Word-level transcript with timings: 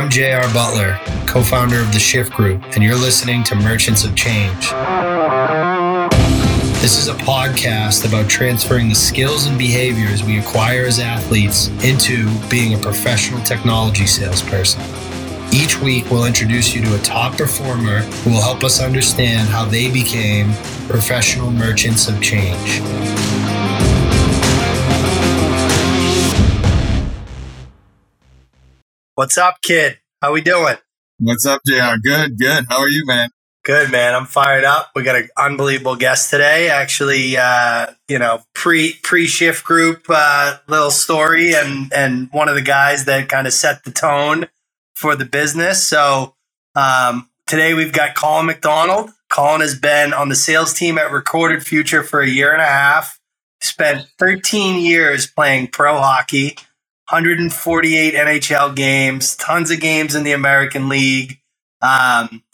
I'm 0.00 0.08
JR 0.08 0.50
Butler, 0.54 0.98
co 1.26 1.42
founder 1.42 1.78
of 1.78 1.92
the 1.92 1.98
Shift 1.98 2.32
Group, 2.32 2.64
and 2.72 2.82
you're 2.82 2.94
listening 2.94 3.44
to 3.44 3.54
Merchants 3.54 4.02
of 4.02 4.16
Change. 4.16 4.70
This 6.80 6.96
is 6.96 7.08
a 7.08 7.14
podcast 7.16 8.08
about 8.08 8.26
transferring 8.26 8.88
the 8.88 8.94
skills 8.94 9.44
and 9.44 9.58
behaviors 9.58 10.24
we 10.24 10.38
acquire 10.38 10.86
as 10.86 11.00
athletes 11.00 11.68
into 11.84 12.34
being 12.48 12.72
a 12.72 12.78
professional 12.78 13.42
technology 13.42 14.06
salesperson. 14.06 14.80
Each 15.52 15.78
week, 15.82 16.10
we'll 16.10 16.24
introduce 16.24 16.74
you 16.74 16.80
to 16.80 16.94
a 16.94 17.00
top 17.00 17.36
performer 17.36 17.98
who 17.98 18.30
will 18.30 18.40
help 18.40 18.64
us 18.64 18.80
understand 18.80 19.50
how 19.50 19.66
they 19.66 19.90
became 19.90 20.54
professional 20.88 21.50
merchants 21.50 22.08
of 22.08 22.22
change. 22.22 22.80
What's 29.16 29.36
up, 29.36 29.60
kid? 29.62 29.98
How 30.22 30.32
we 30.32 30.40
doing? 30.40 30.76
What's 31.18 31.44
up, 31.44 31.60
JR? 31.66 31.98
Good, 32.02 32.38
good. 32.38 32.64
How 32.68 32.78
are 32.78 32.88
you, 32.88 33.04
man? 33.06 33.30
Good, 33.64 33.90
man. 33.90 34.14
I'm 34.14 34.24
fired 34.24 34.64
up. 34.64 34.92
We 34.94 35.02
got 35.02 35.16
an 35.16 35.28
unbelievable 35.36 35.96
guest 35.96 36.30
today. 36.30 36.70
Actually, 36.70 37.36
uh, 37.36 37.88
you 38.08 38.20
know, 38.20 38.42
pre 38.54 38.94
pre 39.02 39.26
shift 39.26 39.64
group 39.64 40.04
uh, 40.08 40.58
little 40.68 40.92
story, 40.92 41.54
and 41.54 41.92
and 41.92 42.28
one 42.32 42.48
of 42.48 42.54
the 42.54 42.62
guys 42.62 43.04
that 43.06 43.28
kind 43.28 43.48
of 43.48 43.52
set 43.52 43.82
the 43.84 43.90
tone 43.90 44.46
for 44.94 45.16
the 45.16 45.26
business. 45.26 45.86
So 45.86 46.36
um, 46.76 47.28
today 47.46 47.74
we've 47.74 47.92
got 47.92 48.14
Colin 48.14 48.46
McDonald. 48.46 49.10
Colin 49.28 49.60
has 49.60 49.78
been 49.78 50.12
on 50.12 50.28
the 50.28 50.36
sales 50.36 50.72
team 50.72 50.98
at 50.98 51.10
Recorded 51.10 51.66
Future 51.66 52.04
for 52.04 52.20
a 52.20 52.28
year 52.28 52.52
and 52.52 52.62
a 52.62 52.66
half. 52.66 53.18
Spent 53.60 54.06
13 54.18 54.80
years 54.80 55.26
playing 55.26 55.68
pro 55.68 55.98
hockey 55.98 56.56
148 57.10 58.14
NHL 58.14 58.76
games, 58.76 59.34
tons 59.34 59.72
of 59.72 59.80
games 59.80 60.14
in 60.14 60.22
the 60.22 60.30
American 60.30 60.88
League. 60.88 61.40
Um, 61.82 62.44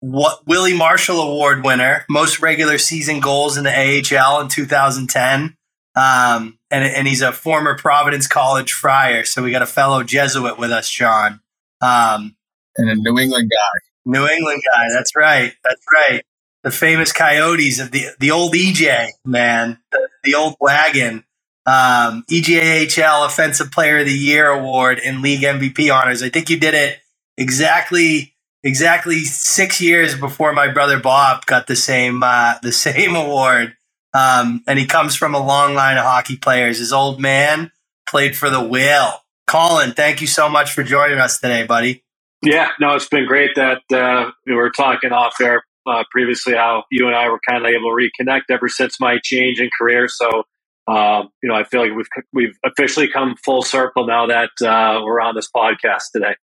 what 0.00 0.46
Willie 0.46 0.76
Marshall 0.76 1.20
Award 1.20 1.64
winner, 1.64 2.04
most 2.10 2.40
regular 2.40 2.76
season 2.76 3.20
goals 3.20 3.56
in 3.56 3.64
the 3.64 3.70
AHL 3.70 4.42
in 4.42 4.48
2010. 4.48 5.56
Um, 5.94 6.58
and, 6.70 6.84
and 6.84 7.08
he's 7.08 7.22
a 7.22 7.32
former 7.32 7.76
Providence 7.78 8.26
College 8.26 8.72
Friar. 8.72 9.24
So 9.24 9.42
we 9.42 9.50
got 9.50 9.62
a 9.62 9.66
fellow 9.66 10.02
Jesuit 10.02 10.58
with 10.58 10.72
us, 10.72 10.90
John. 10.90 11.40
Um, 11.80 12.36
and 12.76 12.90
a 12.90 12.94
New 12.94 13.18
England 13.18 13.50
guy. 13.50 13.80
New 14.04 14.26
England 14.26 14.62
guy. 14.74 14.88
That's 14.92 15.16
right. 15.16 15.52
That's 15.64 15.84
right. 15.94 16.22
The 16.64 16.70
famous 16.70 17.12
Coyotes 17.12 17.80
of 17.80 17.90
the 17.92 18.06
the 18.20 18.30
old 18.30 18.54
EJ 18.54 19.08
man, 19.24 19.78
the, 19.90 20.08
the 20.22 20.34
old 20.34 20.56
wagon 20.60 21.24
um, 21.66 22.24
EJHL 22.30 23.26
Offensive 23.26 23.70
Player 23.70 23.98
of 23.98 24.06
the 24.06 24.12
Year 24.12 24.48
award 24.48 25.00
and 25.04 25.22
league 25.22 25.42
MVP 25.42 25.94
honors. 25.94 26.22
I 26.22 26.28
think 26.28 26.50
you 26.50 26.58
did 26.58 26.74
it 26.74 26.98
exactly 27.36 28.34
exactly 28.64 29.20
six 29.20 29.80
years 29.80 30.16
before 30.16 30.52
my 30.52 30.68
brother 30.68 30.98
Bob 30.98 31.46
got 31.46 31.66
the 31.66 31.76
same 31.76 32.22
uh, 32.22 32.54
the 32.62 32.72
same 32.72 33.16
award. 33.16 33.76
Um, 34.14 34.62
and 34.66 34.78
he 34.78 34.86
comes 34.86 35.16
from 35.16 35.34
a 35.34 35.44
long 35.44 35.74
line 35.74 35.96
of 35.96 36.04
hockey 36.04 36.36
players. 36.36 36.78
His 36.78 36.92
old 36.92 37.20
man 37.20 37.72
played 38.06 38.36
for 38.36 38.50
the 38.50 38.62
Whale. 38.62 39.22
Colin, 39.46 39.92
thank 39.92 40.20
you 40.20 40.26
so 40.26 40.48
much 40.48 40.72
for 40.72 40.82
joining 40.82 41.18
us 41.18 41.40
today, 41.40 41.64
buddy. 41.64 42.04
Yeah, 42.42 42.70
no, 42.80 42.94
it's 42.94 43.08
been 43.08 43.26
great 43.26 43.54
that 43.54 43.82
uh, 43.92 44.30
we 44.46 44.54
were 44.54 44.70
talking 44.70 45.12
off 45.12 45.34
there 45.38 45.62
uh, 45.86 46.04
previously 46.10 46.54
how 46.54 46.84
you 46.90 47.06
and 47.06 47.16
I 47.16 47.28
were 47.28 47.40
kind 47.48 47.64
of 47.64 47.68
able 47.68 47.96
to 47.96 48.08
reconnect 48.24 48.42
ever 48.50 48.68
since 48.68 49.00
my 49.00 49.18
change 49.22 49.60
in 49.60 49.70
career. 49.78 50.08
So 50.08 50.44
um, 50.88 51.28
you 51.42 51.48
know, 51.48 51.54
I 51.54 51.64
feel 51.64 51.80
like 51.80 51.92
we've 51.94 52.06
we've 52.32 52.56
officially 52.64 53.08
come 53.08 53.36
full 53.44 53.62
circle 53.62 54.06
now 54.06 54.26
that 54.26 54.50
uh, 54.62 55.00
we're 55.04 55.20
on 55.20 55.34
this 55.34 55.48
podcast 55.54 56.04
today. 56.12 56.34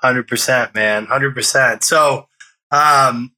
Hundred 0.00 0.28
percent, 0.28 0.74
man, 0.74 1.06
hundred 1.06 1.34
percent. 1.34 1.82
So, 1.82 2.26
um, 2.70 3.32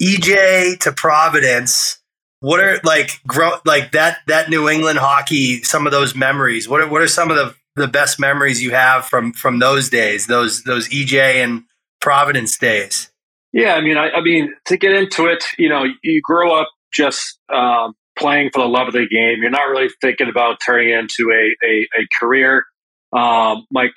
EJ 0.00 0.80
to 0.80 0.92
Providence. 0.92 1.98
What 2.40 2.58
are 2.58 2.80
like 2.82 3.20
grow 3.26 3.52
like 3.64 3.92
that 3.92 4.18
that 4.26 4.50
New 4.50 4.68
England 4.68 4.98
hockey? 4.98 5.62
Some 5.62 5.86
of 5.86 5.92
those 5.92 6.16
memories. 6.16 6.68
What 6.68 6.80
are 6.80 6.88
what 6.88 7.00
are 7.00 7.08
some 7.08 7.30
of 7.30 7.36
the 7.36 7.54
the 7.76 7.88
best 7.88 8.18
memories 8.18 8.60
you 8.60 8.72
have 8.72 9.06
from 9.06 9.32
from 9.32 9.60
those 9.60 9.88
days? 9.88 10.26
Those 10.26 10.64
those 10.64 10.88
EJ 10.88 11.42
and 11.44 11.62
Providence 12.00 12.58
days. 12.58 13.12
Yeah, 13.52 13.74
I 13.74 13.80
mean, 13.82 13.96
I, 13.96 14.10
I 14.10 14.20
mean, 14.22 14.52
to 14.66 14.76
get 14.76 14.92
into 14.92 15.26
it, 15.26 15.44
you 15.58 15.68
know, 15.68 15.84
you 16.02 16.20
grow 16.22 16.58
up 16.58 16.68
just 16.92 17.38
um, 17.52 17.94
playing 18.18 18.50
for 18.52 18.60
the 18.60 18.68
love 18.68 18.88
of 18.88 18.92
the 18.94 19.08
game. 19.08 19.38
You're 19.40 19.50
not 19.50 19.68
really 19.68 19.88
thinking 20.00 20.28
about 20.28 20.58
turning 20.64 20.90
into 20.90 21.30
a, 21.32 21.66
a, 21.66 21.88
a 22.00 22.06
career. 22.20 22.64
Um, 23.12 23.66
my 23.70 23.88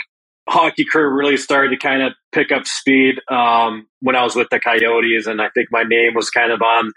hockey 0.47 0.85
career 0.89 1.11
really 1.11 1.37
started 1.37 1.69
to 1.69 1.77
kind 1.77 2.01
of 2.01 2.13
pick 2.31 2.51
up 2.51 2.67
speed 2.67 3.15
um, 3.31 3.87
when 4.01 4.15
I 4.15 4.23
was 4.23 4.35
with 4.35 4.49
the 4.51 4.59
Coyotes, 4.59 5.27
and 5.27 5.41
I 5.41 5.49
think 5.53 5.69
my 5.71 5.83
name 5.83 6.13
was 6.13 6.29
kind 6.29 6.51
of 6.51 6.61
on 6.61 6.91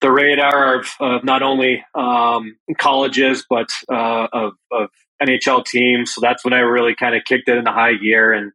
the 0.00 0.10
radar 0.10 0.80
of, 0.80 0.88
of 1.00 1.24
not 1.24 1.42
only 1.42 1.82
um, 1.94 2.56
colleges 2.78 3.46
but 3.48 3.68
uh, 3.90 4.26
of, 4.32 4.52
of, 4.70 4.88
NHL 5.22 5.64
teams. 5.64 6.12
So 6.12 6.20
that's 6.20 6.44
when 6.44 6.52
I 6.52 6.58
really 6.58 6.96
kind 6.96 7.14
of 7.14 7.22
kicked 7.24 7.48
it 7.48 7.56
into 7.56 7.70
high 7.70 7.94
gear 7.94 8.32
and 8.32 8.50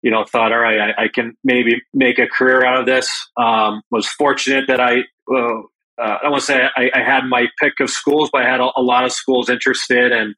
you 0.00 0.12
know 0.12 0.24
thought, 0.24 0.52
all 0.52 0.60
right, 0.60 0.94
I, 0.96 1.04
I 1.04 1.08
can 1.08 1.36
maybe 1.42 1.82
make 1.92 2.20
a 2.20 2.28
career 2.28 2.64
out 2.64 2.78
of 2.78 2.86
this. 2.86 3.10
Um, 3.36 3.82
was 3.90 4.06
fortunate 4.06 4.66
that 4.68 4.80
I 4.80 4.98
uh, 5.34 5.62
uh, 5.98 6.18
I 6.24 6.28
want 6.28 6.40
to 6.40 6.46
say 6.46 6.68
I, 6.76 6.90
I, 6.94 7.00
had 7.00 7.24
my 7.26 7.46
pick 7.60 7.74
of 7.80 7.88
schools, 7.88 8.30
but 8.32 8.42
I 8.42 8.50
had 8.50 8.60
a, 8.60 8.68
a, 8.76 8.82
lot 8.82 9.04
of 9.04 9.12
schools 9.12 9.48
interested 9.48 10.10
and 10.10 10.34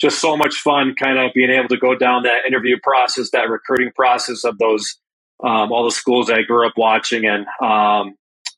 just 0.00 0.20
so 0.20 0.36
much 0.36 0.54
fun 0.56 0.94
kind 0.94 1.18
of 1.18 1.32
being 1.34 1.50
able 1.50 1.68
to 1.68 1.76
go 1.76 1.96
down 1.96 2.22
that 2.24 2.46
interview 2.46 2.76
process, 2.82 3.30
that 3.30 3.48
recruiting 3.48 3.92
process 3.94 4.44
of 4.44 4.58
those, 4.58 4.96
um, 5.42 5.72
all 5.72 5.84
the 5.84 5.90
schools 5.90 6.30
I 6.30 6.42
grew 6.42 6.66
up 6.66 6.74
watching. 6.76 7.24
And 7.26 7.46
um, 7.62 8.14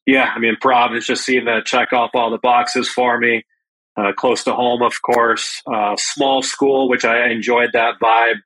yeah, 0.06 0.32
I 0.34 0.38
mean, 0.38 0.56
Providence 0.60 1.06
just 1.06 1.24
seemed 1.24 1.46
to 1.46 1.62
check 1.64 1.92
off 1.92 2.10
all 2.14 2.30
the 2.30 2.38
boxes 2.38 2.88
for 2.88 3.18
me. 3.18 3.44
Uh, 3.96 4.12
close 4.12 4.44
to 4.44 4.52
home, 4.52 4.82
of 4.82 5.00
course. 5.00 5.62
Uh, 5.72 5.96
small 5.96 6.42
school, 6.42 6.88
which 6.88 7.06
I 7.06 7.30
enjoyed 7.30 7.70
that 7.72 7.94
vibe. 8.00 8.40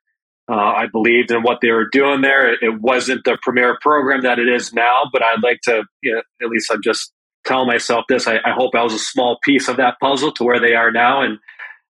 Uh, 0.49 0.55
I 0.55 0.87
believed 0.87 1.31
in 1.31 1.43
what 1.43 1.59
they 1.61 1.71
were 1.71 1.87
doing 1.89 2.21
there. 2.21 2.53
It, 2.53 2.59
it, 2.61 2.81
wasn't 2.81 3.23
the 3.25 3.37
premier 3.41 3.77
program 3.81 4.21
that 4.21 4.39
it 4.39 4.49
is 4.49 4.73
now, 4.73 5.03
but 5.11 5.21
I'd 5.21 5.43
like 5.43 5.59
to, 5.63 5.83
you 6.01 6.13
know, 6.13 6.21
at 6.41 6.49
least 6.49 6.71
I'm 6.71 6.81
just 6.81 7.13
tell 7.45 7.65
myself 7.65 8.05
this. 8.07 8.27
I, 8.27 8.35
I, 8.37 8.51
hope 8.55 8.75
I 8.75 8.83
was 8.83 8.93
a 8.93 8.99
small 8.99 9.39
piece 9.43 9.67
of 9.67 9.77
that 9.77 9.95
puzzle 9.99 10.31
to 10.33 10.43
where 10.43 10.59
they 10.59 10.73
are 10.73 10.91
now. 10.91 11.21
And, 11.21 11.39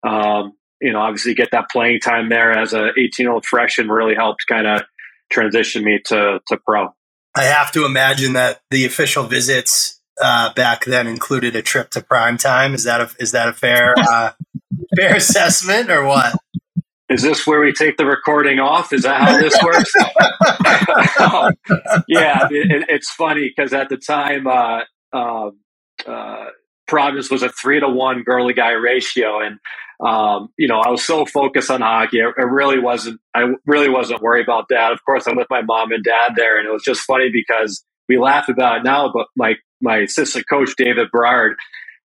um, 0.06 0.53
you 0.81 0.93
know, 0.93 1.00
obviously 1.00 1.34
get 1.34 1.50
that 1.53 1.71
playing 1.71 2.00
time 2.00 2.28
there 2.28 2.56
as 2.56 2.72
a 2.72 2.91
18 2.99 3.11
year 3.19 3.33
old 3.33 3.44
freshman 3.44 3.88
really 3.88 4.15
helped 4.15 4.47
kind 4.49 4.66
of 4.66 4.83
transition 5.31 5.84
me 5.84 6.00
to, 6.06 6.41
to 6.49 6.56
pro. 6.65 6.88
I 7.34 7.44
have 7.44 7.71
to 7.72 7.84
imagine 7.84 8.33
that 8.33 8.61
the 8.71 8.84
official 8.84 9.25
visits 9.25 10.00
uh, 10.22 10.53
back 10.55 10.84
then 10.84 11.06
included 11.06 11.55
a 11.56 11.62
trip 11.62 11.91
to 11.91 12.00
prime 12.00 12.37
time. 12.37 12.75
Is 12.75 12.84
that 12.84 13.00
a, 13.00 13.11
is 13.19 13.32
that 13.32 13.49
a 13.49 13.53
fair, 13.53 13.94
uh, 13.99 14.32
fair 14.97 15.17
assessment 15.17 15.91
or 15.91 16.05
what? 16.05 16.34
Is 17.11 17.22
this 17.22 17.44
where 17.44 17.61
we 17.61 17.72
take 17.72 17.97
the 17.97 18.06
recording 18.06 18.61
off? 18.61 18.93
Is 18.93 19.03
that 19.03 19.21
how 19.21 19.37
this 19.37 19.59
works? 19.65 19.93
yeah, 22.09 22.47
it, 22.50 22.87
it's 22.88 23.11
funny 23.11 23.49
because 23.49 23.72
at 23.72 23.88
the 23.88 23.97
time, 23.97 24.47
uh, 24.47 24.82
uh, 25.12 25.50
uh, 26.06 26.47
Providence 26.87 27.31
was 27.31 27.43
a 27.43 27.48
three 27.48 27.78
to 27.81 27.88
one 27.88 28.25
girly 28.25 28.53
guy 28.53 28.72
ratio, 28.72 29.41
and 29.41 29.59
um, 30.04 30.48
you 30.59 30.66
know 30.66 30.81
I 30.81 30.91
was 30.91 31.04
so 31.04 31.25
focused 31.25 31.71
on 31.71 31.82
hockey. 31.82 32.19
It, 32.19 32.34
it, 32.37 32.47
really 32.47 32.81
wasn't. 32.81 33.20
I 33.34 33.53
really 33.65 33.88
wasn't 33.88 34.22
worried 34.22 34.43
about 34.43 34.66
that. 34.70 34.91
Of 34.93 35.04
course, 35.04 35.28
I'm 35.28 35.37
with 35.37 35.47
my 35.49 35.62
mom 35.62 35.93
and 35.93 36.03
dad 36.03 36.32
there, 36.34 36.59
and 36.59 36.69
it 36.69 36.72
was 36.72 36.82
just 36.82 37.03
funny 37.03 37.31
because 37.32 37.84
we 38.09 38.19
laugh 38.19 38.49
about 38.49 38.78
it 38.78 38.84
now. 38.84 39.12
But 39.12 39.28
my 39.37 39.54
my 39.81 39.99
assistant 39.99 40.47
coach 40.50 40.70
David 40.76 41.09
Berard, 41.12 41.56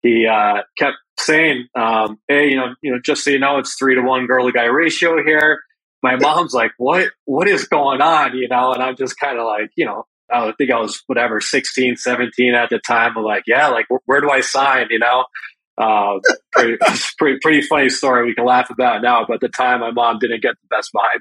he 0.02 0.26
uh, 0.26 0.62
kept 0.78 0.96
saying, 1.18 1.66
um, 1.78 2.18
"Hey, 2.26 2.48
you 2.48 2.56
know, 2.56 2.74
you 2.80 2.92
know, 2.92 3.00
just 3.04 3.22
so 3.22 3.30
you 3.30 3.38
know, 3.38 3.58
it's 3.58 3.76
three 3.78 3.96
to 3.96 4.02
one 4.02 4.26
girly 4.26 4.52
guy 4.52 4.64
ratio 4.64 5.22
here." 5.22 5.60
My 6.02 6.16
mom's 6.16 6.54
like, 6.54 6.72
"What? 6.78 7.10
What 7.26 7.48
is 7.48 7.68
going 7.68 8.00
on?" 8.00 8.34
You 8.34 8.48
know, 8.48 8.72
and 8.72 8.82
I'm 8.82 8.96
just 8.96 9.20
kind 9.20 9.38
of 9.38 9.44
like, 9.44 9.72
you 9.76 9.84
know, 9.84 10.06
I 10.32 10.52
think 10.56 10.70
I 10.70 10.80
was 10.80 11.02
whatever 11.06 11.40
16, 11.40 11.96
17 11.96 12.54
at 12.54 12.70
the 12.70 12.78
time. 12.78 13.16
I'm 13.16 13.24
like, 13.24 13.44
yeah, 13.46 13.68
like 13.68 13.86
where, 13.88 14.00
where 14.06 14.20
do 14.20 14.30
I 14.30 14.40
sign? 14.40 14.86
You 14.90 14.98
know, 14.98 15.24
uh, 15.78 16.18
pretty, 16.52 16.78
pretty, 17.18 17.38
pretty 17.40 17.62
funny 17.62 17.88
story. 17.88 18.26
We 18.26 18.34
can 18.34 18.44
laugh 18.44 18.70
about 18.70 19.02
now, 19.02 19.24
but 19.26 19.34
at 19.34 19.40
the 19.40 19.48
time, 19.48 19.80
my 19.80 19.90
mom 19.90 20.18
didn't 20.18 20.42
get 20.42 20.54
the 20.62 20.76
best 20.76 20.90
vibe. 20.94 21.20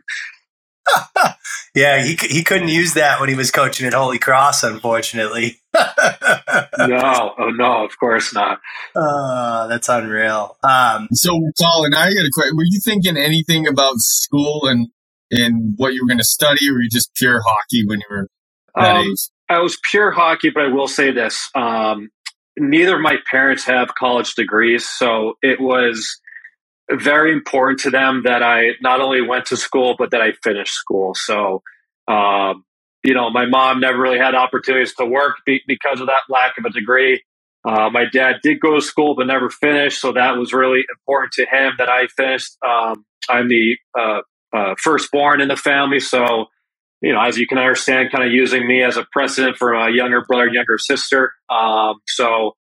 yeah, 1.76 2.04
he 2.04 2.16
he 2.16 2.44
couldn't 2.44 2.70
use 2.70 2.94
that 2.94 3.20
when 3.20 3.30
he 3.30 3.36
was 3.36 3.52
coaching 3.52 3.86
at 3.86 3.94
Holy 3.94 4.18
Cross, 4.18 4.64
unfortunately. 4.64 5.60
no, 5.76 7.34
oh 7.38 7.52
no, 7.52 7.86
of 7.86 7.92
course 8.00 8.34
not. 8.34 8.60
Uh, 8.96 9.68
that's 9.68 9.88
unreal. 9.88 10.58
Um, 10.64 11.08
so, 11.14 11.30
Colin, 11.62 11.94
I 11.94 12.08
got 12.08 12.26
a 12.26 12.32
question. 12.34 12.58
Were 12.58 12.64
you 12.66 12.80
thinking 12.84 13.18
anything 13.18 13.68
about 13.68 13.96
school 13.98 14.62
and 14.66 14.88
and 15.32 15.74
what 15.78 15.94
you 15.94 16.04
were 16.04 16.08
going 16.08 16.18
to 16.18 16.24
study, 16.24 16.70
or 16.70 16.74
were 16.74 16.82
you 16.82 16.90
just 16.90 17.14
pure 17.16 17.40
hockey 17.46 17.86
when 17.86 18.00
you 18.00 18.08
were 18.10 18.28
um, 18.80 19.16
I 19.50 19.60
was 19.62 19.80
pure 19.92 20.12
hockey, 20.12 20.52
but 20.52 20.64
I 20.66 20.70
will 20.70 20.90
say 20.90 21.12
this: 21.12 21.50
um, 21.56 22.10
neither 22.58 22.98
of 22.98 23.02
my 23.02 23.18
parents 23.32 23.66
have 23.66 23.96
college 23.96 24.36
degrees, 24.36 24.90
so 24.90 25.36
it 25.44 25.62
was 25.62 26.10
very 26.92 27.32
important 27.34 27.80
to 27.82 27.90
them 27.90 28.24
that 28.26 28.44
I 28.44 28.72
not 28.82 29.02
only 29.02 29.22
went 29.22 29.48
to 29.48 29.58
school 29.58 29.96
but 29.98 30.12
that 30.12 30.22
I 30.22 30.34
finished 30.44 30.74
school. 30.74 31.16
So 31.16 31.64
Um, 32.08 32.64
you 33.04 33.14
know, 33.16 33.30
my 33.32 33.46
mom 33.48 33.80
never 33.80 34.00
really 34.00 34.20
had 34.20 34.36
opportunities 34.36 34.96
to 34.96 35.06
work 35.06 35.36
be- 35.46 35.64
because 35.68 36.02
of 36.02 36.08
that 36.08 36.24
lack 36.30 36.58
of 36.58 36.66
a 36.66 36.72
degree. 36.72 37.24
Uh, 37.68 37.90
my 37.92 38.06
dad 38.14 38.38
did 38.44 38.60
go 38.62 38.76
to 38.76 38.82
school 38.82 39.16
but 39.16 39.28
never 39.28 39.50
finished, 39.50 40.02
so 40.02 40.14
that 40.14 40.38
was 40.38 40.54
really 40.54 40.84
important 41.00 41.34
to 41.34 41.46
him 41.46 41.74
that 41.80 41.90
I 41.90 42.08
finished. 42.18 42.58
Um, 42.68 43.06
I'm 43.30 43.50
the 43.50 43.78
uh, 44.00 44.22
uh, 44.56 44.76
firstborn 44.80 45.42
in 45.42 45.50
the 45.50 45.58
family, 45.58 46.00
so 46.00 46.48
you 47.02 47.14
know, 47.14 47.22
as 47.22 47.38
you 47.38 47.48
can 47.48 47.58
understand, 47.58 48.12
kind 48.12 48.24
of 48.24 48.32
using 48.32 48.68
me 48.68 48.84
as 48.84 48.98
a 48.98 49.06
precedent 49.12 49.58
for 49.58 49.74
a 49.74 49.92
younger 49.92 50.24
brother, 50.26 50.48
younger 50.48 50.78
sister. 50.78 51.34
Um, 51.50 52.00
so, 52.08 52.56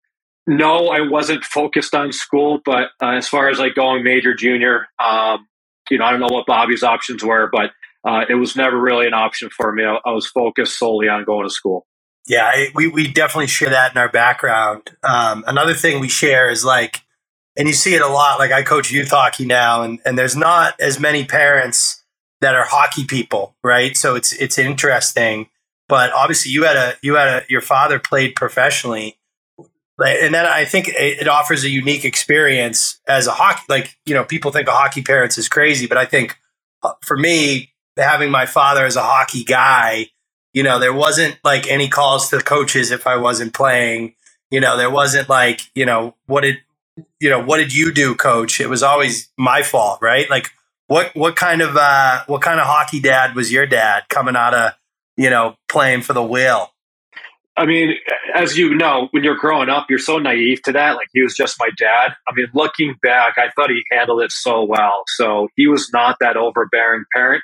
no, 0.47 0.89
I 0.89 1.01
wasn't 1.01 1.45
focused 1.45 1.95
on 1.95 2.13
school, 2.13 2.61
but 2.65 2.91
uh, 3.03 3.17
as 3.17 3.29
far 3.29 3.49
as 3.49 3.59
like 3.59 3.75
going 3.75 4.05
major, 4.05 4.35
junior, 4.35 4.87
um, 5.03 5.47
you 5.91 5.99
know, 5.99 6.05
I 6.05 6.11
don't 6.11 6.21
know 6.21 6.29
what 6.31 6.47
Bobby's 6.47 6.83
options 6.83 7.25
were, 7.25 7.51
but 7.53 7.73
uh, 8.09 8.25
it 8.29 8.35
was 8.35 8.57
never 8.57 8.79
really 8.79 9.07
an 9.07 9.15
option 9.15 9.51
for 9.51 9.73
me. 9.73 9.85
I, 9.85 9.99
I 10.07 10.13
was 10.13 10.27
focused 10.27 10.79
solely 10.79 11.09
on 11.09 11.25
going 11.25 11.47
to 11.47 11.53
school. 11.53 11.87
Yeah, 12.27 12.45
I, 12.45 12.69
we, 12.75 12.89
we 12.89 13.09
definitely 13.09 13.47
share 13.47 13.71
that 13.71 13.93
in 13.93 13.99
our 13.99 14.09
background. 14.09 14.91
Um, 15.03 15.45
another 15.47 15.75
thing 15.75 16.01
we 16.01 16.09
share 16.09 16.51
is 16.51 16.65
like, 16.65 17.03
and 17.57 17.67
you 17.67 17.75
see 17.75 17.95
it 17.95 18.03
a 18.03 18.09
lot, 18.09 18.39
like 18.39 18.53
I 18.53 18.63
coach 18.63 18.91
youth 18.91 19.11
hockey 19.11 19.45
now, 19.45 19.83
and, 19.83 19.99
and 20.05 20.17
there's 20.17 20.37
not 20.37 20.79
as 20.81 21.01
many 21.01 21.25
parents 21.25 21.98
that 22.41 22.55
are 22.55 22.65
hockey 22.65 23.05
people, 23.05 23.57
right? 23.63 23.97
So 23.97 24.15
it's 24.15 24.33
it's 24.33 24.59
interesting. 24.59 25.49
But 25.89 26.13
obviously, 26.13 26.53
you 26.53 26.65
had 26.65 26.77
a 26.77 26.95
you 27.03 27.17
had 27.17 27.29
a 27.29 27.43
your 27.49 27.61
father 27.61 27.99
played 27.99 28.35
professionally, 28.35 29.19
and 29.99 30.35
then 30.35 30.47
I 30.47 30.65
think 30.65 30.89
it, 30.89 31.23
it 31.23 31.29
offers 31.29 31.65
a 31.65 31.71
unique 31.71 32.05
experience 32.05 33.01
as 33.09 33.27
a 33.27 33.33
hockey. 33.33 33.63
Like 33.69 33.97
you 34.05 34.15
know, 34.15 34.25
people 34.25 34.51
think 34.51 34.69
a 34.69 34.73
hockey 34.73 35.03
parents 35.03 35.39
is 35.39 35.49
crazy, 35.49 35.87
but 35.87 35.99
I 35.99 36.05
think 36.05 36.39
uh, 36.83 36.93
for 37.03 37.17
me, 37.17 37.73
having 37.97 38.31
my 38.31 38.47
father 38.47 38.85
as 38.85 38.97
a 38.97 39.03
hockey 39.03 39.45
guy, 39.45 40.09
you 40.53 40.63
know, 40.63 40.79
there 40.79 40.93
wasn't 40.93 41.39
like 41.43 41.67
any 41.69 41.89
calls 41.89 42.29
to 42.31 42.37
the 42.37 42.43
coaches 42.45 42.91
if 42.91 43.07
I 43.07 43.17
wasn't 43.17 43.55
playing. 43.55 44.15
You 44.51 44.61
know, 44.61 44.77
there 44.77 44.91
wasn't 44.91 45.29
like 45.29 45.63
you 45.75 45.87
know 45.87 46.15
what 46.27 46.43
did 46.43 46.59
you 47.19 47.31
know 47.31 47.43
what 47.43 47.59
did 47.59 47.75
you 47.75 47.93
do, 47.93 48.15
coach? 48.15 48.61
It 48.61 48.69
was 48.69 48.83
always 48.83 49.31
my 49.39 49.63
fault, 49.63 50.01
right? 50.03 50.29
Like 50.29 50.53
what 50.89 51.15
what 51.15 51.37
kind 51.37 51.63
of 51.63 51.77
uh, 51.77 52.25
what 52.27 52.43
kind 52.43 52.59
of 52.59 52.67
hockey 52.67 52.99
dad 52.99 53.37
was 53.37 53.53
your 53.53 53.67
dad 53.67 54.03
coming 54.09 54.35
out 54.35 54.55
of 54.55 54.73
you 55.17 55.31
know 55.31 55.55
playing 55.69 56.03
for 56.03 56.15
the 56.15 56.23
Whale? 56.23 56.73
I 57.57 57.67
mean, 57.67 57.95
as 58.35 58.57
you 58.57 58.75
know, 58.75 59.09
when 59.11 59.25
you're 59.25 59.37
growing 59.37 59.69
up, 59.69 59.87
you're 59.91 59.99
so 59.99 60.19
naive 60.19 60.63
to 60.63 60.73
that. 60.73 60.93
Like 60.93 61.09
he 61.13 61.23
was 61.23 61.35
just 61.35 61.57
my 61.59 61.71
dad. 61.77 62.13
I 62.29 62.33
mean, 62.35 62.47
looking 62.55 62.95
back, 63.03 63.35
I 63.37 63.51
thought 63.55 63.69
he 63.69 63.83
handled 63.91 64.23
it 64.23 64.31
so 64.31 64.65
well. 64.65 65.03
So 65.09 65.49
he 65.57 65.67
was 65.67 65.91
not 65.93 66.17
that 66.21 66.37
overbearing 66.37 67.05
parent. 67.15 67.43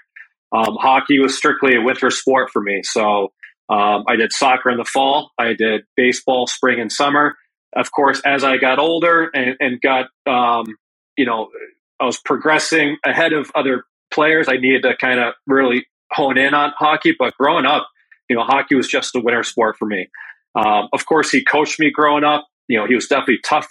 Um, 0.52 0.76
hockey 0.78 1.18
was 1.18 1.36
strictly 1.36 1.74
a 1.74 1.80
winter 1.80 2.10
sport 2.10 2.50
for 2.52 2.62
me. 2.62 2.82
So 2.84 3.32
um, 3.68 4.04
I 4.06 4.14
did 4.16 4.32
soccer 4.32 4.70
in 4.70 4.76
the 4.76 4.84
fall. 4.84 5.32
I 5.36 5.54
did 5.54 5.82
baseball 5.96 6.46
spring 6.46 6.80
and 6.80 6.92
summer. 6.92 7.34
Of 7.74 7.90
course, 7.90 8.22
as 8.24 8.44
I 8.44 8.56
got 8.58 8.78
older 8.78 9.28
and, 9.34 9.56
and 9.58 9.80
got 9.80 10.06
um, 10.26 10.66
you 11.16 11.26
know 11.26 11.48
I 12.00 12.06
was 12.06 12.18
progressing 12.18 12.96
ahead 13.04 13.32
of 13.32 13.50
other 13.54 13.84
players. 14.12 14.48
I 14.48 14.56
needed 14.56 14.82
to 14.82 14.96
kind 14.96 15.20
of 15.20 15.34
really 15.46 15.86
hone 16.12 16.38
in 16.38 16.54
on 16.54 16.72
hockey. 16.76 17.14
But 17.18 17.34
growing 17.36 17.66
up, 17.66 17.88
you 18.28 18.36
know, 18.36 18.42
hockey 18.42 18.74
was 18.74 18.88
just 18.88 19.14
a 19.16 19.20
winter 19.20 19.42
sport 19.42 19.76
for 19.78 19.86
me. 19.86 20.08
Um, 20.54 20.88
of 20.92 21.06
course, 21.06 21.30
he 21.30 21.44
coached 21.44 21.80
me 21.80 21.90
growing 21.90 22.24
up. 22.24 22.46
You 22.68 22.78
know, 22.78 22.86
he 22.86 22.94
was 22.94 23.06
definitely 23.06 23.40
tough 23.44 23.68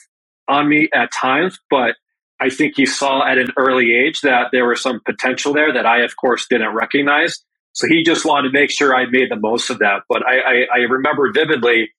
on 0.48 0.68
me 0.68 0.90
at 0.94 1.12
times, 1.12 1.58
but 1.70 1.96
I 2.40 2.50
think 2.50 2.74
he 2.76 2.86
saw 2.86 3.26
at 3.26 3.38
an 3.38 3.50
early 3.58 3.96
age 3.96 4.22
that 4.22 4.48
there 4.52 4.68
was 4.68 4.82
some 4.82 5.00
potential 5.06 5.54
there 5.54 5.74
that 5.74 5.86
I, 5.86 6.02
of 6.02 6.16
course, 6.18 6.46
didn't 6.50 6.76
recognize. 6.76 7.40
So 7.72 7.88
he 7.88 8.04
just 8.04 8.26
wanted 8.26 8.50
to 8.50 8.60
make 8.60 8.70
sure 8.70 8.96
I 8.96 9.06
made 9.06 9.32
the 9.32 9.40
most 9.40 9.70
of 9.70 9.80
that. 9.80 10.02
But 10.10 10.24
I, 10.28 10.40
I, 10.40 10.66
I 10.76 10.78
remember 10.90 11.32
vividly, 11.32 11.92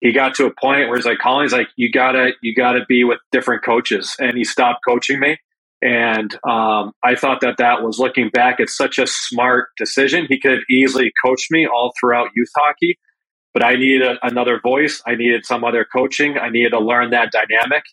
he 0.00 0.12
got 0.12 0.34
to 0.34 0.46
a 0.46 0.50
point 0.50 0.88
where 0.88 0.96
he's 0.96 1.06
like, 1.06 1.18
Colin, 1.22 1.44
he's 1.44 1.52
like, 1.52 1.68
you 1.76 1.90
gotta, 1.90 2.32
you 2.42 2.54
gotta 2.54 2.80
be 2.88 3.04
with 3.04 3.20
different 3.32 3.64
coaches, 3.64 4.16
and 4.18 4.36
he 4.36 4.44
stopped 4.44 4.80
coaching 4.86 5.20
me. 5.20 5.38
And 5.84 6.34
um, 6.48 6.92
I 7.04 7.14
thought 7.14 7.42
that 7.42 7.56
that 7.58 7.82
was 7.82 7.98
looking 7.98 8.30
back, 8.30 8.56
it's 8.58 8.74
such 8.74 8.98
a 8.98 9.06
smart 9.06 9.68
decision. 9.76 10.24
He 10.30 10.40
could 10.40 10.52
have 10.52 10.62
easily 10.70 11.12
coached 11.22 11.50
me 11.50 11.66
all 11.66 11.92
throughout 12.00 12.28
youth 12.34 12.48
hockey, 12.56 12.98
but 13.52 13.62
I 13.62 13.74
needed 13.74 14.02
a, 14.02 14.16
another 14.26 14.58
voice. 14.62 15.02
I 15.06 15.14
needed 15.14 15.44
some 15.44 15.62
other 15.62 15.84
coaching. 15.84 16.38
I 16.38 16.48
needed 16.48 16.70
to 16.70 16.80
learn 16.80 17.10
that 17.10 17.32
dynamic. 17.32 17.84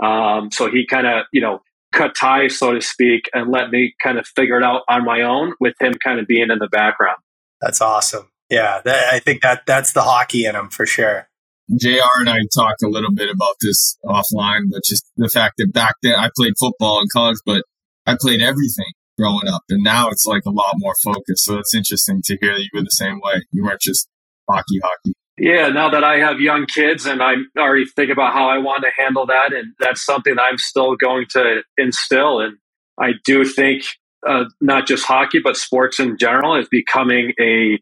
Um, 0.00 0.50
so 0.52 0.70
he 0.70 0.86
kind 0.86 1.06
of, 1.06 1.24
you 1.32 1.40
know, 1.40 1.60
cut 1.92 2.14
ties, 2.14 2.58
so 2.58 2.74
to 2.74 2.82
speak, 2.82 3.30
and 3.32 3.50
let 3.50 3.70
me 3.70 3.94
kind 4.02 4.18
of 4.18 4.26
figure 4.26 4.58
it 4.58 4.62
out 4.62 4.82
on 4.90 5.06
my 5.06 5.22
own 5.22 5.54
with 5.58 5.74
him 5.80 5.94
kind 6.04 6.20
of 6.20 6.26
being 6.26 6.50
in 6.50 6.58
the 6.58 6.68
background. 6.68 7.16
That's 7.62 7.80
awesome. 7.80 8.30
Yeah, 8.50 8.82
that, 8.84 9.12
I 9.12 9.20
think 9.20 9.40
that 9.40 9.64
that's 9.66 9.92
the 9.92 10.02
hockey 10.02 10.44
in 10.44 10.54
him 10.54 10.68
for 10.68 10.84
sure. 10.84 11.28
JR 11.76 12.20
and 12.20 12.30
I 12.30 12.38
talked 12.54 12.82
a 12.82 12.88
little 12.88 13.12
bit 13.12 13.30
about 13.30 13.54
this 13.60 13.98
offline, 14.04 14.62
but 14.70 14.82
just 14.84 15.10
the 15.16 15.28
fact 15.28 15.54
that 15.58 15.72
back 15.72 15.94
then 16.02 16.14
I 16.14 16.30
played 16.36 16.54
football 16.58 17.00
in 17.00 17.06
college, 17.12 17.38
but 17.44 17.62
I 18.06 18.16
played 18.18 18.40
everything 18.40 18.92
growing 19.18 19.48
up. 19.48 19.62
And 19.68 19.82
now 19.82 20.08
it's 20.08 20.24
like 20.24 20.42
a 20.46 20.50
lot 20.50 20.74
more 20.76 20.94
focused. 21.04 21.44
So 21.44 21.58
it's 21.58 21.74
interesting 21.74 22.22
to 22.24 22.38
hear 22.40 22.54
that 22.54 22.60
you 22.60 22.70
were 22.72 22.82
the 22.82 22.90
same 22.90 23.20
way. 23.22 23.42
You 23.52 23.64
weren't 23.64 23.80
just 23.80 24.08
hockey, 24.48 24.80
hockey. 24.82 25.12
Yeah, 25.36 25.68
now 25.68 25.90
that 25.90 26.02
I 26.02 26.18
have 26.18 26.40
young 26.40 26.66
kids 26.66 27.06
and 27.06 27.22
I 27.22 27.34
already 27.56 27.84
think 27.84 28.10
about 28.10 28.32
how 28.32 28.48
I 28.48 28.58
want 28.58 28.82
to 28.82 28.90
handle 28.96 29.26
that, 29.26 29.52
and 29.52 29.72
that's 29.78 30.04
something 30.04 30.34
I'm 30.38 30.58
still 30.58 30.96
going 30.96 31.26
to 31.30 31.62
instill. 31.76 32.40
And 32.40 32.56
I 32.98 33.12
do 33.24 33.44
think 33.44 33.84
uh, 34.26 34.46
not 34.60 34.88
just 34.88 35.04
hockey, 35.04 35.38
but 35.42 35.56
sports 35.56 36.00
in 36.00 36.18
general 36.18 36.56
is 36.56 36.66
becoming 36.68 37.32
a 37.40 37.78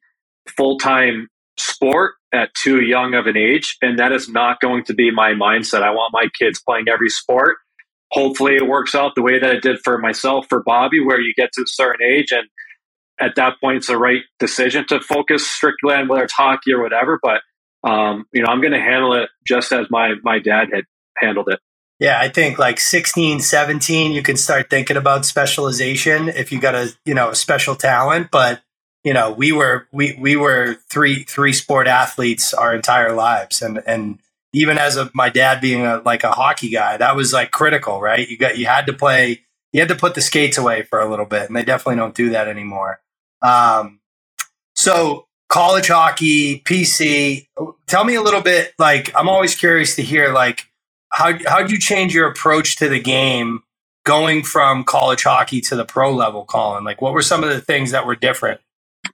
full 0.56 0.77
time 0.77 1.29
sport 1.59 2.15
at 2.37 2.55
too 2.55 2.81
young 2.81 3.15
of 3.15 3.27
an 3.27 3.37
age. 3.37 3.77
And 3.83 3.99
that 3.99 4.12
is 4.12 4.29
not 4.29 4.61
going 4.61 4.85
to 4.85 4.94
be 4.94 5.11
my 5.11 5.33
mindset. 5.33 5.83
I 5.83 5.91
want 5.91 6.12
my 6.12 6.29
kids 6.38 6.61
playing 6.67 6.87
every 6.88 7.09
sport. 7.09 7.56
Hopefully, 8.12 8.55
it 8.55 8.69
works 8.69 8.94
out 8.94 9.15
the 9.17 9.23
way 9.23 9.38
that 9.38 9.55
it 9.55 9.62
did 9.62 9.79
for 9.83 9.99
myself, 9.99 10.47
for 10.49 10.62
Bobby, 10.65 11.05
where 11.05 11.21
you 11.21 11.33
get 11.37 11.50
to 11.55 11.62
a 11.62 11.67
certain 11.67 12.06
age 12.06 12.31
and 12.31 12.47
at 13.21 13.35
that 13.37 13.55
point 13.61 13.79
it's 13.79 13.87
the 13.87 13.97
right 13.97 14.23
decision 14.38 14.85
to 14.88 15.00
focus 15.00 15.49
strictly 15.49 15.94
on 15.94 16.09
whether 16.09 16.25
it's 16.25 16.33
hockey 16.33 16.73
or 16.73 16.83
whatever. 16.83 17.19
But 17.23 17.41
um, 17.88 18.25
you 18.33 18.43
know, 18.43 18.49
I'm 18.49 18.61
going 18.61 18.73
to 18.73 18.81
handle 18.81 19.15
it 19.15 19.29
just 19.47 19.73
as 19.73 19.87
my 19.91 20.15
my 20.23 20.38
dad 20.38 20.69
had 20.73 20.85
handled 21.17 21.49
it. 21.50 21.61
Yeah, 21.99 22.19
I 22.21 22.29
think 22.29 22.59
like 22.59 22.79
16, 22.79 23.41
17, 23.41 24.12
you 24.12 24.23
can 24.23 24.37
start 24.37 24.69
thinking 24.69 24.99
about 24.99 25.25
specialization 25.25 26.29
if 26.29 26.53
you 26.53 26.61
got 26.61 26.75
a, 26.75 26.93
you 27.06 27.15
know, 27.15 27.31
a 27.31 27.35
special 27.35 27.75
talent. 27.75 28.31
But 28.31 28.61
you 29.06 29.14
know, 29.14 29.30
we 29.30 29.52
were 29.52 29.86
we 29.92 30.18
we 30.18 30.34
were 30.34 30.78
three 30.90 31.22
three 31.22 31.52
sport 31.52 31.86
athletes 31.86 32.52
our 32.52 32.75
entire 32.75 33.12
lives, 33.12 33.62
and 33.62 33.80
and 33.86 34.18
even 34.52 34.78
as 34.78 34.96
a 34.96 35.08
my 35.14 35.28
dad 35.28 35.60
being 35.60 35.86
a 35.86 35.98
like 35.98 36.25
a 36.25 36.32
hockey 36.32 36.70
guy, 36.70 36.96
that 36.96 37.14
was 37.14 37.32
like 37.32 37.52
critical, 37.52 38.00
right? 38.00 38.28
You 38.28 38.36
got 38.36 38.58
you 38.58 38.66
had 38.66 38.84
to 38.86 38.92
play, 38.92 39.42
you 39.72 39.80
had 39.80 39.88
to 39.90 39.94
put 39.94 40.16
the 40.16 40.20
skates 40.20 40.58
away 40.58 40.82
for 40.82 40.98
a 40.98 41.08
little 41.08 41.25
bit, 41.25 41.46
and 41.46 41.54
they 41.54 41.62
definitely 41.62 42.00
don't 42.00 42.16
do 42.16 42.30
that 42.30 42.48
anymore. 42.48 42.98
Um, 43.42 44.00
so 44.75 45.28
college 45.48 45.86
hockey, 45.86 46.62
PC. 46.62 47.46
Tell 47.86 48.02
me 48.02 48.16
a 48.16 48.22
little 48.22 48.42
bit. 48.42 48.72
Like, 48.76 49.12
I'm 49.14 49.28
always 49.28 49.54
curious 49.54 49.94
to 49.96 50.02
hear 50.02 50.32
like 50.32 50.64
how 51.10 51.32
how'd 51.46 51.70
you 51.70 51.78
change 51.78 52.12
your 52.12 52.28
approach 52.28 52.75
to 52.78 52.88
the 52.88 52.98
game 52.98 53.62
going 54.04 54.42
from 54.42 54.82
college 54.82 55.22
hockey 55.22 55.60
to 55.60 55.76
the 55.76 55.84
pro 55.84 56.12
level, 56.12 56.44
Colin? 56.44 56.82
Like, 56.82 57.00
what 57.00 57.12
were 57.12 57.22
some 57.22 57.44
of 57.44 57.50
the 57.50 57.60
things 57.60 57.92
that 57.92 58.04
were 58.04 58.16
different? 58.16 58.60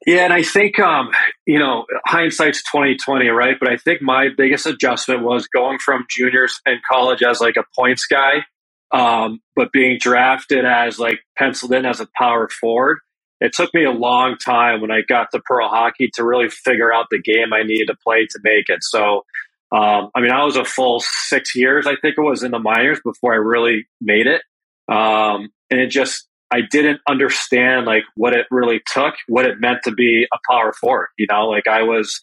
Yeah, 0.07 0.25
and 0.25 0.33
I 0.33 0.43
think 0.43 0.79
um, 0.79 1.11
you 1.47 1.59
know 1.59 1.85
hindsight's 2.07 2.63
twenty 2.63 2.97
twenty, 2.97 3.29
right? 3.29 3.57
But 3.59 3.71
I 3.71 3.77
think 3.77 4.03
my 4.03 4.29
biggest 4.37 4.67
adjustment 4.67 5.23
was 5.23 5.47
going 5.47 5.79
from 5.79 6.07
juniors 6.11 6.61
and 6.67 6.81
college 6.91 7.23
as 7.23 7.41
like 7.41 7.57
a 7.57 7.65
points 7.77 8.07
guy, 8.07 8.45
um, 8.93 9.41
but 9.57 9.73
being 9.73 9.99
drafted 10.01 10.65
as 10.65 10.99
like 10.99 11.21
penciled 11.39 11.73
in 11.73 11.87
as 11.87 12.01
a 12.01 12.09
power 12.17 12.49
forward. 12.49 12.99
It 13.41 13.53
took 13.53 13.75
me 13.75 13.85
a 13.85 13.91
long 13.91 14.37
time 14.37 14.81
when 14.81 14.93
I 14.93 15.01
got 15.09 15.33
to 15.33 15.41
pro 15.45 15.69
hockey 15.69 16.11
to 16.15 16.25
really 16.25 16.49
figure 16.49 16.93
out 16.95 17.07
the 17.11 17.21
game 17.21 17.53
I 17.53 17.65
needed 17.65 17.89
to 17.89 17.97
play 18.07 18.25
to 18.31 18.39
make 18.45 18.69
it. 18.69 18.85
So, 18.85 19.25
um, 19.73 20.11
I 20.15 20.21
mean, 20.21 20.31
I 20.31 20.45
was 20.45 20.55
a 20.55 20.65
full 20.65 21.01
six 21.01 21.57
years, 21.57 21.89
I 21.89 21.97
think 21.97 22.15
it 22.17 22.21
was 22.21 22.45
in 22.45 22.53
the 22.53 22.61
minors 22.61 23.01
before 23.05 23.33
I 23.33 23.39
really 23.39 23.89
made 24.01 24.29
it. 24.29 24.43
Um, 24.89 25.49
and 25.71 25.81
it 25.81 25.89
just 25.89 26.29
I 26.53 26.61
didn't 26.71 27.01
understand 27.09 27.87
like 27.87 28.05
what 28.15 28.35
it 28.35 28.47
really 28.51 28.83
took, 28.93 29.15
what 29.27 29.47
it 29.47 29.59
meant 29.59 29.79
to 29.85 29.91
be 29.93 30.27
a 30.33 30.39
power 30.51 30.73
forward. 30.75 31.09
You 31.19 31.27
know, 31.31 31.49
like 31.49 31.67
I 31.67 31.83
was, 31.83 32.21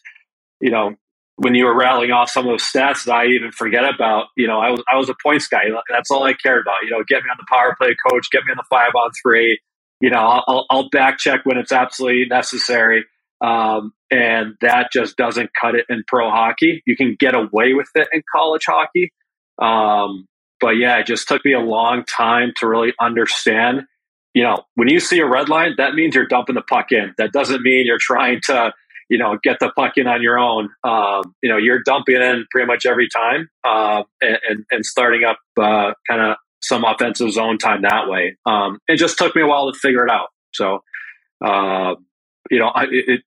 you 0.60 0.70
know, 0.70 0.94
when 1.36 1.54
you 1.54 1.64
were 1.64 1.76
rattling 1.76 2.12
off 2.12 2.30
some 2.30 2.46
of 2.46 2.52
those 2.52 2.62
stats 2.62 3.04
that 3.06 3.14
I 3.14 3.26
even 3.26 3.50
forget 3.50 3.84
about, 3.84 4.26
you 4.36 4.46
know, 4.46 4.60
I 4.60 4.70
was 4.70 4.82
I 4.92 4.96
was 4.96 5.08
a 5.08 5.14
points 5.22 5.48
guy. 5.48 5.64
That's 5.88 6.10
all 6.10 6.22
I 6.22 6.34
cared 6.34 6.62
about. 6.62 6.76
You 6.84 6.90
know, 6.90 7.02
get 7.08 7.24
me 7.24 7.30
on 7.30 7.38
the 7.38 7.46
power 7.48 7.74
play, 7.80 7.96
coach. 8.08 8.30
Get 8.30 8.44
me 8.44 8.52
on 8.52 8.56
the 8.56 8.64
five 8.70 8.92
on 8.94 9.10
three. 9.22 9.58
You 10.00 10.10
know, 10.10 10.20
I'll, 10.46 10.66
I'll 10.70 10.88
back 10.90 11.18
check 11.18 11.40
when 11.44 11.58
it's 11.58 11.72
absolutely 11.72 12.26
necessary. 12.26 13.04
Um, 13.42 13.92
and 14.10 14.54
that 14.60 14.88
just 14.92 15.16
doesn't 15.16 15.50
cut 15.58 15.74
it 15.74 15.86
in 15.88 16.04
pro 16.06 16.30
hockey. 16.30 16.82
You 16.86 16.96
can 16.96 17.16
get 17.18 17.34
away 17.34 17.74
with 17.74 17.88
it 17.94 18.08
in 18.12 18.22
college 18.34 18.64
hockey. 18.66 19.12
Um, 19.60 20.26
but 20.60 20.76
yeah, 20.76 20.98
it 20.98 21.06
just 21.06 21.26
took 21.26 21.44
me 21.44 21.54
a 21.54 21.60
long 21.60 22.04
time 22.04 22.52
to 22.58 22.68
really 22.68 22.92
understand 23.00 23.82
you 24.34 24.42
know, 24.42 24.64
when 24.74 24.88
you 24.88 25.00
see 25.00 25.18
a 25.18 25.26
red 25.26 25.48
line, 25.48 25.74
that 25.78 25.94
means 25.94 26.14
you're 26.14 26.26
dumping 26.26 26.54
the 26.54 26.62
puck 26.62 26.92
in. 26.92 27.14
That 27.18 27.32
doesn't 27.32 27.62
mean 27.62 27.86
you're 27.86 27.98
trying 27.98 28.40
to, 28.46 28.72
you 29.08 29.18
know, 29.18 29.38
get 29.42 29.58
the 29.60 29.70
puck 29.70 29.94
in 29.96 30.06
on 30.06 30.22
your 30.22 30.38
own. 30.38 30.68
Um, 30.84 31.34
you 31.42 31.50
know, 31.50 31.56
you're 31.56 31.82
dumping 31.82 32.16
in 32.16 32.46
pretty 32.50 32.66
much 32.66 32.86
every 32.86 33.08
time 33.08 33.48
uh, 33.64 34.04
and, 34.20 34.64
and 34.70 34.86
starting 34.86 35.24
up 35.24 35.38
uh, 35.60 35.92
kind 36.08 36.20
of 36.20 36.36
some 36.62 36.84
offensive 36.84 37.32
zone 37.32 37.58
time 37.58 37.82
that 37.82 38.08
way. 38.08 38.36
Um, 38.46 38.78
it 38.86 38.96
just 38.96 39.18
took 39.18 39.34
me 39.34 39.42
a 39.42 39.46
while 39.46 39.72
to 39.72 39.78
figure 39.78 40.04
it 40.04 40.10
out. 40.10 40.28
So, 40.52 40.80
uh, 41.44 41.94
you 42.50 42.58
know, 42.58 42.68
I, 42.68 42.86
it, 42.90 43.22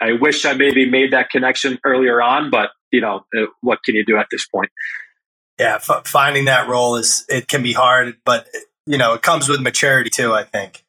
I 0.00 0.12
wish 0.12 0.44
I 0.44 0.54
maybe 0.54 0.88
made 0.88 1.12
that 1.12 1.30
connection 1.30 1.78
earlier 1.84 2.22
on, 2.22 2.50
but 2.50 2.70
you 2.90 3.00
know, 3.00 3.24
uh, 3.36 3.46
what 3.60 3.82
can 3.84 3.94
you 3.94 4.04
do 4.04 4.16
at 4.16 4.28
this 4.30 4.46
point? 4.46 4.70
Yeah, 5.58 5.76
f- 5.76 6.06
finding 6.06 6.44
that 6.46 6.68
role 6.68 6.96
is 6.96 7.26
it 7.28 7.48
can 7.48 7.62
be 7.62 7.72
hard, 7.72 8.16
but 8.24 8.46
you 8.88 8.96
know, 8.96 9.12
it 9.12 9.22
comes 9.22 9.48
with 9.48 9.60
maturity 9.60 10.10
too. 10.10 10.32
I 10.32 10.44
think. 10.44 10.84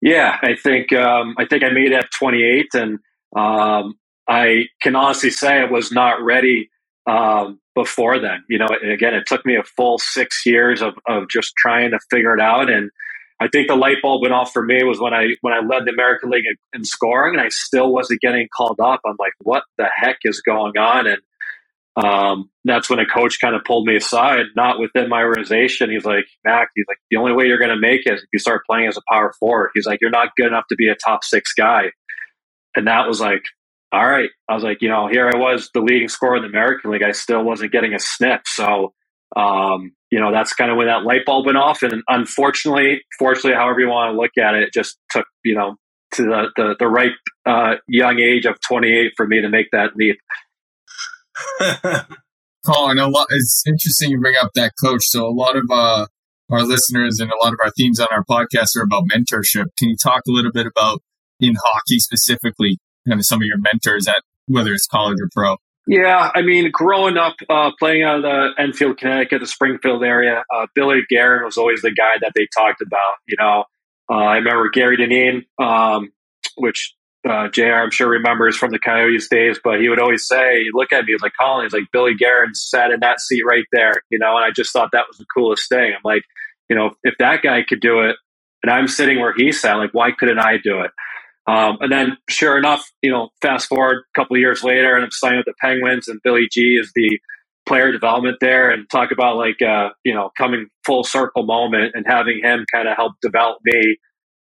Yeah, 0.00 0.38
I 0.42 0.56
think 0.56 0.92
um, 0.92 1.36
I 1.38 1.44
think 1.44 1.62
I 1.62 1.68
made 1.68 1.92
it 1.92 1.92
at 1.92 2.10
28, 2.18 2.66
and 2.74 2.98
um, 3.36 3.94
I 4.28 4.64
can 4.80 4.96
honestly 4.96 5.30
say 5.30 5.60
I 5.60 5.70
was 5.70 5.92
not 5.92 6.22
ready 6.22 6.70
um, 7.06 7.60
before 7.74 8.18
then. 8.18 8.42
You 8.48 8.58
know, 8.58 8.68
again, 8.82 9.14
it 9.14 9.24
took 9.26 9.44
me 9.46 9.56
a 9.56 9.62
full 9.62 9.98
six 9.98 10.44
years 10.46 10.82
of, 10.82 10.94
of 11.06 11.28
just 11.28 11.52
trying 11.56 11.90
to 11.90 12.00
figure 12.10 12.34
it 12.34 12.40
out. 12.40 12.70
And 12.70 12.90
I 13.40 13.48
think 13.48 13.68
the 13.68 13.76
light 13.76 13.96
bulb 14.02 14.22
went 14.22 14.34
off 14.34 14.52
for 14.52 14.64
me 14.64 14.82
was 14.82 14.98
when 14.98 15.12
I 15.14 15.34
when 15.42 15.52
I 15.52 15.60
led 15.60 15.84
the 15.84 15.92
American 15.92 16.30
League 16.30 16.46
in, 16.46 16.56
in 16.78 16.84
scoring, 16.84 17.34
and 17.34 17.44
I 17.44 17.50
still 17.50 17.92
wasn't 17.92 18.20
getting 18.22 18.48
called 18.56 18.80
up. 18.80 19.00
I'm 19.04 19.16
like, 19.18 19.34
what 19.40 19.64
the 19.78 19.86
heck 19.94 20.18
is 20.24 20.40
going 20.40 20.78
on? 20.78 21.06
And 21.06 21.18
um, 21.96 22.48
that's 22.64 22.88
when 22.88 22.98
a 23.00 23.06
coach 23.06 23.38
kind 23.40 23.54
of 23.54 23.64
pulled 23.64 23.86
me 23.86 23.96
aside, 23.96 24.46
not 24.56 24.78
within 24.78 25.08
my 25.08 25.22
organization. 25.22 25.90
He's 25.90 26.04
like, 26.06 26.24
Mac, 26.44 26.68
he's 26.74 26.86
like, 26.88 26.98
the 27.10 27.18
only 27.18 27.32
way 27.32 27.46
you're 27.46 27.58
going 27.58 27.70
to 27.70 27.80
make 27.80 28.06
it 28.06 28.14
is 28.14 28.22
if 28.22 28.28
you 28.32 28.38
start 28.38 28.62
playing 28.68 28.88
as 28.88 28.96
a 28.96 29.02
power 29.10 29.32
forward. 29.38 29.70
He's 29.74 29.86
like, 29.86 29.98
you're 30.00 30.10
not 30.10 30.34
good 30.36 30.46
enough 30.46 30.64
to 30.70 30.76
be 30.76 30.88
a 30.88 30.94
top 30.94 31.22
six 31.22 31.52
guy. 31.52 31.90
And 32.74 32.86
that 32.86 33.06
was 33.06 33.20
like, 33.20 33.42
all 33.92 34.08
right. 34.08 34.30
I 34.48 34.54
was 34.54 34.62
like, 34.62 34.78
you 34.80 34.88
know, 34.88 35.06
here 35.06 35.28
I 35.28 35.36
was, 35.36 35.68
the 35.74 35.80
leading 35.80 36.08
scorer 36.08 36.36
in 36.36 36.42
the 36.42 36.48
American 36.48 36.90
League. 36.90 37.02
I 37.02 37.12
still 37.12 37.44
wasn't 37.44 37.72
getting 37.72 37.92
a 37.92 37.98
sniff. 37.98 38.40
So, 38.46 38.94
um, 39.36 39.92
you 40.10 40.18
know, 40.18 40.32
that's 40.32 40.54
kind 40.54 40.70
of 40.70 40.78
when 40.78 40.86
that 40.86 41.04
light 41.04 41.26
bulb 41.26 41.44
went 41.44 41.58
off. 41.58 41.82
And 41.82 42.02
unfortunately, 42.08 43.02
fortunately, 43.18 43.54
however 43.54 43.80
you 43.80 43.88
want 43.88 44.12
to 44.14 44.18
look 44.18 44.32
at 44.38 44.54
it, 44.54 44.62
it 44.62 44.72
just 44.72 44.96
took, 45.10 45.26
you 45.44 45.54
know, 45.54 45.76
to 46.14 46.22
the, 46.22 46.46
the, 46.56 46.76
the 46.78 46.88
right 46.88 47.12
uh, 47.46 47.74
young 47.86 48.18
age 48.18 48.46
of 48.46 48.56
28 48.66 49.12
for 49.16 49.26
me 49.26 49.42
to 49.42 49.50
make 49.50 49.66
that 49.72 49.94
leap. 49.94 50.16
Colin, 52.66 52.98
a 52.98 53.08
lot, 53.08 53.26
it's 53.30 53.64
interesting 53.66 54.10
you 54.10 54.20
bring 54.20 54.36
up 54.40 54.50
that 54.54 54.72
coach. 54.82 55.02
So 55.06 55.26
a 55.26 55.34
lot 55.34 55.56
of 55.56 55.64
uh, 55.70 56.06
our 56.50 56.62
listeners 56.62 57.18
and 57.18 57.30
a 57.30 57.44
lot 57.44 57.52
of 57.52 57.58
our 57.64 57.70
themes 57.76 57.98
on 57.98 58.08
our 58.10 58.24
podcast 58.24 58.76
are 58.76 58.82
about 58.82 59.04
mentorship. 59.12 59.66
Can 59.78 59.88
you 59.88 59.96
talk 60.02 60.22
a 60.28 60.30
little 60.30 60.52
bit 60.52 60.66
about 60.66 61.02
in 61.40 61.54
hockey 61.54 61.98
specifically, 61.98 62.78
kind 63.08 63.18
of 63.18 63.26
some 63.26 63.40
of 63.40 63.46
your 63.46 63.58
mentors 63.58 64.06
at 64.06 64.22
whether 64.46 64.72
it's 64.72 64.86
college 64.86 65.16
or 65.20 65.28
pro? 65.34 65.56
Yeah, 65.86 66.30
I 66.34 66.42
mean, 66.42 66.70
growing 66.70 67.16
up 67.16 67.34
uh, 67.50 67.72
playing 67.78 68.04
out 68.04 68.16
of 68.16 68.22
the 68.22 68.50
Enfield, 68.56 68.98
Connecticut, 68.98 69.40
the 69.40 69.46
Springfield 69.46 70.04
area, 70.04 70.44
uh, 70.54 70.66
Billy 70.76 71.00
Guerin 71.08 71.44
was 71.44 71.58
always 71.58 71.82
the 71.82 71.90
guy 71.90 72.18
that 72.20 72.32
they 72.36 72.46
talked 72.56 72.80
about. 72.80 73.14
You 73.26 73.36
know, 73.40 73.64
uh, 74.08 74.14
I 74.14 74.36
remember 74.36 74.70
Gary 74.70 74.96
Dineen, 74.96 75.44
um, 75.58 76.12
which 76.56 76.94
uh, 77.28 77.48
JR, 77.48 77.74
I'm 77.74 77.90
sure 77.90 78.08
remembers 78.08 78.56
from 78.56 78.70
the 78.70 78.78
Coyotes 78.78 79.28
days, 79.28 79.58
but 79.62 79.80
he 79.80 79.88
would 79.88 80.00
always 80.00 80.26
say, 80.26 80.64
look 80.72 80.92
at 80.92 81.04
me, 81.04 81.12
he's 81.12 81.22
like, 81.22 81.32
Colin, 81.40 81.64
he's 81.64 81.72
like, 81.72 81.90
Billy 81.92 82.14
Guerin 82.14 82.54
sat 82.54 82.90
in 82.90 83.00
that 83.00 83.20
seat 83.20 83.42
right 83.48 83.64
there, 83.72 83.94
you 84.10 84.18
know, 84.18 84.36
and 84.36 84.44
I 84.44 84.50
just 84.50 84.72
thought 84.72 84.90
that 84.92 85.06
was 85.08 85.18
the 85.18 85.26
coolest 85.34 85.68
thing. 85.68 85.92
I'm 85.94 86.00
like, 86.04 86.24
you 86.68 86.76
know, 86.76 86.90
if 87.04 87.14
that 87.18 87.42
guy 87.42 87.62
could 87.68 87.80
do 87.80 88.00
it 88.00 88.16
and 88.62 88.72
I'm 88.72 88.88
sitting 88.88 89.20
where 89.20 89.34
he 89.36 89.52
sat, 89.52 89.74
like, 89.74 89.92
why 89.92 90.10
couldn't 90.10 90.38
I 90.38 90.56
do 90.62 90.80
it? 90.80 90.90
Um, 91.46 91.78
and 91.80 91.90
then, 91.90 92.16
sure 92.28 92.56
enough, 92.56 92.88
you 93.02 93.10
know, 93.10 93.30
fast 93.40 93.68
forward 93.68 93.98
a 93.98 94.20
couple 94.20 94.36
years 94.36 94.62
later, 94.62 94.94
and 94.94 95.04
I'm 95.04 95.10
signing 95.10 95.38
with 95.38 95.46
the 95.46 95.54
Penguins, 95.60 96.06
and 96.06 96.20
Billy 96.22 96.46
G 96.50 96.76
is 96.80 96.92
the 96.94 97.18
player 97.66 97.90
development 97.90 98.38
there, 98.40 98.70
and 98.70 98.88
talk 98.90 99.10
about 99.10 99.36
like, 99.36 99.60
uh, 99.60 99.90
you 100.04 100.14
know, 100.14 100.30
coming 100.38 100.68
full 100.86 101.02
circle 101.02 101.44
moment 101.44 101.92
and 101.94 102.04
having 102.06 102.40
him 102.42 102.64
kind 102.72 102.88
of 102.88 102.96
help 102.96 103.14
develop 103.20 103.58
me. 103.64 103.96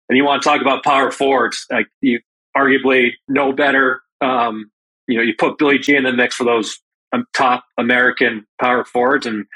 And 0.09 0.17
you 0.17 0.25
want 0.25 0.43
to 0.43 0.49
talk 0.49 0.61
about 0.61 0.85
power 0.85 1.11
forwards, 1.11 1.65
like 1.71 1.87
you 2.03 2.21
arguably 2.57 3.11
no 3.29 3.53
better. 3.53 4.01
Um, 4.21 4.71
you 5.07 5.17
know, 5.17 5.23
you 5.23 5.35
put 5.39 5.59
Billy 5.59 5.79
G 5.79 5.97
in 5.97 6.05
the 6.05 6.13
mix 6.13 6.37
for 6.37 6.45
those 6.45 6.79
um, 7.13 7.25
top 7.35 7.65
American 7.79 8.47
power 8.61 8.85
forwards, 8.85 9.27
and 9.27 9.47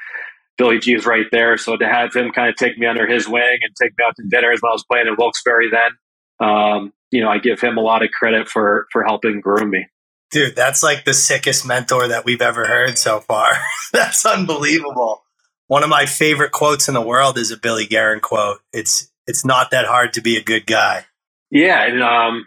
Billy 0.58 0.78
G 0.78 0.94
is 0.94 1.06
right 1.06 1.26
there. 1.30 1.56
So 1.56 1.76
to 1.76 1.86
have 1.86 2.14
him 2.14 2.30
kind 2.32 2.48
of 2.48 2.56
take 2.56 2.78
me 2.78 2.86
under 2.86 3.06
his 3.06 3.28
wing 3.28 3.58
and 3.62 3.74
take 3.80 3.92
me 3.98 4.04
out 4.06 4.16
to 4.16 4.24
dinner 4.28 4.52
as 4.52 4.60
well 4.62 4.74
as 4.74 4.84
playing 4.90 5.06
in 5.06 5.16
Wilkes-Barre 5.16 5.70
then, 5.70 6.48
um, 6.48 6.92
you 7.10 7.22
know, 7.22 7.28
I 7.28 7.38
give 7.38 7.60
him 7.60 7.76
a 7.76 7.80
lot 7.80 8.02
of 8.02 8.10
credit 8.10 8.48
for 8.48 8.86
for 8.90 9.04
helping 9.04 9.40
groom 9.40 9.70
me. 9.70 9.86
Dude, 10.30 10.56
that's 10.56 10.82
like 10.82 11.04
the 11.04 11.14
sickest 11.14 11.64
mentor 11.64 12.08
that 12.08 12.24
we've 12.24 12.42
ever 12.42 12.66
heard 12.66 12.98
so 12.98 13.20
far. 13.20 13.52
that's 13.92 14.26
unbelievable. 14.26 15.22
One 15.68 15.82
of 15.82 15.88
my 15.88 16.06
favorite 16.06 16.50
quotes 16.50 16.88
in 16.88 16.94
the 16.94 17.00
world 17.00 17.38
is 17.38 17.50
a 17.50 17.56
Billy 17.56 17.86
Guerin 17.86 18.20
quote. 18.20 18.58
It's 18.72 19.10
it's 19.26 19.44
not 19.44 19.70
that 19.70 19.86
hard 19.86 20.12
to 20.14 20.20
be 20.20 20.36
a 20.36 20.42
good 20.42 20.66
guy. 20.66 21.06
Yeah, 21.50 21.86
and 21.86 22.02
um, 22.02 22.46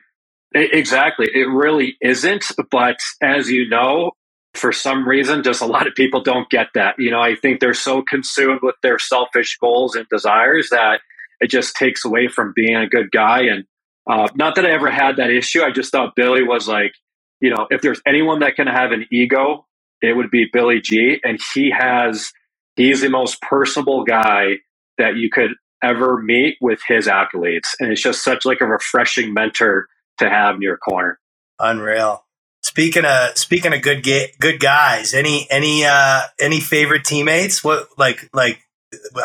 exactly, 0.54 1.28
it 1.34 1.48
really 1.50 1.98
isn't. 2.02 2.46
But 2.72 2.98
as 3.22 3.50
you 3.50 3.68
know, 3.70 4.12
for 4.54 4.72
some 4.72 5.08
reason, 5.08 5.44
just 5.44 5.62
a 5.62 5.66
lot 5.66 5.88
of 5.88 5.96
people 5.96 6.22
don't 6.22 6.50
get 6.50 6.68
that. 6.74 6.96
You 6.98 7.12
know, 7.12 7.22
I 7.22 7.36
think 7.36 7.60
they're 7.60 7.74
so 7.74 8.02
consumed 8.02 8.62
with 8.64 8.76
their 8.82 9.00
selfish 9.00 9.58
goals 9.60 9.96
and 9.96 10.08
desires 10.10 10.70
that 10.72 11.02
it 11.40 11.50
just 11.50 11.76
takes 11.76 12.04
away 12.04 12.28
from 12.28 12.54
being 12.56 12.76
a 12.76 12.88
good 12.88 13.12
guy. 13.12 13.42
And 13.44 13.66
uh, 14.10 14.28
not 14.36 14.56
that 14.56 14.66
I 14.66 14.72
ever 14.72 14.90
had 14.90 15.18
that 15.18 15.30
issue. 15.30 15.62
I 15.62 15.72
just 15.72 15.92
thought 15.92 16.16
Billy 16.16 16.44
was 16.44 16.68
like, 16.68 16.94
you 17.40 17.52
know, 17.52 17.68
if 17.70 17.82
there's 17.82 18.02
anyone 18.08 18.40
that 18.40 18.56
can 18.56 18.68
have 18.68 18.92
an 18.92 19.06
ego, 19.12 19.68
it 20.02 20.16
would 20.16 20.32
be 20.32 20.48
Billy 20.52 20.82
G. 20.82 21.20
And 21.24 21.40
he 21.54 21.72
has, 21.78 22.32
he's 22.76 23.02
the 23.02 23.10
most 23.10 23.42
personable 23.42 24.04
guy 24.04 24.56
that 24.98 25.18
you 25.18 25.30
could 25.30 25.52
ever 25.84 26.20
meet 26.24 26.58
with 26.62 26.80
his 26.88 27.08
accolades. 27.08 27.68
And 27.80 27.92
it's 27.92 28.02
just 28.02 28.24
such 28.24 28.46
like 28.46 28.62
a 28.62 28.66
refreshing 28.66 29.34
mentor 29.34 29.88
to 30.20 30.30
have 30.30 30.56
in 30.56 30.62
your 30.62 30.78
corner. 30.78 31.20
Unreal. 31.60 32.24
Speaking 32.64 33.06
of 33.06 33.38
speaking 33.38 33.74
of 33.74 33.82
good 33.82 34.04
ga- 34.04 34.34
good 34.40 34.60
guys, 34.60 35.14
any 35.14 35.48
any 35.50 35.86
uh 35.86 36.22
any 36.40 36.60
favorite 36.60 37.06
teammates? 37.06 37.64
What 37.64 37.88
like 37.98 38.30
like 38.34 38.60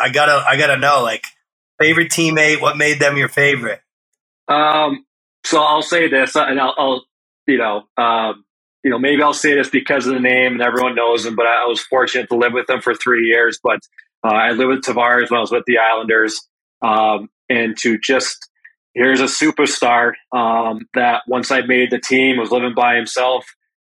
I 0.01 0.09
gotta 0.09 0.43
I 0.47 0.55
gotta 0.57 0.77
know 0.77 1.03
like 1.03 1.23
favorite 1.79 2.09
teammate. 2.09 2.61
What 2.61 2.77
made 2.77 2.99
them 2.99 3.17
your 3.17 3.29
favorite? 3.29 3.81
Um, 4.47 5.05
so 5.45 5.61
I'll 5.61 5.81
say 5.81 6.07
this, 6.07 6.35
and 6.35 6.59
I'll, 6.59 6.73
I'll 6.77 7.05
you 7.47 7.57
know, 7.57 7.83
um, 7.97 8.45
you 8.83 8.91
know, 8.91 8.99
maybe 8.99 9.21
I'll 9.21 9.33
say 9.33 9.55
this 9.55 9.69
because 9.69 10.07
of 10.07 10.13
the 10.13 10.19
name 10.19 10.53
and 10.53 10.61
everyone 10.61 10.95
knows 10.95 11.25
him, 11.25 11.35
but 11.35 11.45
I, 11.45 11.63
I 11.63 11.67
was 11.67 11.81
fortunate 11.81 12.29
to 12.29 12.35
live 12.35 12.53
with 12.53 12.69
him 12.69 12.81
for 12.81 12.93
three 12.95 13.27
years. 13.27 13.59
But 13.61 13.79
uh, 14.23 14.33
I 14.33 14.51
lived 14.51 14.69
with 14.69 14.81
Tavares 14.81 15.29
when 15.29 15.37
I 15.37 15.41
was 15.41 15.51
with 15.51 15.65
the 15.65 15.77
Islanders, 15.77 16.47
um, 16.81 17.29
and 17.49 17.77
to 17.79 17.97
just 17.97 18.49
here's 18.93 19.21
a 19.21 19.25
superstar 19.25 20.13
um, 20.31 20.87
that 20.93 21.23
once 21.27 21.51
I 21.51 21.61
made 21.61 21.91
the 21.91 21.99
team 21.99 22.37
was 22.37 22.51
living 22.51 22.73
by 22.75 22.95
himself. 22.95 23.45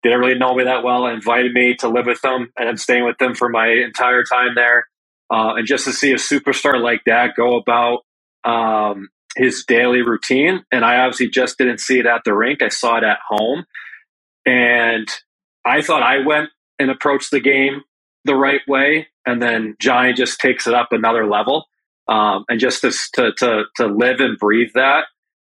Didn't 0.02 0.20
really 0.20 0.38
know 0.38 0.54
me 0.54 0.64
that 0.64 0.82
well. 0.82 1.06
Invited 1.06 1.52
me 1.52 1.74
to 1.76 1.88
live 1.88 2.06
with 2.06 2.22
them, 2.22 2.50
and 2.56 2.68
I'm 2.68 2.78
staying 2.78 3.04
with 3.04 3.18
them 3.18 3.34
for 3.34 3.50
my 3.50 3.68
entire 3.68 4.24
time 4.24 4.54
there. 4.54 4.86
Uh, 5.30 5.54
and 5.56 5.66
just 5.66 5.84
to 5.84 5.92
see 5.92 6.12
a 6.12 6.16
superstar 6.16 6.80
like 6.80 7.02
that 7.06 7.36
go 7.36 7.56
about 7.56 8.00
um, 8.44 9.08
his 9.36 9.64
daily 9.66 10.02
routine. 10.02 10.64
And 10.72 10.84
I 10.84 11.00
obviously 11.00 11.28
just 11.28 11.58
didn't 11.58 11.80
see 11.80 11.98
it 11.98 12.06
at 12.06 12.22
the 12.24 12.34
rink. 12.34 12.62
I 12.62 12.68
saw 12.68 12.96
it 12.96 13.04
at 13.04 13.18
home. 13.28 13.64
And 14.44 15.08
I 15.64 15.82
thought 15.82 16.02
I 16.02 16.18
went 16.26 16.50
and 16.78 16.90
approached 16.90 17.30
the 17.30 17.40
game 17.40 17.82
the 18.24 18.34
right 18.34 18.62
way. 18.66 19.08
And 19.26 19.40
then 19.40 19.76
Johnny 19.80 20.14
just 20.14 20.40
takes 20.40 20.66
it 20.66 20.74
up 20.74 20.88
another 20.92 21.26
level. 21.26 21.66
Um, 22.10 22.44
and 22.48 22.58
just 22.58 22.80
to, 22.80 22.90
to, 23.14 23.32
to, 23.38 23.62
to, 23.76 23.86
live 23.86 24.18
and 24.18 24.36
breathe 24.36 24.70
that 24.74 25.04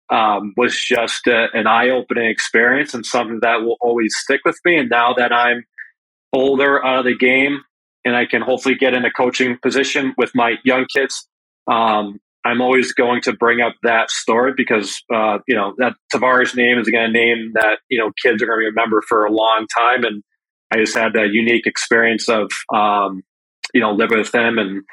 um, 0.10 0.54
was 0.58 0.76
just 0.76 1.28
a, 1.28 1.48
an 1.54 1.68
eye 1.68 1.90
opening 1.90 2.28
experience 2.28 2.96
and 2.96 3.06
something 3.06 3.40
that 3.44 3.62
will 3.62 3.78
always 3.82 4.16
stick 4.18 4.42
with 4.44 4.58
me. 4.66 4.78
And 4.78 4.90
now 4.90 5.14
that 5.14 5.32
I'm 5.32 5.64
older 6.34 6.84
out 6.84 7.00
of 7.00 7.06
the 7.06 7.16
game 7.16 7.62
and 8.04 8.16
I 8.16 8.26
can 8.26 8.42
hopefully 8.42 8.74
get 8.74 8.96
in 8.96 9.06
a 9.06 9.12
coaching 9.12 9.60
position 9.62 10.16
with 10.18 10.32
my 10.34 10.56
young 10.64 10.88
kids, 10.92 11.28
um, 11.72 12.20
I'm 12.46 12.62
always 12.62 12.94
going 12.94 13.22
to 13.24 13.34
bring 13.34 13.60
up 13.62 13.74
that 13.82 14.12
story 14.12 14.54
because 14.56 15.02
uh, 15.14 15.40
you 15.48 15.56
know 15.56 15.74
that 15.80 15.94
Tavares 16.14 16.56
name 16.56 16.78
is 16.78 16.88
going 16.88 17.12
to 17.12 17.12
name 17.12 17.52
that 17.56 17.80
you 17.90 17.98
know 17.98 18.12
kids 18.24 18.42
are 18.44 18.46
going 18.46 18.60
to 18.60 18.66
remember 18.68 19.02
for 19.02 19.26
a 19.26 19.32
long 19.32 19.66
time, 19.76 20.04
and 20.04 20.24
I 20.72 20.78
just 20.78 20.96
had 20.96 21.14
that 21.14 21.30
unique 21.32 21.66
experience 21.66 22.30
of 22.30 22.52
um, 22.74 23.24
you 23.74 23.82
know 23.82 23.92
living 23.92 24.20
with 24.20 24.32
them 24.32 24.60
and 24.60 24.84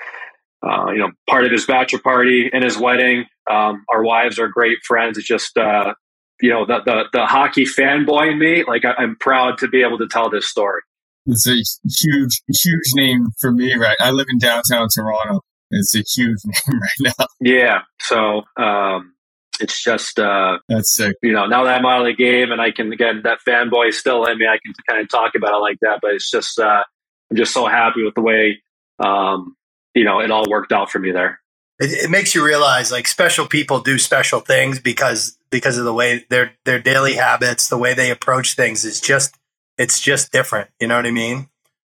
uh, 0.62 0.90
you 0.90 0.98
know 0.98 1.10
part 1.28 1.44
of 1.44 1.52
his 1.52 1.66
bachelor 1.66 2.00
party 2.00 2.50
and 2.52 2.64
his 2.64 2.78
wedding. 2.78 3.26
Um, 3.50 3.84
our 3.92 4.04
wives 4.04 4.38
are 4.38 4.48
great 4.48 4.78
friends. 4.86 5.18
It's 5.18 5.26
just 5.26 5.56
uh, 5.58 5.94
you 6.40 6.50
know 6.50 6.64
the, 6.64 6.80
the 6.84 7.04
the 7.12 7.26
hockey 7.26 7.64
fanboy 7.64 8.32
in 8.32 8.38
me. 8.38 8.64
Like 8.64 8.84
I, 8.84 8.94
I'm 8.98 9.16
proud 9.16 9.58
to 9.58 9.68
be 9.68 9.82
able 9.82 9.98
to 9.98 10.08
tell 10.08 10.30
this 10.30 10.48
story. 10.48 10.82
It's 11.26 11.46
a 11.46 11.54
huge, 11.54 12.42
huge 12.48 12.94
name 12.94 13.28
for 13.40 13.52
me, 13.52 13.74
right? 13.74 13.96
I 14.00 14.10
live 14.10 14.26
in 14.28 14.38
downtown 14.38 14.88
Toronto 14.92 15.40
It's 15.70 15.94
a 15.94 16.00
huge 16.00 16.38
name 16.44 16.80
right 16.80 17.14
now. 17.18 17.26
Yeah. 17.40 17.82
So 18.00 18.42
um, 18.56 19.14
it's 19.60 19.82
just 19.82 20.18
uh, 20.18 20.58
that's 20.68 20.94
sick. 20.94 21.16
You 21.22 21.32
know, 21.32 21.46
now 21.46 21.64
that 21.64 21.78
I'm 21.78 21.86
out 21.86 22.00
of 22.00 22.06
the 22.06 22.14
game 22.14 22.50
and 22.50 22.60
I 22.60 22.72
can 22.72 22.92
again 22.92 23.22
that 23.24 23.38
fanboy 23.46 23.90
is 23.90 23.98
still 23.98 24.24
in 24.24 24.38
me, 24.38 24.46
I 24.46 24.58
can 24.64 24.72
kind 24.88 25.00
of 25.00 25.08
talk 25.08 25.34
about 25.36 25.54
it 25.54 25.58
like 25.58 25.78
that. 25.82 26.00
But 26.02 26.14
it's 26.14 26.30
just 26.30 26.58
uh, 26.58 26.82
I'm 27.30 27.36
just 27.36 27.54
so 27.54 27.66
happy 27.66 28.02
with 28.02 28.14
the 28.14 28.22
way 28.22 28.60
um, 28.98 29.54
you 29.94 30.04
know 30.04 30.20
it 30.20 30.30
all 30.30 30.48
worked 30.48 30.72
out 30.72 30.90
for 30.90 30.98
me 30.98 31.10
there. 31.10 31.40
It, 31.78 32.04
it 32.04 32.10
makes 32.10 32.34
you 32.34 32.44
realize 32.44 32.92
like 32.92 33.08
special 33.08 33.46
people 33.46 33.80
do 33.80 33.98
special 33.98 34.40
things 34.40 34.78
because 34.78 35.38
because 35.50 35.78
of 35.78 35.84
the 35.84 35.94
way 35.94 36.24
their 36.30 36.52
their 36.64 36.78
daily 36.78 37.14
habits, 37.14 37.68
the 37.68 37.78
way 37.78 37.94
they 37.94 38.10
approach 38.10 38.54
things 38.54 38.84
is 38.84 39.00
just 39.00 39.36
it's 39.78 40.00
just 40.00 40.32
different. 40.32 40.70
You 40.80 40.88
know 40.88 40.96
what 40.96 41.06
I 41.06 41.10
mean? 41.10 41.48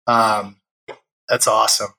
Um, 0.08 0.58
that's 1.30 1.48
awesome. 1.48 1.90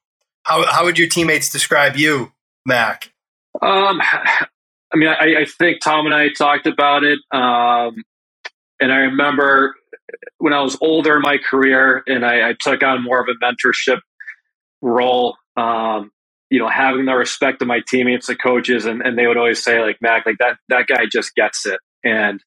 How 0.44 0.66
how 0.66 0.84
would 0.84 0.98
your 0.98 1.08
teammates 1.08 1.50
describe 1.50 1.96
you, 1.96 2.32
Mac? 2.66 3.12
Um, 3.60 4.00
I 4.00 4.96
mean, 4.96 5.08
I, 5.08 5.40
I 5.40 5.44
think 5.44 5.80
Tom 5.82 6.06
and 6.06 6.14
I 6.14 6.28
talked 6.30 6.66
about 6.66 7.04
it, 7.04 7.18
um, 7.32 8.02
and 8.80 8.92
I 8.92 8.98
remember 8.98 9.74
when 10.38 10.52
I 10.52 10.60
was 10.62 10.78
older 10.80 11.16
in 11.16 11.22
my 11.22 11.38
career 11.38 12.02
and 12.06 12.24
I, 12.24 12.50
I 12.50 12.54
took 12.58 12.82
on 12.82 13.02
more 13.02 13.20
of 13.20 13.28
a 13.28 13.44
mentorship 13.44 14.00
role. 14.80 15.36
Um, 15.58 16.12
you 16.50 16.60
know, 16.60 16.68
having 16.68 17.06
the 17.06 17.14
respect 17.14 17.62
of 17.62 17.68
my 17.68 17.80
teammates, 17.88 18.28
the 18.28 18.36
coaches, 18.36 18.86
and, 18.86 19.02
and 19.02 19.18
they 19.18 19.26
would 19.26 19.38
always 19.38 19.64
say, 19.64 19.80
like 19.80 19.98
Mac, 20.02 20.26
like 20.26 20.38
that 20.40 20.58
that 20.70 20.86
guy 20.88 21.06
just 21.10 21.34
gets 21.36 21.66
it, 21.66 21.80
and 22.04 22.40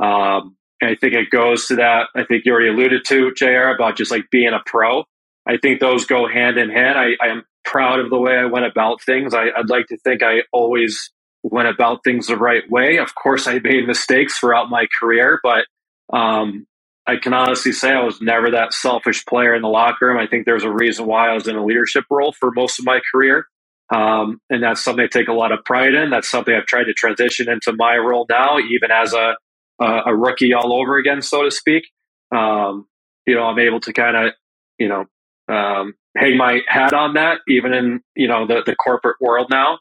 um, 0.00 0.56
I 0.82 0.96
think 0.96 1.14
it 1.14 1.30
goes 1.30 1.68
to 1.68 1.76
that. 1.78 2.08
I 2.16 2.24
think 2.24 2.46
you 2.46 2.52
already 2.52 2.70
alluded 2.70 3.06
to 3.06 3.34
Jr. 3.34 3.70
about 3.74 3.98
just 3.98 4.12
like 4.12 4.26
being 4.32 4.54
a 4.54 4.60
pro. 4.66 5.04
I 5.48 5.58
think 5.58 5.80
those 5.80 6.06
go 6.06 6.28
hand 6.28 6.58
in 6.58 6.70
hand. 6.70 6.98
I, 6.98 7.12
I 7.22 7.28
am 7.28 7.44
proud 7.64 8.00
of 8.00 8.10
the 8.10 8.18
way 8.18 8.38
I 8.38 8.46
went 8.46 8.66
about 8.66 9.02
things. 9.02 9.34
I, 9.34 9.46
would 9.58 9.70
like 9.70 9.88
to 9.88 9.98
think 9.98 10.22
I 10.24 10.42
always 10.52 11.12
went 11.44 11.68
about 11.68 12.04
things 12.04 12.28
the 12.28 12.36
right 12.38 12.70
way. 12.70 12.98
Of 12.98 13.16
course, 13.16 13.48
I 13.48 13.60
made 13.60 13.88
mistakes 13.88 14.38
throughout 14.40 14.70
my 14.70 14.88
career, 15.00 15.40
but 15.44 15.66
um, 16.12 16.67
I 17.08 17.16
can 17.16 17.32
honestly 17.32 17.72
say 17.72 17.90
I 17.90 18.02
was 18.02 18.20
never 18.20 18.50
that 18.50 18.74
selfish 18.74 19.24
player 19.24 19.54
in 19.54 19.62
the 19.62 19.68
locker 19.68 20.06
room. 20.06 20.18
I 20.18 20.26
think 20.26 20.44
there's 20.44 20.64
a 20.64 20.70
reason 20.70 21.06
why 21.06 21.30
I 21.30 21.34
was 21.34 21.48
in 21.48 21.56
a 21.56 21.64
leadership 21.64 22.04
role 22.10 22.32
for 22.32 22.50
most 22.50 22.78
of 22.78 22.84
my 22.84 23.00
career. 23.10 23.46
Um, 23.90 24.40
and 24.50 24.62
that's 24.62 24.84
something 24.84 25.04
I 25.04 25.08
take 25.08 25.28
a 25.28 25.32
lot 25.32 25.50
of 25.50 25.64
pride 25.64 25.94
in. 25.94 26.10
That's 26.10 26.30
something 26.30 26.54
I've 26.54 26.66
tried 26.66 26.84
to 26.84 26.92
transition 26.92 27.48
into 27.48 27.72
my 27.72 27.96
role 27.96 28.26
now, 28.28 28.58
even 28.58 28.90
as 28.90 29.14
a, 29.14 29.34
a, 29.80 30.02
a 30.08 30.14
rookie 30.14 30.52
all 30.52 30.78
over 30.78 30.98
again, 30.98 31.22
so 31.22 31.44
to 31.44 31.50
speak. 31.50 31.84
Um, 32.30 32.86
you 33.26 33.34
know, 33.34 33.44
I'm 33.44 33.58
able 33.58 33.80
to 33.80 33.92
kind 33.94 34.16
of, 34.16 34.32
you 34.78 34.88
know, 34.88 35.06
um, 35.48 35.94
hang 36.14 36.36
my 36.36 36.60
hat 36.68 36.92
on 36.92 37.14
that, 37.14 37.38
even 37.48 37.72
in 37.72 38.00
you 38.14 38.28
know 38.28 38.46
the, 38.46 38.62
the 38.66 38.76
corporate 38.76 39.16
world 39.20 39.50
now, 39.50 39.78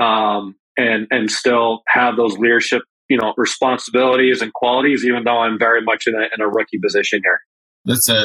um, 0.00 0.56
and 0.78 1.06
and 1.10 1.30
still 1.30 1.82
have 1.88 2.16
those 2.16 2.38
leadership 2.38 2.82
you 3.12 3.18
know 3.18 3.34
responsibilities 3.36 4.40
and 4.40 4.54
qualities, 4.54 5.04
even 5.04 5.24
though 5.24 5.38
I'm 5.38 5.58
very 5.58 5.82
much 5.82 6.04
in 6.06 6.14
a, 6.14 6.22
in 6.34 6.40
a 6.40 6.48
rookie 6.48 6.78
position 6.82 7.20
here. 7.22 7.40
That's 7.84 8.08
a 8.08 8.24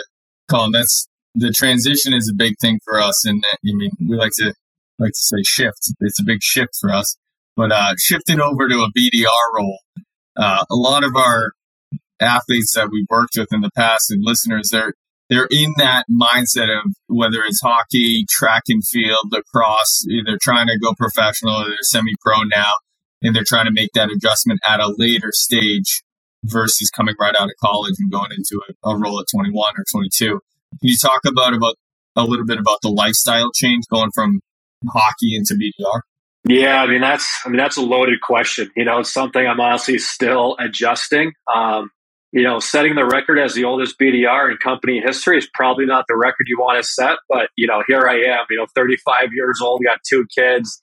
Colin. 0.49 0.71
That's 0.71 1.07
the 1.35 1.51
transition 1.51 2.13
is 2.13 2.31
a 2.33 2.35
big 2.35 2.53
thing 2.61 2.79
for 2.85 2.97
us, 3.01 3.25
and 3.25 3.43
I 3.53 3.57
mean 3.63 3.91
we 3.99 4.15
like 4.15 4.31
to 4.39 4.53
like 4.97 5.11
to 5.11 5.19
say 5.35 5.43
shift. 5.45 5.91
It's 5.99 6.21
a 6.21 6.23
big 6.23 6.39
shift 6.41 6.71
for 6.79 6.89
us, 6.89 7.17
but 7.57 7.73
uh, 7.73 7.95
shifting 7.99 8.39
over 8.39 8.69
to 8.69 8.75
a 8.75 8.89
BDR 8.97 9.27
role, 9.53 9.79
uh, 10.37 10.63
a 10.71 10.75
lot 10.75 11.03
of 11.03 11.17
our 11.17 11.51
athletes 12.21 12.73
that 12.75 12.89
we've 12.89 13.09
worked 13.09 13.33
with 13.35 13.49
in 13.51 13.59
the 13.59 13.71
past 13.75 14.09
and 14.09 14.23
listeners, 14.23 14.69
they're 14.71 14.93
they're 15.29 15.49
in 15.51 15.73
that 15.77 16.05
mindset 16.09 16.73
of 16.73 16.93
whether 17.07 17.39
it's 17.45 17.59
hockey, 17.61 18.25
track 18.29 18.63
and 18.69 18.81
field, 18.87 19.27
lacrosse, 19.31 20.05
either 20.09 20.37
trying 20.41 20.67
to 20.67 20.79
go 20.79 20.93
professional 20.97 21.55
or 21.55 21.65
they're 21.67 21.77
semi 21.81 22.13
pro 22.21 22.43
now, 22.43 22.71
and 23.21 23.35
they're 23.35 23.43
trying 23.45 23.65
to 23.65 23.71
make 23.71 23.91
that 23.93 24.09
adjustment 24.09 24.59
at 24.67 24.79
a 24.79 24.93
later 24.97 25.31
stage 25.31 26.03
versus 26.43 26.89
coming 26.89 27.15
right 27.19 27.35
out 27.39 27.47
of 27.47 27.55
college 27.63 27.95
and 27.99 28.11
going 28.11 28.31
into 28.31 28.61
a, 28.69 28.89
a 28.89 28.97
role 28.97 29.19
at 29.19 29.25
21 29.33 29.73
or 29.77 29.83
22. 29.91 30.27
Can 30.27 30.39
you 30.81 30.97
talk 30.97 31.21
about, 31.25 31.53
about 31.53 31.75
a 32.15 32.23
little 32.23 32.45
bit 32.45 32.59
about 32.59 32.79
the 32.81 32.89
lifestyle 32.89 33.51
change 33.53 33.85
going 33.91 34.11
from 34.13 34.41
hockey 34.87 35.35
into 35.35 35.55
BDR? 35.55 36.01
Yeah, 36.49 36.81
I 36.81 36.87
mean 36.87 37.01
that's 37.01 37.41
I 37.45 37.49
mean 37.49 37.57
that's 37.57 37.75
a 37.75 37.81
loaded 37.81 38.21
question. 38.21 38.71
You 38.77 38.85
know, 38.85 38.99
it's 38.99 39.11
something 39.11 39.45
I'm 39.45 39.59
honestly 39.59 39.97
still 39.97 40.55
adjusting. 40.59 41.33
Um, 41.53 41.89
you 42.31 42.43
know, 42.43 42.59
setting 42.59 42.95
the 42.95 43.05
record 43.05 43.39
as 43.39 43.53
the 43.53 43.63
oldest 43.63 43.97
BDR 43.99 44.51
in 44.51 44.57
company 44.57 45.01
history 45.03 45.37
is 45.37 45.49
probably 45.53 45.85
not 45.85 46.05
the 46.07 46.15
record 46.15 46.45
you 46.47 46.57
want 46.59 46.81
to 46.81 46.87
set. 46.87 47.17
But, 47.29 47.49
you 47.55 47.67
know, 47.67 47.83
here 47.87 48.07
I 48.07 48.15
am, 48.15 48.45
you 48.49 48.57
know, 48.57 48.67
35 48.75 49.29
years 49.33 49.61
old, 49.61 49.81
got 49.83 49.99
two 50.07 50.25
kids. 50.37 50.81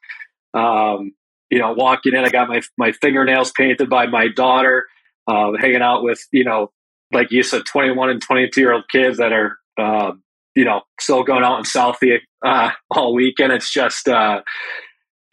Um, 0.55 1.13
you 1.51 1.59
know, 1.59 1.73
walking 1.73 2.15
in, 2.15 2.25
I 2.25 2.31
got 2.31 2.49
my, 2.49 2.63
my 2.79 2.93
fingernails 2.93 3.53
painted 3.53 3.89
by 3.89 4.07
my 4.07 4.29
daughter, 4.29 4.87
uh, 5.27 5.53
hanging 5.59 5.83
out 5.83 6.03
with, 6.03 6.21
you 6.33 6.45
know, 6.45 6.71
like 7.13 7.31
you 7.31 7.43
said, 7.43 7.65
21 7.67 8.11
and 8.11 8.23
22 8.23 8.61
year 8.61 8.73
old 8.73 8.85
kids 8.91 9.19
that 9.19 9.33
are, 9.33 9.57
uh, 9.79 10.13
you 10.55 10.65
know, 10.65 10.83
still 11.01 11.23
going 11.23 11.45
out 11.45 11.59
in 11.59 11.65
Southie 11.65 12.19
uh, 12.45 12.71
all 12.91 13.15
weekend. 13.15 13.53
It's 13.53 13.73
just, 13.73 14.09
uh, 14.09 14.43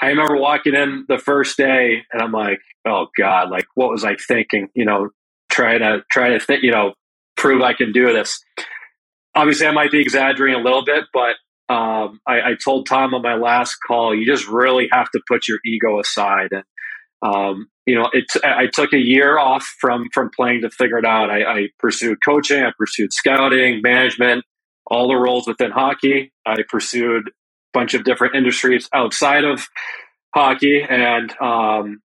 I 0.02 0.08
remember 0.08 0.38
walking 0.38 0.74
in 0.76 1.06
the 1.08 1.20
first 1.20 1.58
day 1.58 2.04
and 2.12 2.22
I'm 2.22 2.32
like, 2.32 2.60
oh 2.86 3.08
God, 3.18 3.50
like 3.50 3.66
what 3.76 3.92
was 3.92 4.04
I 4.04 4.16
thinking? 4.16 4.70
You 4.74 4.86
know, 4.86 5.10
trying 5.52 5.80
to 5.80 6.04
try 6.12 6.30
to 6.30 6.40
think, 6.40 6.64
you 6.64 6.72
know, 6.72 6.94
prove 7.38 7.62
I 7.62 7.74
can 7.74 7.92
do 7.92 8.12
this. 8.12 8.44
Obviously, 9.36 9.68
I 9.68 9.72
might 9.72 9.92
be 9.92 10.02
exaggerating 10.02 10.60
a 10.60 10.64
little 10.64 10.84
bit, 10.84 11.06
but 11.14 11.36
um, 11.72 12.20
I, 12.28 12.42
I, 12.42 12.56
told 12.62 12.86
Tom 12.86 13.14
on 13.14 13.22
my 13.22 13.36
last 13.36 13.78
call, 13.88 14.14
you 14.14 14.26
just 14.26 14.48
really 14.48 14.90
have 14.92 15.10
to 15.12 15.22
put 15.28 15.48
your 15.48 15.60
ego 15.66 16.00
aside. 16.00 16.50
And 16.52 16.64
um, 17.22 17.68
you 17.86 17.96
know, 17.96 18.10
it, 18.12 18.26
I 18.44 18.68
took 18.68 18.94
a 18.94 18.98
year 18.98 19.38
off 19.38 19.64
from 19.80 20.08
from 20.14 20.32
playing 20.36 20.62
to 20.62 20.70
figure 20.70 20.98
it 20.98 21.06
out. 21.06 21.30
I, 21.30 21.44
I 21.44 21.68
pursued 21.80 22.18
coaching, 22.26 22.62
I 22.64 22.72
pursued 22.78 23.14
scouting, 23.14 23.82
management, 23.82 24.44
all 24.88 25.08
the 25.08 25.16
roles 25.16 25.48
within 25.48 25.72
hockey. 25.72 26.34
I 26.46 26.58
pursued 26.68 27.28
a 27.30 27.32
bunch 27.74 27.94
of 27.94 28.04
different 28.04 28.36
industries 28.36 28.90
outside 28.94 29.46
of 29.46 29.66
hockey, 30.36 30.84
and 30.88 31.34
um, 31.40 32.02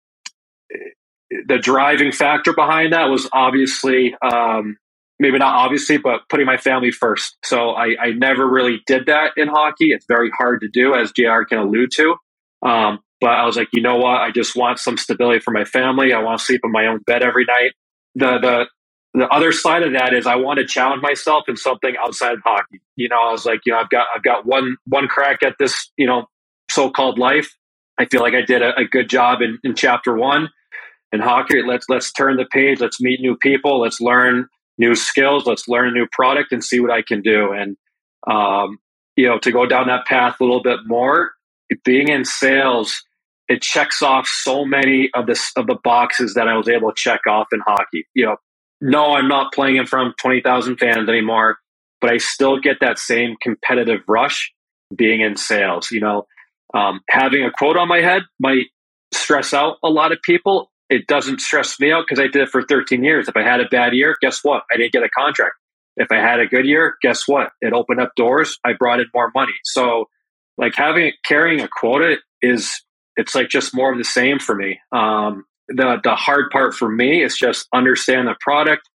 the 1.48 1.60
driving 1.60 2.12
factor 2.12 2.54
behind 2.54 2.94
that 2.94 3.10
was 3.10 3.30
obviously 3.32 4.16
um, 4.22 4.78
maybe 5.22 5.38
not 5.38 5.54
obviously, 5.54 5.98
but 5.98 6.22
putting 6.30 6.48
my 6.48 6.58
family 6.58 6.92
first. 6.92 7.38
So 7.46 7.70
I, 7.70 7.96
I, 8.02 8.12
never 8.14 8.50
really 8.50 8.82
did 8.88 9.06
that 9.06 9.34
in 9.38 9.48
hockey. 9.48 9.92
It's 9.92 10.06
very 10.08 10.32
hard 10.36 10.62
to 10.62 10.68
do, 10.68 10.96
as 10.96 11.12
JR 11.12 11.44
can 11.48 11.60
allude 11.60 11.92
to. 11.96 12.16
Um, 12.64 13.00
but 13.22 13.30
I 13.30 13.46
was 13.46 13.56
like, 13.56 13.70
you 13.72 13.84
know 13.84 13.98
what? 13.98 14.20
I 14.20 14.32
just 14.32 14.56
want 14.56 14.80
some 14.80 14.98
stability 14.98 15.40
for 15.40 15.52
my 15.52 15.64
family. 15.64 16.12
I 16.12 16.20
want 16.20 16.40
to 16.40 16.46
sleep 16.46 16.62
in 16.64 16.72
my 16.72 16.88
own 16.88 17.02
bed 17.06 17.22
every 17.22 17.46
night. 17.46 17.74
The 18.16 18.40
the 18.40 18.66
the 19.14 19.28
other 19.28 19.52
side 19.52 19.84
of 19.84 19.94
that 19.94 20.14
is 20.14 20.26
I 20.26 20.36
want 20.38 20.58
to 20.58 20.66
challenge 20.66 21.04
myself 21.04 21.44
in 21.48 21.56
something 21.56 21.96
outside 22.04 22.34
of 22.34 22.40
hockey. 22.44 22.82
You 22.96 23.10
know, 23.10 23.22
I 23.22 23.32
was 23.32 23.46
like, 23.46 23.60
you 23.66 23.74
know, 23.74 23.80
I've 23.80 23.90
got 23.90 24.08
I've 24.16 24.24
got 24.24 24.48
one 24.48 24.76
one 24.86 25.08
crack 25.08 25.44
at 25.44 25.56
this, 25.60 25.92
you 25.98 26.08
know, 26.08 26.26
so 26.72 26.90
called 26.90 27.20
life. 27.20 27.56
I 28.00 28.06
feel 28.06 28.22
like 28.22 28.34
I 28.34 28.42
did 28.42 28.64
a, 28.64 28.76
a 28.76 28.86
good 28.86 29.08
job 29.08 29.42
in, 29.42 29.60
in 29.64 29.76
chapter 29.76 30.16
one 30.16 30.50
in 31.12 31.20
hockey. 31.20 31.62
Let's 31.62 31.86
let's 31.90 32.12
turn 32.12 32.38
the 32.38 32.46
page. 32.46 32.80
Let's 32.80 33.00
meet 33.00 33.20
new 33.22 33.38
people. 33.38 33.82
Let's 33.82 34.02
learn 34.02 34.48
new 34.78 34.96
skills. 34.96 35.46
Let's 35.46 35.68
learn 35.68 35.90
a 35.90 35.92
new 35.92 36.08
product 36.12 36.52
and 36.52 36.64
see 36.64 36.80
what 36.80 36.92
I 36.92 37.02
can 37.02 37.22
do. 37.22 37.52
And 37.52 37.78
um, 38.30 38.78
you 39.16 39.28
know, 39.28 39.40
to 39.40 39.52
go 39.52 39.66
down 39.66 39.88
that 39.88 40.06
path 40.06 40.38
a 40.40 40.44
little 40.44 40.64
bit 40.64 40.80
more, 40.86 41.32
being 41.84 42.08
in 42.08 42.26
sales, 42.26 43.02
it 43.48 43.62
checks 43.62 44.02
off 44.02 44.28
so 44.28 44.66
many 44.66 45.10
of 45.14 45.28
the 45.28 45.40
of 45.56 45.68
the 45.68 45.78
boxes 45.84 46.34
that 46.36 46.48
I 46.48 46.56
was 46.56 46.70
able 46.70 46.90
to 46.90 46.96
check 46.96 47.22
off 47.28 47.48
in 47.52 47.60
hockey. 47.66 48.08
You 48.14 48.26
know, 48.26 48.36
no, 48.80 49.14
I'm 49.14 49.28
not 49.28 49.54
playing 49.54 49.78
in 49.78 49.86
front 49.86 50.10
of 50.10 50.18
twenty 50.18 50.42
thousand 50.42 50.78
fans 50.78 51.10
anymore, 51.10 51.58
but 52.00 52.12
I 52.12 52.18
still 52.18 52.60
get 52.60 52.78
that 52.82 52.98
same 52.98 53.36
competitive 53.42 54.02
rush 54.08 54.52
being 54.96 55.22
in 55.22 55.36
sales. 55.36 55.92
You 55.92 56.02
know, 56.02 56.26
um, 56.74 57.02
having 57.10 57.44
a 57.44 57.52
quote 57.52 57.78
on 57.78 57.88
my 57.88 58.00
head 58.00 58.24
might 58.40 58.68
stress 59.14 59.54
out 59.54 59.78
a 59.84 59.90
lot 59.90 60.12
of 60.12 60.20
people 60.24 60.71
it 60.92 61.08
doesn't 61.08 61.40
stress 61.40 61.80
me 61.80 61.90
out 61.92 62.04
because 62.08 62.20
I 62.20 62.28
did 62.28 62.44
it 62.44 62.50
for 62.50 62.64
13 62.64 63.02
years. 63.02 63.30
If 63.30 63.38
I 63.38 63.44
had 63.44 63.62
a 63.62 63.68
bad 63.72 63.94
year, 63.94 64.16
guess 64.22 64.44
what? 64.44 64.64
I 64.72 64.78
didn't 64.78 64.92
get 64.92 65.04
a 65.04 65.10
contract. 65.10 65.56
If 65.96 66.12
I 66.12 66.18
had 66.18 66.42
a 66.42 66.46
good 66.46 66.66
year, 66.66 66.96
guess 67.02 67.28
what? 67.28 67.52
It 67.62 67.72
opened 67.72 68.02
up 68.02 68.12
doors. 68.18 68.60
I 68.66 68.74
brought 68.74 69.00
in 69.00 69.06
more 69.14 69.32
money. 69.34 69.54
So, 69.64 70.10
like 70.58 70.76
having 70.76 71.14
carrying 71.26 71.62
a 71.62 71.70
quota 71.80 72.18
is 72.42 72.84
it's 73.16 73.34
like 73.34 73.48
just 73.48 73.74
more 73.74 73.92
of 73.92 73.98
the 73.98 74.04
same 74.04 74.38
for 74.38 74.54
me. 74.54 74.80
Um, 74.92 75.46
the 75.70 75.98
the 76.04 76.16
hard 76.16 76.52
part 76.52 76.74
for 76.74 76.90
me 76.90 77.24
is 77.24 77.38
just 77.38 77.68
understand 77.74 78.28
the 78.28 78.36
product, 78.42 78.90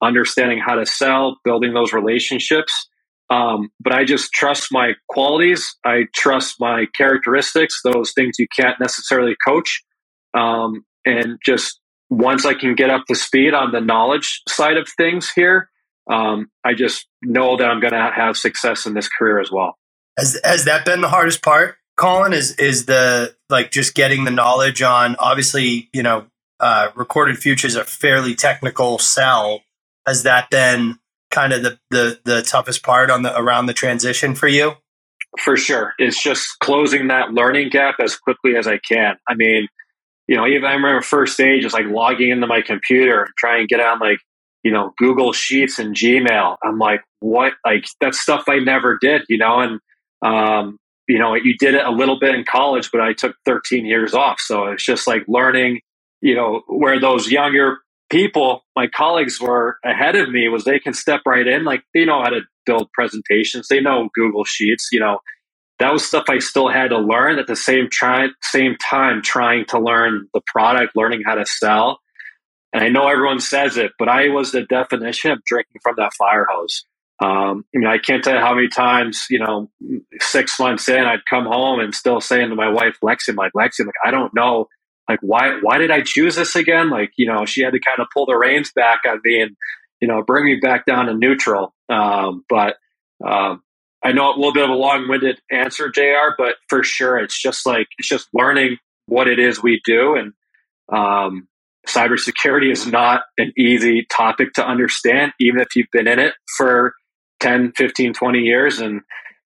understanding 0.00 0.60
how 0.64 0.76
to 0.76 0.86
sell, 0.86 1.36
building 1.44 1.74
those 1.74 1.92
relationships. 1.92 2.88
Um, 3.28 3.70
but 3.80 3.92
I 3.92 4.04
just 4.04 4.32
trust 4.32 4.68
my 4.70 4.92
qualities. 5.08 5.76
I 5.84 6.06
trust 6.14 6.56
my 6.60 6.86
characteristics, 6.96 7.80
those 7.82 8.12
things 8.12 8.36
you 8.38 8.46
can't 8.56 8.78
necessarily 8.80 9.36
coach. 9.44 9.82
Um, 10.34 10.84
and 11.04 11.38
just 11.44 11.80
once 12.08 12.44
I 12.44 12.54
can 12.54 12.74
get 12.74 12.90
up 12.90 13.04
to 13.06 13.14
speed 13.14 13.54
on 13.54 13.72
the 13.72 13.80
knowledge 13.80 14.42
side 14.48 14.76
of 14.76 14.88
things 14.96 15.30
here, 15.30 15.70
um, 16.10 16.50
I 16.64 16.74
just 16.74 17.06
know 17.22 17.56
that 17.56 17.70
I'm 17.70 17.80
going 17.80 17.92
to 17.92 18.10
have 18.14 18.36
success 18.36 18.86
in 18.86 18.94
this 18.94 19.08
career 19.08 19.38
as 19.40 19.50
well. 19.50 19.76
Has, 20.18 20.38
has 20.44 20.64
that 20.64 20.84
been 20.84 21.00
the 21.00 21.08
hardest 21.08 21.42
part 21.42 21.76
Colin, 22.00 22.32
is 22.32 22.52
is 22.52 22.86
the 22.86 23.36
like 23.50 23.70
just 23.70 23.94
getting 23.94 24.24
the 24.24 24.30
knowledge 24.30 24.80
on 24.80 25.16
obviously, 25.18 25.90
you 25.92 26.02
know, 26.02 26.24
uh, 26.58 26.88
Recorded 26.94 27.36
Future's 27.38 27.76
a 27.76 27.84
fairly 27.84 28.34
technical 28.34 28.98
sell. 28.98 29.60
Has 30.06 30.22
that 30.22 30.48
been 30.48 30.98
kind 31.30 31.52
of 31.52 31.62
the, 31.62 31.78
the 31.90 32.18
the 32.24 32.42
toughest 32.42 32.82
part 32.82 33.10
on 33.10 33.20
the 33.20 33.38
around 33.38 33.66
the 33.66 33.74
transition 33.74 34.34
for 34.34 34.48
you? 34.48 34.72
For 35.38 35.58
sure. 35.58 35.92
It's 35.98 36.20
just 36.20 36.58
closing 36.60 37.08
that 37.08 37.32
learning 37.32 37.68
gap 37.68 37.96
as 38.02 38.16
quickly 38.16 38.56
as 38.56 38.66
I 38.66 38.78
can. 38.78 39.16
I 39.28 39.34
mean, 39.34 39.68
you 40.30 40.36
know, 40.36 40.46
even 40.46 40.64
I 40.64 40.74
remember 40.74 41.02
first 41.02 41.34
stage 41.34 41.64
is 41.64 41.72
like 41.72 41.86
logging 41.86 42.30
into 42.30 42.46
my 42.46 42.62
computer 42.62 43.24
and 43.24 43.34
trying 43.36 43.66
to 43.66 43.66
get 43.66 43.84
on 43.84 43.98
like, 43.98 44.20
you 44.62 44.70
know, 44.70 44.92
Google 44.96 45.32
Sheets 45.32 45.80
and 45.80 45.92
Gmail. 45.92 46.56
I'm 46.62 46.78
like, 46.78 47.00
what? 47.18 47.54
Like 47.66 47.84
that's 48.00 48.20
stuff 48.20 48.44
I 48.48 48.60
never 48.60 48.96
did, 49.00 49.22
you 49.28 49.38
know, 49.38 49.58
and 49.58 49.80
um, 50.22 50.78
you 51.08 51.18
know, 51.18 51.34
you 51.34 51.56
did 51.58 51.74
it 51.74 51.84
a 51.84 51.90
little 51.90 52.16
bit 52.20 52.36
in 52.36 52.44
college, 52.44 52.90
but 52.92 53.00
I 53.00 53.12
took 53.12 53.34
13 53.44 53.84
years 53.84 54.14
off. 54.14 54.38
So 54.38 54.68
it's 54.68 54.84
just 54.84 55.08
like 55.08 55.24
learning, 55.26 55.80
you 56.20 56.36
know, 56.36 56.62
where 56.68 57.00
those 57.00 57.28
younger 57.28 57.78
people, 58.08 58.62
my 58.76 58.86
colleagues 58.86 59.40
were 59.40 59.78
ahead 59.84 60.14
of 60.14 60.30
me 60.30 60.48
was 60.48 60.62
they 60.62 60.78
can 60.78 60.94
step 60.94 61.22
right 61.26 61.46
in. 61.48 61.64
Like 61.64 61.82
they 61.92 62.04
know 62.04 62.22
how 62.22 62.28
to 62.28 62.42
build 62.66 62.88
presentations. 62.92 63.66
They 63.66 63.80
know 63.80 64.08
Google 64.14 64.44
Sheets, 64.44 64.90
you 64.92 65.00
know, 65.00 65.18
that 65.80 65.92
was 65.92 66.06
stuff 66.06 66.24
I 66.28 66.38
still 66.38 66.68
had 66.68 66.88
to 66.90 66.98
learn 66.98 67.38
at 67.38 67.46
the 67.46 67.56
same 67.56 67.88
try, 67.90 68.28
same 68.42 68.76
time 68.76 69.22
trying 69.22 69.64
to 69.66 69.80
learn 69.80 70.28
the 70.34 70.42
product, 70.46 70.94
learning 70.94 71.22
how 71.24 71.34
to 71.34 71.46
sell. 71.46 71.98
And 72.72 72.84
I 72.84 72.88
know 72.88 73.08
everyone 73.08 73.40
says 73.40 73.76
it, 73.76 73.92
but 73.98 74.08
I 74.08 74.28
was 74.28 74.52
the 74.52 74.62
definition 74.62 75.32
of 75.32 75.40
drinking 75.44 75.80
from 75.82 75.96
that 75.96 76.12
fire 76.14 76.46
hose. 76.48 76.84
Um, 77.22 77.64
I 77.74 77.78
mean, 77.78 77.86
I 77.86 77.98
can't 77.98 78.22
tell 78.22 78.34
you 78.34 78.40
how 78.40 78.54
many 78.54 78.68
times, 78.68 79.26
you 79.28 79.38
know, 79.38 79.70
six 80.20 80.58
months 80.60 80.88
in, 80.88 81.04
I'd 81.04 81.24
come 81.28 81.46
home 81.46 81.80
and 81.80 81.94
still 81.94 82.20
saying 82.20 82.50
to 82.50 82.54
my 82.54 82.68
wife, 82.68 82.96
Lexi, 83.02 83.34
like, 83.36 83.52
Lexi, 83.54 83.84
like, 83.84 83.94
I 84.04 84.10
don't 84.10 84.32
know, 84.34 84.68
like, 85.08 85.18
why, 85.20 85.58
why 85.60 85.78
did 85.78 85.90
I 85.90 86.02
choose 86.02 86.36
this 86.36 86.56
again? 86.56 86.88
Like, 86.88 87.10
you 87.16 87.26
know, 87.26 87.44
she 87.44 87.62
had 87.62 87.72
to 87.72 87.80
kind 87.80 88.00
of 88.00 88.06
pull 88.14 88.26
the 88.26 88.36
reins 88.36 88.70
back 88.72 89.00
on 89.06 89.20
me 89.24 89.42
and, 89.42 89.56
you 90.00 90.08
know, 90.08 90.22
bring 90.22 90.44
me 90.44 90.60
back 90.62 90.86
down 90.86 91.06
to 91.06 91.14
neutral. 91.14 91.74
Um, 91.88 92.44
but, 92.48 92.76
um, 93.26 93.62
I 94.02 94.12
know 94.12 94.34
a 94.34 94.36
little 94.36 94.52
bit 94.52 94.64
of 94.64 94.70
a 94.70 94.74
long 94.74 95.08
winded 95.08 95.40
answer, 95.50 95.90
JR, 95.90 96.34
but 96.38 96.54
for 96.68 96.82
sure, 96.82 97.18
it's 97.18 97.40
just 97.40 97.66
like, 97.66 97.86
it's 97.98 98.08
just 98.08 98.28
learning 98.32 98.78
what 99.06 99.28
it 99.28 99.38
is 99.38 99.62
we 99.62 99.80
do. 99.84 100.16
And, 100.16 100.32
um, 100.90 101.48
cybersecurity 101.86 102.70
is 102.70 102.86
not 102.86 103.22
an 103.38 103.52
easy 103.58 104.06
topic 104.10 104.52
to 104.54 104.66
understand, 104.66 105.32
even 105.40 105.60
if 105.60 105.68
you've 105.74 105.90
been 105.92 106.06
in 106.06 106.18
it 106.18 106.34
for 106.56 106.94
10, 107.40 107.72
15, 107.76 108.14
20 108.14 108.38
years. 108.38 108.80
And, 108.80 109.02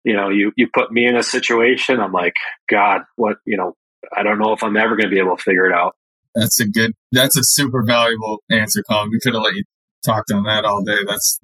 you 0.04 0.14
know, 0.14 0.30
you, 0.30 0.52
you 0.56 0.68
put 0.74 0.92
me 0.92 1.06
in 1.06 1.16
a 1.16 1.24
situation, 1.24 2.00
I'm 2.00 2.12
like, 2.12 2.34
God, 2.70 3.02
what, 3.16 3.38
you 3.46 3.58
know, 3.58 3.76
I 4.16 4.24
don't 4.24 4.40
know 4.40 4.54
if 4.54 4.64
I'm 4.64 4.78
ever 4.78 4.96
going 4.96 5.10
to 5.10 5.14
be 5.14 5.20
able 5.20 5.38
to 5.38 5.44
figure 5.44 5.66
it 5.66 5.74
out. 5.74 5.96
That's 6.36 6.60
a 6.60 6.68
good, 6.68 6.94
that's 7.12 7.38
a 7.38 7.44
super 7.44 7.84
valuable 7.86 8.40
answer, 8.50 8.84
Colin. 8.90 9.10
We 9.12 9.20
could 9.20 9.34
have 9.34 9.44
let 9.44 9.54
you 9.54 9.64
talked 10.06 10.32
on 10.32 10.44
that 10.44 10.66
all 10.66 10.84
day. 10.84 10.98
That's, 11.08 11.40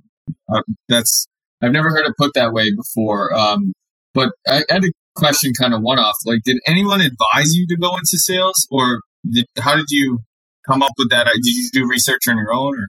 uh, 0.51 0.62
that's, 0.88 1.27
I've 1.61 1.71
never 1.71 1.89
heard 1.89 2.05
it 2.05 2.13
put 2.17 2.33
that 2.35 2.53
way 2.53 2.71
before. 2.75 3.33
Um, 3.33 3.73
but 4.13 4.31
I, 4.47 4.63
I 4.69 4.73
had 4.73 4.83
a 4.85 4.91
question 5.15 5.51
kind 5.59 5.73
of 5.73 5.81
one 5.81 5.99
off. 5.99 6.15
Like, 6.25 6.41
did 6.43 6.57
anyone 6.65 7.01
advise 7.01 7.53
you 7.53 7.67
to 7.67 7.77
go 7.77 7.95
into 7.95 8.17
sales 8.17 8.67
or 8.71 9.01
did, 9.29 9.45
how 9.59 9.75
did 9.75 9.87
you 9.89 10.19
come 10.67 10.81
up 10.81 10.91
with 10.97 11.09
that? 11.09 11.25
Did 11.25 11.45
you 11.45 11.69
do 11.71 11.87
research 11.87 12.27
on 12.27 12.37
your 12.37 12.53
own 12.53 12.79
or? 12.79 12.87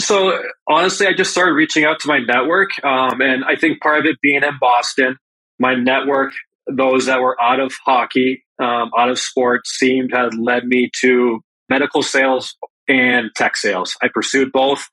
So 0.00 0.42
honestly, 0.68 1.06
I 1.06 1.12
just 1.12 1.30
started 1.30 1.52
reaching 1.52 1.84
out 1.84 2.00
to 2.00 2.08
my 2.08 2.18
network, 2.18 2.70
um, 2.84 3.20
and 3.20 3.44
I 3.44 3.56
think 3.56 3.80
part 3.80 3.98
of 3.98 4.06
it 4.06 4.16
being 4.22 4.42
in 4.42 4.58
Boston, 4.58 5.16
my 5.58 5.74
network, 5.74 6.32
those 6.66 7.06
that 7.06 7.20
were 7.20 7.40
out 7.40 7.60
of 7.60 7.74
hockey, 7.84 8.42
um, 8.58 8.90
out 8.96 9.10
of 9.10 9.18
sports, 9.18 9.76
seemed 9.78 10.12
had 10.14 10.34
led 10.38 10.64
me 10.64 10.90
to 11.02 11.40
medical 11.68 12.02
sales 12.02 12.56
and 12.88 13.30
tech 13.36 13.56
sales. 13.56 13.96
I 14.02 14.08
pursued 14.12 14.52
both. 14.52 14.88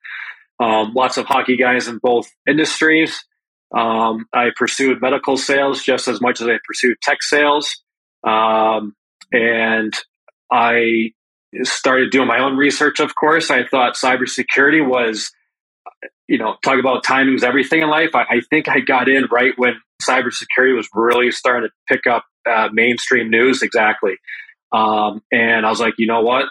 Um, 0.60 0.94
lots 0.94 1.18
of 1.18 1.26
hockey 1.26 1.58
guys 1.58 1.88
in 1.88 2.00
both 2.02 2.28
industries. 2.48 3.24
Um, 3.76 4.26
I 4.34 4.50
pursued 4.56 5.02
medical 5.02 5.38
sales 5.38 5.84
just 5.84 6.08
as 6.08 6.22
much 6.22 6.42
as 6.42 6.48
I 6.48 6.58
pursued 6.66 6.98
tech 7.02 7.22
sales, 7.22 7.84
um, 8.24 8.96
and 9.32 9.94
I 10.52 11.12
started 11.64 12.12
doing 12.12 12.28
my 12.28 12.40
own 12.40 12.58
research, 12.58 13.00
of 13.00 13.16
course. 13.16 13.50
I 13.52 13.66
thought 13.66 13.96
cybersecurity 13.96 14.88
was, 14.88 15.32
you 16.28 16.38
know, 16.38 16.56
talk 16.64 16.80
about 16.80 17.04
timing 17.04 17.36
is 17.36 17.44
everything 17.44 17.82
in 17.82 17.90
life. 17.90 18.12
I, 18.14 18.22
I, 18.22 18.42
think 18.50 18.70
I 18.70 18.80
got 18.80 19.10
in 19.10 19.26
right 19.32 19.54
when 19.58 19.74
cybersecurity 20.08 20.76
was 20.76 20.88
really 20.94 21.32
starting 21.32 21.70
to 21.70 21.94
pick 21.94 22.08
up 22.08 22.26
uh, 22.50 22.70
mainstream 22.72 23.30
news. 23.30 23.62
Exactly. 23.62 24.18
Um, 24.72 25.22
and 25.32 25.66
I 25.66 25.70
was 25.70 25.80
like, 25.80 25.96
you 25.98 26.08
know 26.08 26.22
what? 26.22 26.46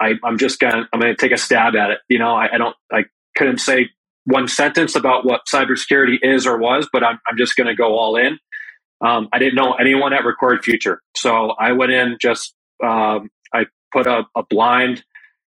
I, 0.00 0.14
am 0.24 0.38
just 0.38 0.58
gonna, 0.60 0.88
I'm 0.92 1.00
gonna 1.00 1.16
take 1.16 1.32
a 1.32 1.36
stab 1.36 1.74
at 1.74 1.90
it. 1.90 1.98
You 2.08 2.18
know, 2.18 2.34
I, 2.34 2.54
I, 2.54 2.58
don't, 2.58 2.76
I 2.92 3.04
couldn't 3.38 3.60
say 3.60 3.90
one 4.26 4.48
sentence 4.48 4.96
about 4.96 5.26
what 5.26 5.42
cybersecurity 5.52 6.18
is 6.22 6.46
or 6.46 6.58
was, 6.58 6.88
but 6.92 7.04
I'm, 7.04 7.20
I'm 7.30 7.38
just 7.38 7.56
gonna 7.56 7.76
go 7.76 7.98
all 7.98 8.16
in. 8.16 8.38
Um, 9.04 9.28
I 9.32 9.38
didn't 9.40 9.56
know 9.56 9.74
anyone 9.74 10.12
at 10.14 10.24
Recorded 10.24 10.64
Future, 10.64 11.02
so 11.16 11.52
I 11.60 11.72
went 11.72 11.92
in 11.92 12.18
just 12.20 12.54
um, 12.84 13.30
I 13.54 13.66
put 13.92 14.06
a, 14.08 14.24
a 14.36 14.44
blind 14.50 15.04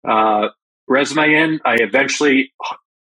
uh, 0.09 0.49
resume 0.89 1.35
in. 1.35 1.61
I 1.67 1.77
eventually 1.81 2.53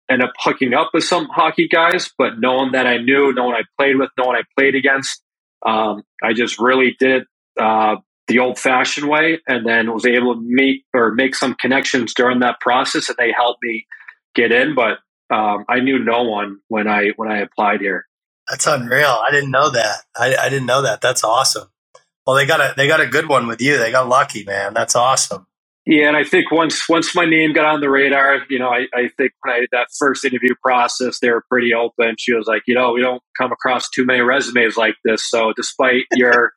ended 0.09 0.29
up 0.29 0.35
hooking 0.39 0.73
up 0.73 0.91
with 0.93 1.03
some 1.05 1.27
hockey 1.27 1.67
guys, 1.67 2.11
but 2.17 2.39
no 2.39 2.55
one 2.55 2.73
that 2.73 2.87
I 2.87 2.97
knew, 2.97 3.33
no 3.33 3.45
one 3.45 3.55
I 3.55 3.63
played 3.79 3.97
with, 3.97 4.09
no 4.17 4.25
one 4.25 4.35
I 4.35 4.43
played 4.57 4.75
against, 4.75 5.23
um, 5.65 6.03
I 6.23 6.33
just 6.33 6.59
really 6.59 6.95
did 6.99 7.23
uh, 7.59 7.95
the 8.27 8.39
old 8.39 8.59
fashioned 8.59 9.09
way 9.09 9.39
and 9.47 9.65
then 9.65 9.93
was 9.93 10.05
able 10.05 10.35
to 10.35 10.41
meet 10.43 10.83
or 10.93 11.13
make 11.13 11.35
some 11.35 11.55
connections 11.55 12.13
during 12.15 12.39
that 12.39 12.59
process 12.61 13.09
and 13.09 13.17
they 13.17 13.31
helped 13.31 13.59
me 13.63 13.85
get 14.35 14.51
in. 14.51 14.75
But 14.75 14.99
um, 15.33 15.65
I 15.67 15.79
knew 15.79 15.99
no 15.99 16.23
one 16.23 16.59
when 16.67 16.87
I 16.87 17.09
when 17.15 17.31
I 17.31 17.39
applied 17.39 17.81
here. 17.81 18.05
That's 18.49 18.67
unreal. 18.67 19.23
I 19.27 19.31
didn't 19.31 19.51
know 19.51 19.71
that. 19.71 19.97
I, 20.15 20.35
I 20.35 20.49
didn't 20.49 20.67
know 20.67 20.83
that. 20.83 21.01
That's 21.01 21.23
awesome. 21.23 21.69
Well, 22.25 22.35
they 22.35 22.45
got 22.45 22.59
a 22.59 22.73
they 22.75 22.87
got 22.87 23.01
a 23.01 23.07
good 23.07 23.27
one 23.27 23.47
with 23.47 23.61
you. 23.61 23.77
They 23.77 23.91
got 23.91 24.07
lucky, 24.07 24.43
man. 24.43 24.73
That's 24.73 24.95
awesome. 24.95 25.47
Yeah, 25.87 26.07
and 26.07 26.17
I 26.17 26.23
think 26.23 26.51
once 26.51 26.89
once 26.89 27.15
my 27.15 27.25
name 27.25 27.53
got 27.53 27.65
on 27.65 27.79
the 27.79 27.89
radar, 27.89 28.39
you 28.49 28.57
know, 28.57 28.69
I, 28.69 28.87
I 28.93 29.09
think 29.17 29.33
when 29.41 29.55
I 29.55 29.59
did 29.59 29.69
that 29.71 29.87
first 29.97 30.25
interview 30.25 30.55
process, 30.63 31.19
they 31.19 31.29
were 31.29 31.43
pretty 31.49 31.75
open. 31.75 32.15
She 32.17 32.33
was 32.33 32.47
like, 32.47 32.63
you 32.65 32.73
know, 32.73 32.93
we 32.93 33.01
don't 33.01 33.21
come 33.37 33.51
across 33.51 33.87
too 33.89 34.03
many 34.03 34.21
resumes 34.21 34.77
like 34.77 34.95
this. 35.03 35.29
So 35.29 35.53
despite 35.55 36.05
your, 36.13 36.53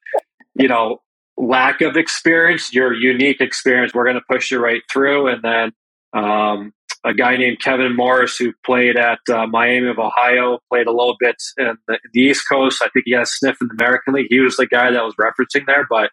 you 0.54 0.68
know, 0.68 1.02
lack 1.36 1.82
of 1.82 1.96
experience, 1.96 2.72
your 2.72 2.94
unique 2.94 3.42
experience, 3.42 3.92
we're 3.92 4.04
going 4.04 4.16
to 4.16 4.24
push 4.30 4.50
you 4.50 4.58
right 4.60 4.82
through. 4.90 5.28
And 5.28 5.42
then 5.42 5.72
um, 6.14 6.72
a 7.04 7.14
guy 7.14 7.36
named 7.36 7.60
Kevin 7.60 7.94
Morris 7.94 8.36
who 8.36 8.52
played 8.64 8.96
at 8.96 9.20
uh, 9.32 9.46
Miami 9.46 9.88
of 9.88 9.98
Ohio, 9.98 10.58
played 10.70 10.86
a 10.86 10.92
little 10.92 11.16
bit 11.18 11.36
in 11.56 11.76
the, 11.86 11.94
in 11.94 12.10
the, 12.12 12.20
East 12.20 12.44
Coast. 12.50 12.82
I 12.82 12.88
think 12.88 13.04
he 13.06 13.12
had 13.12 13.22
a 13.22 13.26
sniff 13.26 13.56
in 13.60 13.68
the 13.68 13.82
American 13.82 14.14
League. 14.14 14.26
He 14.30 14.40
was 14.40 14.56
the 14.56 14.66
guy 14.66 14.90
that 14.90 15.04
was 15.04 15.14
referencing 15.14 15.66
there. 15.66 15.86
But 15.88 16.10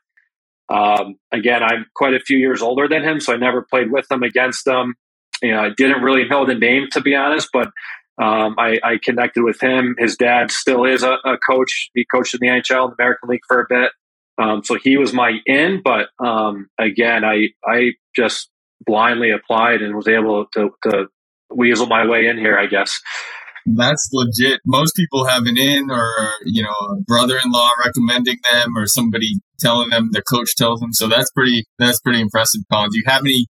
um, 0.73 1.15
again, 1.31 1.63
I'm 1.63 1.85
quite 1.95 2.13
a 2.13 2.19
few 2.19 2.37
years 2.37 2.61
older 2.61 2.87
than 2.87 3.03
him, 3.03 3.19
so 3.19 3.33
I 3.33 3.37
never 3.37 3.65
played 3.69 3.91
with 3.91 4.09
him 4.09 4.23
against 4.23 4.67
him. 4.67 4.95
You 5.41 5.51
know, 5.51 5.61
I 5.61 5.69
didn't 5.75 6.01
really 6.01 6.27
know 6.27 6.45
the 6.45 6.55
name 6.55 6.87
to 6.91 7.01
be 7.01 7.15
honest, 7.15 7.49
but 7.51 7.67
um, 8.21 8.55
I, 8.57 8.79
I, 8.81 8.97
connected 9.03 9.43
with 9.43 9.61
him. 9.61 9.95
His 9.99 10.15
dad 10.15 10.49
still 10.49 10.85
is 10.85 11.03
a, 11.03 11.17
a, 11.25 11.37
coach. 11.49 11.89
He 11.93 12.05
coached 12.09 12.33
in 12.33 12.39
the 12.39 12.47
NHL, 12.47 12.89
the 12.89 12.95
American 12.97 13.27
League 13.27 13.41
for 13.45 13.59
a 13.59 13.65
bit. 13.67 13.91
Um, 14.37 14.63
so 14.63 14.77
he 14.81 14.95
was 14.95 15.11
my 15.11 15.39
in, 15.45 15.81
but 15.83 16.07
um, 16.25 16.69
again, 16.79 17.25
I 17.25 17.49
I 17.65 17.91
just 18.15 18.49
blindly 18.85 19.31
applied 19.31 19.81
and 19.81 19.95
was 19.95 20.07
able 20.07 20.45
to, 20.53 20.69
to 20.83 21.05
weasel 21.53 21.87
my 21.87 22.05
way 22.05 22.27
in 22.27 22.37
here, 22.37 22.57
I 22.57 22.67
guess. 22.67 22.99
That's 23.65 24.09
legit. 24.13 24.61
Most 24.65 24.95
people 24.95 25.25
have 25.25 25.43
an 25.45 25.57
in 25.57 25.89
or, 25.89 26.11
you 26.45 26.61
know, 26.61 26.69
a 26.69 27.01
brother-in-law 27.01 27.69
recommending 27.83 28.37
them 28.51 28.77
or 28.77 28.85
somebody 28.85 29.39
telling 29.59 29.89
them 29.89 30.09
their 30.11 30.21
coach 30.21 30.55
tells 30.55 30.79
them. 30.79 30.93
So 30.93 31.07
that's 31.07 31.31
pretty, 31.31 31.65
that's 31.79 31.99
pretty 31.99 32.21
impressive, 32.21 32.61
Colin. 32.71 32.89
Do 32.91 32.97
you 32.97 33.05
have 33.07 33.21
any, 33.21 33.47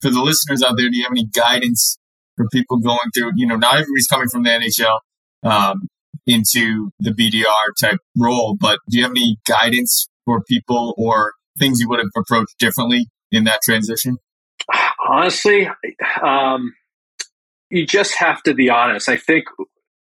for 0.00 0.10
the 0.10 0.22
listeners 0.22 0.62
out 0.62 0.76
there, 0.76 0.88
do 0.88 0.96
you 0.96 1.02
have 1.02 1.12
any 1.12 1.26
guidance 1.26 1.98
for 2.36 2.46
people 2.52 2.78
going 2.78 3.10
through, 3.14 3.32
you 3.34 3.46
know, 3.46 3.56
not 3.56 3.74
everybody's 3.74 4.06
coming 4.06 4.28
from 4.28 4.44
the 4.44 4.50
NHL, 4.50 4.98
um, 5.42 5.88
into 6.26 6.90
the 6.98 7.10
BDR 7.10 7.44
type 7.80 8.00
role, 8.16 8.56
but 8.58 8.78
do 8.90 8.98
you 8.98 9.04
have 9.04 9.12
any 9.12 9.38
guidance 9.46 10.08
for 10.24 10.42
people 10.42 10.94
or 10.98 11.32
things 11.58 11.80
you 11.80 11.88
would 11.88 12.00
have 12.00 12.08
approached 12.16 12.58
differently 12.58 13.06
in 13.30 13.44
that 13.44 13.60
transition? 13.64 14.18
Honestly, 15.06 15.68
um, 16.22 16.74
you 17.70 17.86
just 17.86 18.14
have 18.14 18.42
to 18.44 18.54
be 18.54 18.70
honest. 18.70 19.08
I 19.08 19.16
think 19.16 19.44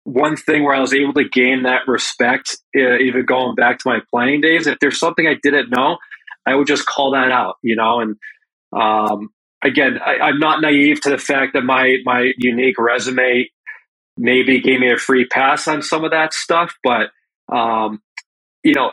one 0.05 0.37
thing 0.37 0.65
where 0.65 0.75
I 0.75 0.81
was 0.81 0.95
able 0.95 1.15
to 1.15 1.29
gain 1.29 1.63
that 1.63 1.87
respect, 1.87 2.57
uh, 2.77 2.99
even 2.99 3.25
going 3.25 3.55
back 3.55 3.79
to 3.79 3.89
my 3.89 4.01
playing 4.11 4.43
days, 4.43 4.67
if 4.67 4.79
there's 4.81 4.99
something 4.99 5.27
I 5.27 5.37
didn't 5.43 5.71
know, 5.71 5.99
I 6.47 6.55
would 6.55 6.67
just 6.67 6.87
call 6.87 7.13
that 7.13 7.31
out, 7.31 7.57
you 7.63 7.75
know. 7.75 8.01
And 8.01 8.17
um, 8.73 9.31
again, 9.65 9.99
I, 10.05 10.29
am 10.29 10.39
not 10.39 10.61
naive 10.61 11.01
to 11.03 11.11
the 11.11 11.19
fact 11.19 11.55
that 11.55 11.63
my 11.63 11.97
my 12.05 12.33
unique 12.37 12.79
resume 12.79 13.49
maybe 14.17 14.61
gave 14.61 14.81
me 14.81 14.93
a 14.93 14.97
free 14.97 15.27
pass 15.27 15.67
on 15.67 15.83
some 15.83 16.05
of 16.05 16.11
that 16.13 16.33
stuff, 16.35 16.75
but 16.85 17.09
um, 17.53 18.01
you 18.63 18.75
know, 18.75 18.93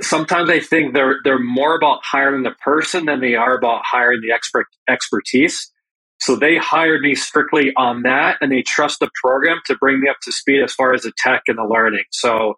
sometimes 0.00 0.50
I 0.50 0.60
think 0.60 0.94
they're 0.94 1.16
they're 1.24 1.38
more 1.38 1.76
about 1.76 2.00
hiring 2.02 2.42
the 2.42 2.52
person 2.62 3.06
than 3.06 3.20
they 3.20 3.34
are 3.34 3.56
about 3.56 3.82
hiring 3.84 4.20
the 4.20 4.32
expert 4.32 4.66
expertise. 4.88 5.70
So 6.18 6.34
they 6.34 6.56
hired 6.56 7.02
me 7.02 7.14
strictly 7.14 7.72
on 7.76 8.02
that, 8.02 8.38
and 8.40 8.50
they 8.50 8.62
trust 8.62 9.00
the 9.00 9.10
program 9.22 9.60
to 9.66 9.76
bring 9.76 10.00
me 10.00 10.08
up 10.08 10.16
to 10.22 10.32
speed 10.32 10.62
as 10.62 10.72
far 10.72 10.94
as 10.94 11.02
the 11.02 11.12
tech 11.18 11.42
and 11.46 11.58
the 11.58 11.64
learning. 11.64 12.04
So 12.10 12.54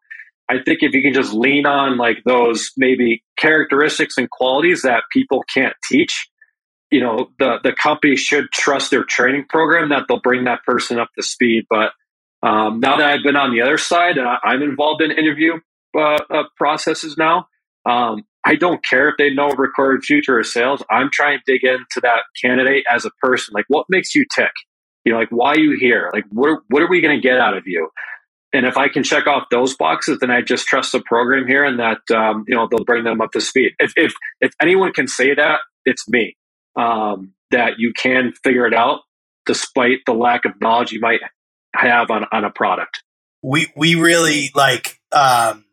I 0.48 0.60
think 0.64 0.78
if 0.82 0.94
you 0.94 1.02
can 1.02 1.12
just 1.12 1.32
lean 1.32 1.66
on 1.66 1.96
like 1.96 2.18
those 2.24 2.70
maybe 2.76 3.22
characteristics 3.36 4.16
and 4.16 4.30
qualities 4.30 4.82
that 4.82 5.02
people 5.12 5.44
can't 5.52 5.74
teach, 5.88 6.28
you 6.90 7.00
know, 7.00 7.30
the 7.38 7.58
the 7.62 7.72
company 7.72 8.16
should 8.16 8.50
trust 8.52 8.90
their 8.90 9.04
training 9.04 9.46
program 9.48 9.90
that 9.90 10.04
they'll 10.08 10.20
bring 10.20 10.44
that 10.44 10.62
person 10.64 10.98
up 10.98 11.08
to 11.16 11.22
speed. 11.22 11.64
But 11.68 11.92
um, 12.42 12.80
now 12.80 12.96
that 12.96 13.06
I've 13.08 13.24
been 13.24 13.36
on 13.36 13.52
the 13.52 13.62
other 13.62 13.78
side 13.78 14.16
and 14.16 14.26
I, 14.26 14.54
am 14.54 14.62
involved 14.62 15.02
in 15.02 15.10
interview 15.10 15.54
uh, 15.96 16.18
uh, 16.30 16.44
processes 16.56 17.16
now, 17.16 17.48
um, 17.88 18.24
I 18.44 18.54
don't 18.54 18.84
care 18.84 19.08
if 19.08 19.16
they 19.18 19.30
know 19.30 19.48
Recorded 19.50 20.04
Future 20.04 20.38
or 20.38 20.44
sales. 20.44 20.82
I'm 20.90 21.10
trying 21.12 21.38
to 21.38 21.52
dig 21.52 21.64
into 21.64 22.00
that 22.02 22.22
candidate 22.42 22.84
as 22.90 23.04
a 23.04 23.10
person. 23.22 23.52
Like, 23.54 23.66
what 23.68 23.86
makes 23.88 24.14
you 24.14 24.24
tick? 24.34 24.52
You 25.04 25.12
know, 25.12 25.18
like 25.18 25.30
why 25.30 25.54
are 25.54 25.58
you 25.58 25.76
here? 25.78 26.10
Like, 26.12 26.24
what 26.30 26.60
what 26.68 26.82
are 26.82 26.88
we 26.88 27.00
going 27.00 27.16
to 27.16 27.22
get 27.22 27.38
out 27.38 27.56
of 27.56 27.64
you? 27.66 27.90
And 28.52 28.66
if 28.66 28.76
I 28.76 28.88
can 28.88 29.02
check 29.02 29.26
off 29.26 29.44
those 29.50 29.76
boxes, 29.76 30.18
then 30.20 30.30
I 30.30 30.40
just 30.42 30.66
trust 30.66 30.92
the 30.92 31.00
program 31.00 31.46
here, 31.46 31.64
and 31.64 31.78
that 31.78 32.00
um, 32.14 32.44
you 32.48 32.54
know 32.54 32.68
they'll 32.70 32.84
bring 32.84 33.04
them 33.04 33.20
up 33.20 33.32
to 33.32 33.40
speed. 33.40 33.72
If 33.78 33.92
if 33.96 34.14
if 34.40 34.52
anyone 34.62 34.92
can 34.92 35.08
say 35.08 35.34
that, 35.34 35.60
it's 35.84 36.08
me. 36.08 36.36
Um, 36.76 37.34
that 37.50 37.74
you 37.78 37.92
can 37.96 38.32
figure 38.44 38.66
it 38.66 38.74
out 38.74 39.00
despite 39.46 39.98
the 40.06 40.12
lack 40.12 40.44
of 40.44 40.52
knowledge 40.60 40.92
you 40.92 41.00
might 41.00 41.20
have 41.74 42.10
on 42.10 42.24
on 42.32 42.44
a 42.44 42.50
product. 42.50 43.02
We 43.42 43.68
we 43.76 43.94
really 43.94 44.50
like 44.54 44.98
um, 45.12 45.64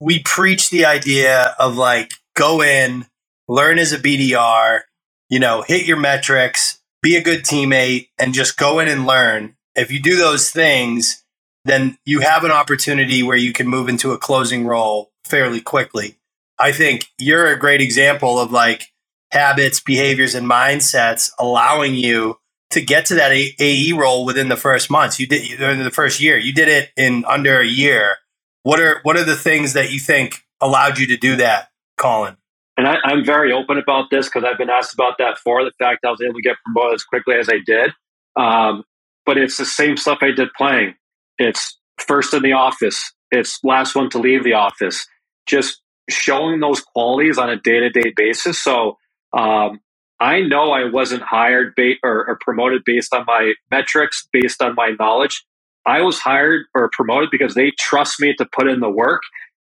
we 0.00 0.20
preach 0.22 0.70
the 0.70 0.84
idea 0.84 1.54
of 1.58 1.76
like 1.76 2.12
go 2.34 2.62
in, 2.62 3.06
learn 3.48 3.78
as 3.78 3.92
a 3.92 3.98
BDR, 3.98 4.80
you 5.28 5.38
know, 5.38 5.62
hit 5.62 5.86
your 5.86 5.96
metrics, 5.96 6.80
be 7.02 7.16
a 7.16 7.22
good 7.22 7.42
teammate, 7.42 8.08
and 8.18 8.34
just 8.34 8.56
go 8.56 8.78
in 8.78 8.88
and 8.88 9.06
learn. 9.06 9.56
If 9.74 9.90
you 9.92 10.00
do 10.00 10.16
those 10.16 10.50
things 10.50 11.24
then 11.68 11.98
you 12.04 12.20
have 12.20 12.44
an 12.44 12.50
opportunity 12.50 13.22
where 13.22 13.36
you 13.36 13.52
can 13.52 13.68
move 13.68 13.88
into 13.88 14.12
a 14.12 14.18
closing 14.18 14.66
role 14.66 15.10
fairly 15.24 15.60
quickly. 15.60 16.16
I 16.58 16.72
think 16.72 17.06
you're 17.18 17.46
a 17.46 17.58
great 17.58 17.80
example 17.80 18.38
of 18.38 18.50
like 18.50 18.86
habits, 19.30 19.80
behaviors, 19.80 20.34
and 20.34 20.48
mindsets 20.48 21.30
allowing 21.38 21.94
you 21.94 22.38
to 22.70 22.80
get 22.80 23.06
to 23.06 23.14
that 23.14 23.32
AE 23.32 23.92
role 23.92 24.24
within 24.24 24.48
the 24.48 24.56
first 24.56 24.90
months. 24.90 25.20
You 25.20 25.26
did 25.26 25.60
in 25.60 25.84
the 25.84 25.90
first 25.90 26.20
year. 26.20 26.38
You 26.38 26.52
did 26.52 26.68
it 26.68 26.90
in 26.96 27.24
under 27.26 27.60
a 27.60 27.66
year. 27.66 28.16
What 28.62 28.80
are 28.80 29.00
what 29.02 29.16
are 29.16 29.24
the 29.24 29.36
things 29.36 29.72
that 29.72 29.90
you 29.90 29.98
think 29.98 30.44
allowed 30.60 30.98
you 30.98 31.06
to 31.08 31.16
do 31.16 31.36
that, 31.36 31.68
Colin? 31.96 32.36
And 32.76 32.86
I, 32.86 32.96
am 33.10 33.24
very 33.24 33.52
open 33.52 33.76
about 33.76 34.10
this 34.10 34.28
because 34.28 34.44
I've 34.44 34.58
been 34.58 34.70
asked 34.70 34.94
about 34.94 35.18
that 35.18 35.38
for 35.38 35.64
the 35.64 35.72
fact 35.80 36.04
I 36.04 36.10
was 36.10 36.20
able 36.22 36.34
to 36.34 36.42
get 36.42 36.56
promoted 36.64 36.94
as 36.94 37.02
quickly 37.02 37.34
as 37.34 37.48
I 37.48 37.58
did. 37.66 37.90
Um, 38.36 38.84
but 39.26 39.36
it's 39.36 39.56
the 39.56 39.64
same 39.64 39.96
stuff 39.96 40.18
I 40.22 40.30
did 40.30 40.48
playing. 40.56 40.94
It's 41.38 41.76
first 41.98 42.32
in 42.34 42.42
the 42.42 42.52
office. 42.52 43.12
It's 43.32 43.58
last 43.64 43.96
one 43.96 44.08
to 44.10 44.18
leave 44.18 44.44
the 44.44 44.52
office. 44.52 45.06
Just 45.46 45.82
showing 46.08 46.60
those 46.60 46.80
qualities 46.80 47.36
on 47.36 47.50
a 47.50 47.56
day 47.56 47.80
to 47.80 47.90
day 47.90 48.12
basis. 48.16 48.62
So 48.62 48.96
um, 49.36 49.80
I 50.20 50.40
know 50.40 50.70
I 50.70 50.88
wasn't 50.88 51.22
hired 51.22 51.74
ba- 51.76 51.98
or, 52.02 52.28
or 52.28 52.38
promoted 52.40 52.82
based 52.84 53.12
on 53.14 53.24
my 53.26 53.54
metrics, 53.70 54.28
based 54.32 54.62
on 54.62 54.74
my 54.74 54.92
knowledge. 54.98 55.44
I 55.86 56.02
was 56.02 56.18
hired 56.18 56.66
or 56.74 56.90
promoted 56.92 57.30
because 57.30 57.54
they 57.54 57.72
trust 57.78 58.20
me 58.20 58.34
to 58.34 58.46
put 58.52 58.68
in 58.68 58.80
the 58.80 58.90
work 58.90 59.22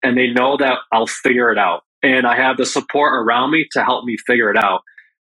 and 0.02 0.16
they 0.16 0.28
know 0.28 0.56
that 0.56 0.78
I'll 0.92 1.06
figure 1.06 1.50
it 1.50 1.58
out. 1.58 1.82
And 2.02 2.26
I 2.26 2.36
have 2.36 2.56
the 2.56 2.66
support 2.66 3.14
around 3.14 3.52
me 3.52 3.66
to 3.72 3.84
help 3.84 4.04
me 4.04 4.16
figure 4.26 4.50
it 4.50 4.56
out. 4.56 4.82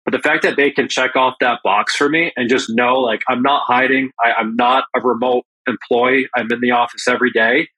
But 0.05 0.13
the 0.13 0.19
fact 0.19 0.43
that 0.43 0.57
they 0.57 0.71
can 0.71 0.89
check 0.89 1.17
off 1.17 1.35
that 1.41 1.61
box 1.65 1.97
for 1.97 2.09
me 2.09 2.33
and 2.37 2.51
just 2.51 2.69
know, 2.69 2.97
like, 2.97 3.23
I'm 3.29 3.43
not 3.43 3.63
hiding, 3.67 4.11
I, 4.23 4.39
am 4.41 4.57
not 4.57 4.85
a 4.95 5.01
remote 5.01 5.45
employee. 5.67 6.29
I'm 6.37 6.51
in 6.53 6.61
the 6.61 6.73
office 6.73 7.09
every 7.09 7.31
day. 7.31 7.69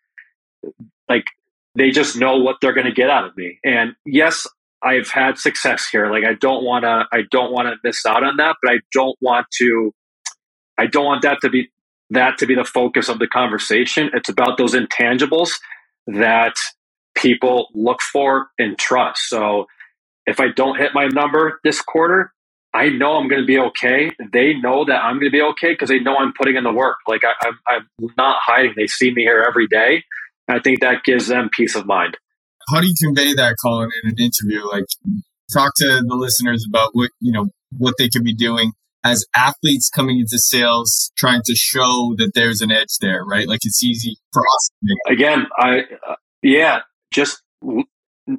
Like 1.09 1.25
they 1.77 1.91
just 1.91 2.17
know 2.17 2.37
what 2.39 2.57
they're 2.61 2.73
going 2.73 2.87
to 2.87 2.93
get 2.93 3.11
out 3.11 3.25
of 3.25 3.37
me. 3.37 3.59
And 3.65 3.95
yes, 4.05 4.47
I've 4.83 5.09
had 5.09 5.39
success 5.39 5.89
here. 5.91 6.11
Like 6.11 6.25
I 6.25 6.35
don't 6.35 6.65
want 6.65 6.85
to, 6.85 7.07
I 7.13 7.23
don't 7.31 7.53
want 7.53 7.69
to 7.69 7.77
miss 7.85 8.05
out 8.05 8.25
on 8.25 8.37
that, 8.39 8.57
but 8.63 8.73
I 8.73 8.79
don't 8.93 9.17
want 9.21 9.47
to, 9.59 9.93
I 10.79 10.87
don't 10.87 11.05
want 11.05 11.23
that 11.23 11.39
to 11.43 11.51
be, 11.51 11.71
that 12.11 12.39
to 12.39 12.47
be 12.47 12.55
the 12.55 12.65
focus 12.65 13.09
of 13.09 13.19
the 13.19 13.27
conversation. 13.27 14.11
It's 14.15 14.29
about 14.29 14.59
those 14.59 14.75
intangibles 14.75 15.51
that 16.07 16.55
people 17.17 17.69
look 17.75 18.01
for 18.01 18.49
and 18.59 18.79
trust. 18.79 19.29
So 19.29 19.67
if 20.27 20.41
I 20.41 20.49
don't 20.55 20.79
hit 20.79 20.93
my 20.95 21.07
number 21.07 21.61
this 21.65 21.81
quarter, 21.81 22.33
I 22.75 22.91
know 22.91 23.17
I'm 23.17 23.29
going 23.29 23.41
to 23.41 23.47
be 23.47 23.59
okay. 23.59 24.13
They 24.33 24.55
know 24.55 24.85
that 24.85 25.03
I'm 25.03 25.15
going 25.15 25.31
to 25.31 25.37
be 25.37 25.43
okay 25.43 25.73
because 25.73 25.89
they 25.89 25.99
know 25.99 26.17
I'm 26.17 26.33
putting 26.37 26.57
in 26.57 26.65
the 26.65 26.73
work. 26.73 26.97
Like 27.09 27.23
I, 27.25 27.47
am 27.47 27.59
I'm, 27.67 27.89
I'm 28.03 28.15
not 28.19 28.37
hiding. 28.45 28.75
They 28.77 28.87
see 28.87 29.13
me 29.13 29.23
here 29.23 29.45
every 29.47 29.67
day. 29.67 30.05
I 30.49 30.61
think 30.61 30.81
that 30.81 31.03
gives 31.05 31.29
them 31.29 31.49
peace 31.57 31.75
of 31.75 31.87
mind. 31.87 32.17
How 32.73 32.81
do 32.81 32.87
you 32.87 32.95
convey 33.03 33.33
that, 33.35 33.57
Colin, 33.63 33.91
in 34.03 34.11
an 34.11 34.17
interview? 34.19 34.67
Like, 34.67 34.85
talk 35.53 35.73
to 35.77 36.03
the 36.07 36.15
listeners 36.15 36.65
about 36.69 36.91
what 36.93 37.11
you 37.21 37.33
know 37.33 37.49
what 37.79 37.95
they 37.99 38.09
could 38.09 38.25
be 38.25 38.35
doing 38.35 38.73
as 39.07 39.25
athletes 39.37 39.89
coming 39.89 40.19
into 40.19 40.39
sales, 40.39 41.13
trying 41.17 41.43
to 41.45 41.55
show 41.55 42.15
that 42.19 42.33
there's 42.35 42.61
an 42.61 42.71
edge 42.71 42.99
there, 43.01 43.25
right? 43.25 43.47
Like 43.49 43.61
it's 43.65 43.83
easy 43.83 44.17
for 44.33 44.43
us. 44.43 44.71
Again, 45.09 45.47
I 45.59 45.81
uh, 46.09 46.15
yeah, 46.43 46.81
just 47.13 47.43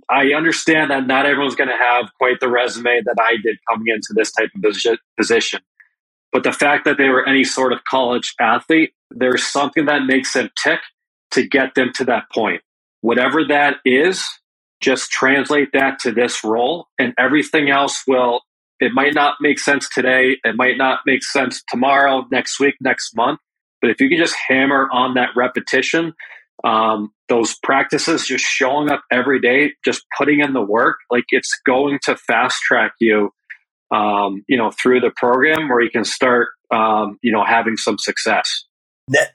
I 0.10 0.34
understand 0.34 0.92
that 0.92 1.08
not 1.08 1.26
everyone's 1.26 1.56
going 1.56 1.70
to 1.70 1.78
have 1.78 2.10
quite 2.20 2.40
the 2.40 2.50
resume 2.50 3.02
that 3.06 3.16
I 3.20 3.38
did 3.44 3.58
coming 3.70 3.88
into 3.88 4.14
this 4.16 4.32
type 4.32 4.50
of 4.56 4.62
position. 5.18 5.62
But 6.32 6.44
the 6.44 6.52
fact 6.52 6.86
that 6.86 6.98
they 6.98 7.10
were 7.10 7.28
any 7.28 7.46
sort 7.46 7.72
of 7.72 7.84
college 7.86 8.34
athlete, 8.40 8.94
there's 9.12 9.46
something 9.46 9.86
that 9.86 10.06
makes 10.06 10.34
them 10.34 10.50
tick 10.62 10.82
to 11.32 11.48
get 11.48 11.76
them 11.76 11.92
to 11.96 12.06
that 12.06 12.26
point. 12.34 12.62
Whatever 13.02 13.46
that 13.46 13.78
is, 13.86 14.26
just 14.82 15.10
translate 15.10 15.70
that 15.74 16.00
to 16.00 16.12
this 16.12 16.44
role, 16.44 16.88
and 17.00 17.14
everything 17.18 17.70
else 17.70 18.04
will. 18.08 18.42
It 18.80 18.92
might 18.94 19.14
not 19.14 19.36
make 19.42 19.60
sense 19.60 19.90
today. 19.90 20.38
It 20.44 20.56
might 20.56 20.78
not 20.78 21.00
make 21.06 21.24
sense 21.24 21.64
tomorrow, 21.70 22.26
next 22.32 22.60
week, 22.60 22.76
next 22.82 23.16
month. 23.16 23.40
But 23.82 23.92
if 23.92 24.02
you 24.02 24.10
can 24.10 24.18
just 24.18 24.36
hammer 24.48 24.88
on 24.92 25.16
that 25.16 25.30
repetition, 25.36 26.14
um, 26.64 27.12
those 27.30 27.56
practices 27.64 28.26
just 28.26 28.44
showing 28.44 28.90
up 28.90 29.04
every 29.12 29.40
day 29.40 29.74
just 29.86 30.04
putting 30.18 30.40
in 30.40 30.54
the 30.54 30.62
work 30.62 30.98
like 31.12 31.26
it's 31.30 31.52
going 31.66 32.00
to 32.04 32.16
fast 32.16 32.62
track 32.62 32.94
you 33.00 33.32
um, 33.92 34.44
you 34.48 34.58
know 34.58 34.72
through 34.72 35.00
the 35.00 35.12
program 35.16 35.70
where 35.70 35.82
you 35.82 35.90
can 35.90 36.04
start 36.04 36.50
um, 36.72 37.18
you 37.22 37.32
know 37.32 37.44
having 37.46 37.78
some 37.78 37.98
success 37.98 38.66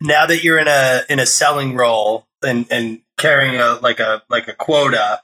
now 0.00 0.26
that 0.26 0.42
you're 0.42 0.58
in 0.58 0.68
a 0.68 1.02
in 1.08 1.18
a 1.18 1.26
selling 1.26 1.74
role 1.74 2.26
and 2.42 2.66
and 2.70 3.00
carrying 3.16 3.60
a 3.60 3.74
like 3.74 4.00
a 4.00 4.22
like 4.28 4.48
a 4.48 4.54
quota 4.54 5.20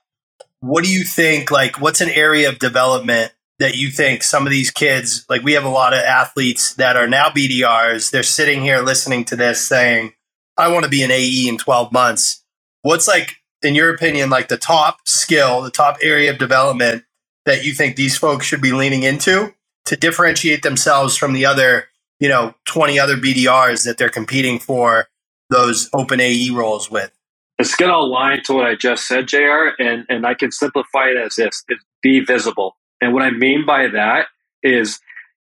what 0.60 0.84
do 0.84 0.90
you 0.90 1.04
think 1.04 1.50
like 1.50 1.80
what's 1.80 2.00
an 2.00 2.08
area 2.10 2.48
of 2.48 2.58
development 2.58 3.32
that 3.58 3.76
you 3.76 3.90
think 3.90 4.22
some 4.22 4.46
of 4.46 4.50
these 4.50 4.70
kids 4.70 5.24
like 5.28 5.42
we 5.42 5.52
have 5.52 5.64
a 5.64 5.68
lot 5.68 5.92
of 5.92 6.00
athletes 6.00 6.74
that 6.74 6.96
are 6.96 7.08
now 7.08 7.28
bdrs 7.28 8.10
they're 8.10 8.22
sitting 8.22 8.62
here 8.62 8.80
listening 8.80 9.24
to 9.24 9.36
this 9.36 9.66
saying 9.66 10.12
I 10.58 10.72
want 10.72 10.84
to 10.84 10.90
be 10.90 11.02
an 11.02 11.12
AE 11.12 11.48
in 11.48 11.56
12 11.56 11.92
months. 11.92 12.42
What's 12.82 13.06
like, 13.06 13.36
in 13.62 13.76
your 13.76 13.94
opinion, 13.94 14.28
like 14.28 14.48
the 14.48 14.58
top 14.58 14.98
skill, 15.06 15.62
the 15.62 15.70
top 15.70 15.98
area 16.02 16.30
of 16.30 16.38
development 16.38 17.04
that 17.46 17.64
you 17.64 17.72
think 17.72 17.94
these 17.94 18.18
folks 18.18 18.44
should 18.44 18.60
be 18.60 18.72
leaning 18.72 19.04
into 19.04 19.54
to 19.86 19.96
differentiate 19.96 20.62
themselves 20.62 21.16
from 21.16 21.32
the 21.32 21.46
other, 21.46 21.88
you 22.18 22.28
know, 22.28 22.54
20 22.66 22.98
other 22.98 23.16
BDRs 23.16 23.84
that 23.84 23.98
they're 23.98 24.10
competing 24.10 24.58
for 24.58 25.06
those 25.48 25.88
open 25.94 26.20
AE 26.20 26.50
roles 26.50 26.90
with? 26.90 27.12
It's 27.58 27.76
going 27.76 27.90
to 27.90 27.96
align 27.96 28.42
to 28.44 28.54
what 28.54 28.66
I 28.66 28.74
just 28.74 29.06
said, 29.06 29.28
JR, 29.28 29.70
and, 29.78 30.04
and 30.08 30.26
I 30.26 30.34
can 30.34 30.50
simplify 30.50 31.08
it 31.08 31.16
as 31.16 31.36
this 31.36 31.64
be 32.02 32.20
visible. 32.20 32.76
And 33.00 33.12
what 33.14 33.22
I 33.22 33.30
mean 33.30 33.64
by 33.66 33.88
that 33.88 34.26
is 34.62 35.00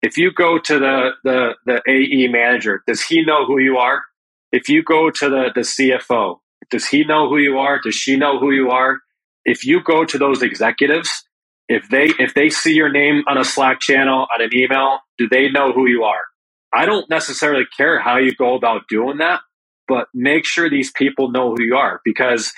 if 0.02 0.18
you 0.18 0.32
go 0.32 0.60
to 0.60 0.80
the, 0.80 1.12
the, 1.24 1.56
the 1.66 1.82
AE 1.88 2.28
manager, 2.28 2.84
does 2.88 3.02
he 3.02 3.24
know 3.24 3.46
who 3.46 3.60
you 3.60 3.78
are? 3.78 4.04
if 4.56 4.70
you 4.70 4.82
go 4.84 5.12
to 5.12 5.30
the, 5.30 5.52
the 5.54 5.62
CFO, 5.62 6.38
does 6.72 6.88
he 6.88 7.04
know 7.04 7.28
who 7.28 7.38
you 7.38 7.58
are? 7.58 7.80
Does 7.84 7.96
she 7.96 8.16
know 8.16 8.40
who 8.40 8.52
you 8.52 8.72
are? 8.72 9.00
If 9.44 9.66
you 9.66 9.84
go 9.84 10.06
to 10.06 10.18
those 10.18 10.42
executives, 10.42 11.12
if 11.68 11.90
they 11.90 12.12
if 12.20 12.34
they 12.34 12.50
see 12.50 12.74
your 12.74 12.90
name 12.90 13.24
on 13.28 13.38
a 13.38 13.44
Slack 13.44 13.82
channel, 13.82 14.28
on 14.34 14.42
an 14.42 14.50
email, 14.56 15.00
do 15.18 15.28
they 15.28 15.50
know 15.50 15.74
who 15.74 15.88
you 15.88 16.04
are? 16.04 16.22
I 16.74 16.86
don't 16.86 17.10
necessarily 17.10 17.66
care 17.76 18.00
how 18.00 18.18
you 18.18 18.34
go 18.34 18.56
about 18.56 18.88
doing 18.88 19.18
that, 19.18 19.42
but 19.88 20.08
make 20.14 20.46
sure 20.46 20.70
these 20.70 20.92
people 20.92 21.32
know 21.32 21.54
who 21.54 21.62
you 21.62 21.76
are 21.76 22.02
because 22.06 22.54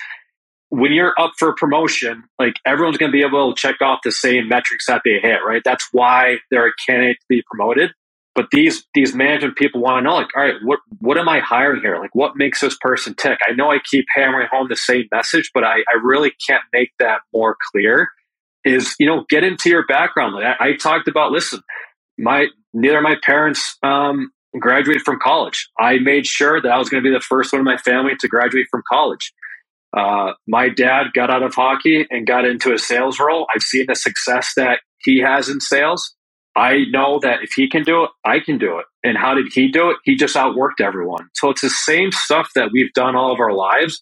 when 0.70 0.92
you're 0.92 1.14
up 1.18 1.32
for 1.38 1.54
promotion, 1.54 2.24
like 2.38 2.54
everyone's 2.66 2.98
going 2.98 3.10
to 3.10 3.16
be 3.16 3.22
able 3.24 3.54
to 3.54 3.60
check 3.60 3.80
off 3.80 4.00
the 4.04 4.12
same 4.12 4.48
metrics 4.48 4.86
that 4.86 5.02
they 5.04 5.18
hit, 5.20 5.38
right? 5.46 5.62
That's 5.64 5.88
why 5.92 6.38
they're 6.50 6.68
a 6.68 6.72
candidate 6.86 7.18
to 7.20 7.26
be 7.28 7.42
promoted. 7.50 7.92
but 8.38 8.52
these 8.52 8.86
these 8.94 9.16
management 9.16 9.56
people 9.56 9.80
want 9.80 9.98
to 9.98 10.08
know, 10.08 10.14
like, 10.14 10.28
all 10.36 10.44
right, 10.44 10.54
what 10.62 10.78
what 11.00 11.18
am 11.18 11.28
I 11.28 11.40
hiring 11.40 11.80
here? 11.82 11.98
Like, 11.98 12.14
what 12.14 12.36
makes 12.36 12.60
this 12.60 12.76
person 12.80 13.14
tick? 13.14 13.36
I 13.48 13.52
know 13.52 13.72
I 13.72 13.80
keep 13.90 14.04
hammering 14.14 14.46
home 14.48 14.68
the 14.70 14.76
same 14.76 15.06
message, 15.10 15.50
but 15.52 15.64
I, 15.64 15.78
I 15.92 15.98
really 16.00 16.32
can't 16.46 16.62
make 16.72 16.90
that 17.00 17.22
more 17.34 17.56
clear. 17.72 18.08
Is 18.64 18.94
you 19.00 19.08
know, 19.08 19.24
get 19.28 19.42
into 19.42 19.70
your 19.70 19.84
background. 19.86 20.36
Like 20.36 20.56
I, 20.60 20.68
I 20.68 20.76
talked 20.76 21.08
about, 21.08 21.32
listen, 21.32 21.62
my 22.16 22.46
neither 22.72 22.98
of 22.98 23.02
my 23.02 23.16
parents 23.24 23.76
um, 23.82 24.30
graduated 24.60 25.02
from 25.02 25.18
college. 25.20 25.68
I 25.76 25.98
made 25.98 26.24
sure 26.24 26.62
that 26.62 26.70
I 26.70 26.78
was 26.78 26.88
going 26.88 27.02
to 27.02 27.08
be 27.08 27.12
the 27.12 27.20
first 27.20 27.52
one 27.52 27.58
in 27.58 27.64
my 27.64 27.78
family 27.78 28.12
to 28.20 28.28
graduate 28.28 28.66
from 28.70 28.82
college. 28.88 29.32
Uh, 29.96 30.32
my 30.46 30.68
dad 30.68 31.06
got 31.14 31.30
out 31.30 31.42
of 31.42 31.54
hockey 31.54 32.06
and 32.10 32.26
got 32.26 32.44
into 32.44 32.72
a 32.72 32.78
sales 32.78 33.18
role. 33.18 33.46
I've 33.54 33.62
seen 33.62 33.86
the 33.88 33.94
success 33.94 34.52
that 34.56 34.80
he 34.98 35.20
has 35.20 35.48
in 35.48 35.60
sales. 35.60 36.14
I 36.56 36.84
know 36.90 37.20
that 37.22 37.42
if 37.42 37.52
he 37.54 37.68
can 37.68 37.84
do 37.84 38.04
it, 38.04 38.10
I 38.24 38.40
can 38.40 38.58
do 38.58 38.78
it. 38.78 38.86
And 39.04 39.16
how 39.16 39.34
did 39.34 39.46
he 39.52 39.68
do 39.68 39.90
it? 39.90 39.96
He 40.04 40.16
just 40.16 40.34
outworked 40.34 40.80
everyone. 40.82 41.28
So 41.34 41.50
it's 41.50 41.60
the 41.60 41.70
same 41.70 42.10
stuff 42.10 42.50
that 42.54 42.70
we've 42.72 42.92
done 42.94 43.14
all 43.14 43.32
of 43.32 43.38
our 43.38 43.52
lives. 43.52 44.00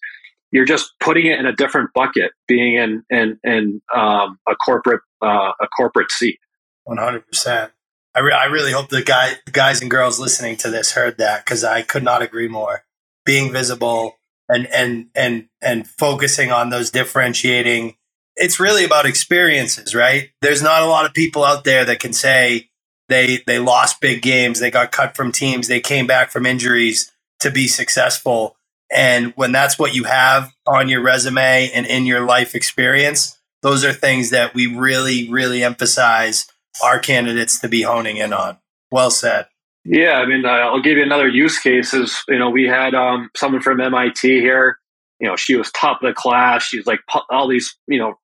You're 0.52 0.64
just 0.64 0.92
putting 1.00 1.26
it 1.26 1.38
in 1.38 1.44
a 1.44 1.54
different 1.54 1.90
bucket, 1.92 2.32
being 2.48 2.76
in 2.76 3.02
in 3.10 3.38
in 3.44 3.82
um, 3.94 4.38
a 4.48 4.54
corporate 4.56 5.02
uh, 5.22 5.52
a 5.60 5.66
corporate 5.76 6.10
seat. 6.10 6.38
One 6.84 6.96
hundred 6.96 7.26
percent. 7.26 7.72
I, 8.14 8.20
re- 8.20 8.32
I 8.32 8.46
really 8.46 8.72
hope 8.72 8.88
the 8.88 9.02
guy, 9.02 9.34
guys 9.52 9.82
and 9.82 9.90
girls 9.90 10.18
listening 10.18 10.56
to 10.58 10.70
this 10.70 10.92
heard 10.92 11.18
that 11.18 11.44
because 11.44 11.62
I 11.62 11.82
could 11.82 12.02
not 12.02 12.22
agree 12.22 12.48
more. 12.48 12.84
Being 13.26 13.52
visible 13.52 14.15
and 14.48 14.66
and 14.68 15.06
and 15.14 15.48
and 15.62 15.86
focusing 15.88 16.52
on 16.52 16.70
those 16.70 16.90
differentiating 16.90 17.96
it's 18.36 18.60
really 18.60 18.84
about 18.84 19.06
experiences, 19.06 19.94
right? 19.94 20.30
There's 20.42 20.62
not 20.62 20.82
a 20.82 20.86
lot 20.86 21.06
of 21.06 21.14
people 21.14 21.42
out 21.42 21.64
there 21.64 21.84
that 21.86 22.00
can 22.00 22.12
say 22.12 22.68
they 23.08 23.42
they 23.46 23.58
lost 23.58 24.00
big 24.00 24.22
games, 24.22 24.60
they 24.60 24.70
got 24.70 24.92
cut 24.92 25.16
from 25.16 25.32
teams, 25.32 25.68
they 25.68 25.80
came 25.80 26.06
back 26.06 26.30
from 26.30 26.46
injuries 26.46 27.12
to 27.40 27.50
be 27.50 27.66
successful. 27.66 28.56
And 28.94 29.32
when 29.36 29.52
that's 29.52 29.78
what 29.78 29.94
you 29.94 30.04
have 30.04 30.52
on 30.66 30.88
your 30.88 31.02
resume 31.02 31.70
and 31.74 31.86
in 31.86 32.06
your 32.06 32.24
life 32.24 32.54
experience, 32.54 33.38
those 33.62 33.84
are 33.84 33.92
things 33.92 34.30
that 34.30 34.54
we 34.54 34.66
really 34.66 35.30
really 35.30 35.64
emphasize 35.64 36.46
our 36.84 36.98
candidates 36.98 37.58
to 37.60 37.68
be 37.68 37.82
honing 37.82 38.18
in 38.18 38.32
on. 38.32 38.58
Well 38.90 39.10
said. 39.10 39.46
Yeah, 39.86 40.14
I 40.14 40.26
mean, 40.26 40.44
uh, 40.46 40.50
I'll 40.50 40.82
give 40.82 40.98
you 40.98 41.04
another 41.04 41.28
use 41.28 41.58
case. 41.60 41.94
Is 41.94 42.22
you 42.28 42.38
know, 42.38 42.50
we 42.50 42.64
had 42.66 42.94
um, 42.94 43.30
someone 43.36 43.62
from 43.62 43.80
MIT 43.80 44.40
here 44.40 44.76
you 45.20 45.28
know, 45.28 45.36
she 45.36 45.56
was 45.56 45.70
top 45.72 46.02
of 46.02 46.08
the 46.08 46.14
class. 46.14 46.64
She's 46.64 46.86
like 46.86 47.00
pu- 47.10 47.20
all 47.30 47.48
these, 47.48 47.74
you 47.88 47.98
know, 47.98 48.14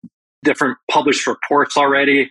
different 0.45 0.79
published 0.91 1.27
reports 1.27 1.77
already. 1.77 2.31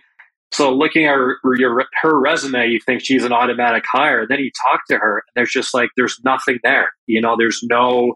So 0.52 0.72
looking 0.74 1.06
at 1.06 1.14
her, 1.14 1.38
your, 1.56 1.84
her 2.02 2.20
resume, 2.20 2.68
you 2.68 2.78
think 2.84 3.02
she's 3.02 3.24
an 3.24 3.32
automatic 3.32 3.84
hire. 3.90 4.26
Then 4.28 4.38
you 4.40 4.50
talk 4.70 4.82
to 4.90 4.98
her, 4.98 5.16
and 5.18 5.32
there's 5.34 5.50
just 5.50 5.72
like 5.74 5.90
there's 5.96 6.20
nothing 6.24 6.58
there. 6.62 6.90
You 7.06 7.20
know, 7.22 7.36
there's 7.38 7.60
no, 7.62 8.14